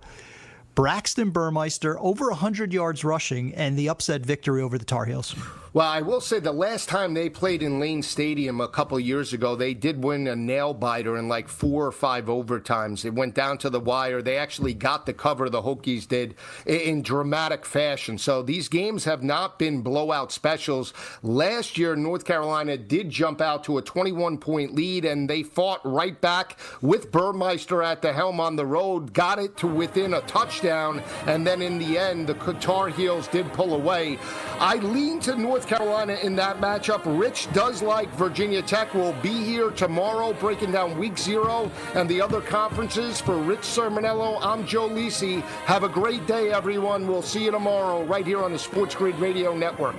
Braxton 0.81 1.29
Burmeister 1.29 2.01
over 2.01 2.29
100 2.29 2.73
yards 2.73 3.05
rushing 3.05 3.55
and 3.55 3.79
the 3.79 3.91
upset 3.91 4.23
victory 4.23 4.63
over 4.63 4.79
the 4.79 4.85
Tar 4.87 5.05
Heels. 5.05 5.37
Well, 5.73 5.87
I 5.87 6.01
will 6.01 6.21
say 6.21 6.41
the 6.41 6.51
last 6.51 6.89
time 6.89 7.15
they 7.15 7.31
played 7.31 7.63
in 7.63 7.79
Lane 7.79 8.03
Stadium 8.03 8.61
a 8.61 8.67
couple 8.67 8.99
years 8.99 9.33
ago, 9.33 9.55
they 9.55 9.73
did 9.73 10.03
win 10.03 10.27
a 10.27 10.35
nail 10.35 10.75
biter 10.75 11.17
in 11.17 11.29
like 11.29 11.47
four 11.47 11.87
or 11.87 11.93
five 11.93 12.25
overtimes. 12.25 13.05
It 13.05 13.15
went 13.15 13.37
down 13.37 13.57
to 13.59 13.71
the 13.71 13.79
wire. 13.79 14.21
They 14.21 14.37
actually 14.37 14.75
got 14.75 15.07
the 15.07 15.13
cover, 15.13 15.49
the 15.49 15.63
Hokies 15.63 16.09
did, 16.09 16.35
in 16.67 17.03
dramatic 17.03 17.65
fashion. 17.65 18.19
So 18.19 18.43
these 18.43 18.69
games 18.69 19.05
have 19.05 19.23
not 19.23 19.61
been 19.61 19.81
blowout 19.81 20.33
specials. 20.33 20.93
Last 21.23 21.79
year, 21.79 21.95
North 21.95 22.25
Carolina 22.25 22.77
did 22.77 23.09
jump 23.09 23.41
out 23.41 23.63
to 23.65 23.79
a 23.79 23.83
21 23.83 24.39
point 24.39 24.75
lead, 24.75 25.05
and 25.05 25.31
they 25.31 25.45
fought 25.45 25.83
right 25.85 26.21
back 26.21 26.59
with 26.81 27.13
Burmeister 27.13 27.81
at 27.81 28.03
the 28.03 28.13
helm 28.13 28.41
on 28.41 28.57
the 28.57 28.67
road, 28.67 29.13
got 29.13 29.39
it 29.39 29.57
to 29.59 29.69
within 29.69 30.15
a 30.15 30.21
touchdown, 30.23 30.70
and 30.71 31.47
then 31.47 31.63
in 31.63 31.79
the 31.79 31.99
end, 31.99 32.27
the 32.27 32.35
Tar 32.35 32.89
Heels 32.89 33.29
did 33.29 33.53
pull 33.53 33.75
away. 33.75 34.19
I 34.59 34.77
lean 34.77 35.21
to 35.21 35.37
North 35.37 35.67
Carolina 35.67 36.15
in 36.23 36.37
that 36.37 36.61
matchup. 36.61 37.03
Rich 37.05 37.53
does 37.53 37.83
like 37.83 38.09
Virginia 38.11 38.63
Tech. 38.63 38.95
Will 38.95 39.15
be 39.23 39.45
here 39.45 39.71
tomorrow 39.71 40.33
breaking 40.35 40.73
down 40.73 40.99
week 40.99 41.19
zero 41.19 41.71
and 41.95 42.09
the 42.09 42.21
other 42.21 42.41
conferences. 42.41 43.21
For 43.21 43.37
Rich 43.37 43.61
Cirminiello, 43.61 44.39
I'm 44.43 44.67
Joe 44.67 44.89
Lisi. 44.89 45.43
Have 45.67 45.85
a 45.85 45.89
great 45.89 46.27
day, 46.27 46.53
everyone. 46.53 47.07
We'll 47.07 47.23
see 47.23 47.45
you 47.45 47.51
tomorrow 47.51 48.05
right 48.05 48.27
here 48.27 48.43
on 48.43 48.53
the 48.53 48.59
Sports 48.59 48.95
Grid 48.95 49.19
Radio 49.19 49.55
Network. 49.55 49.97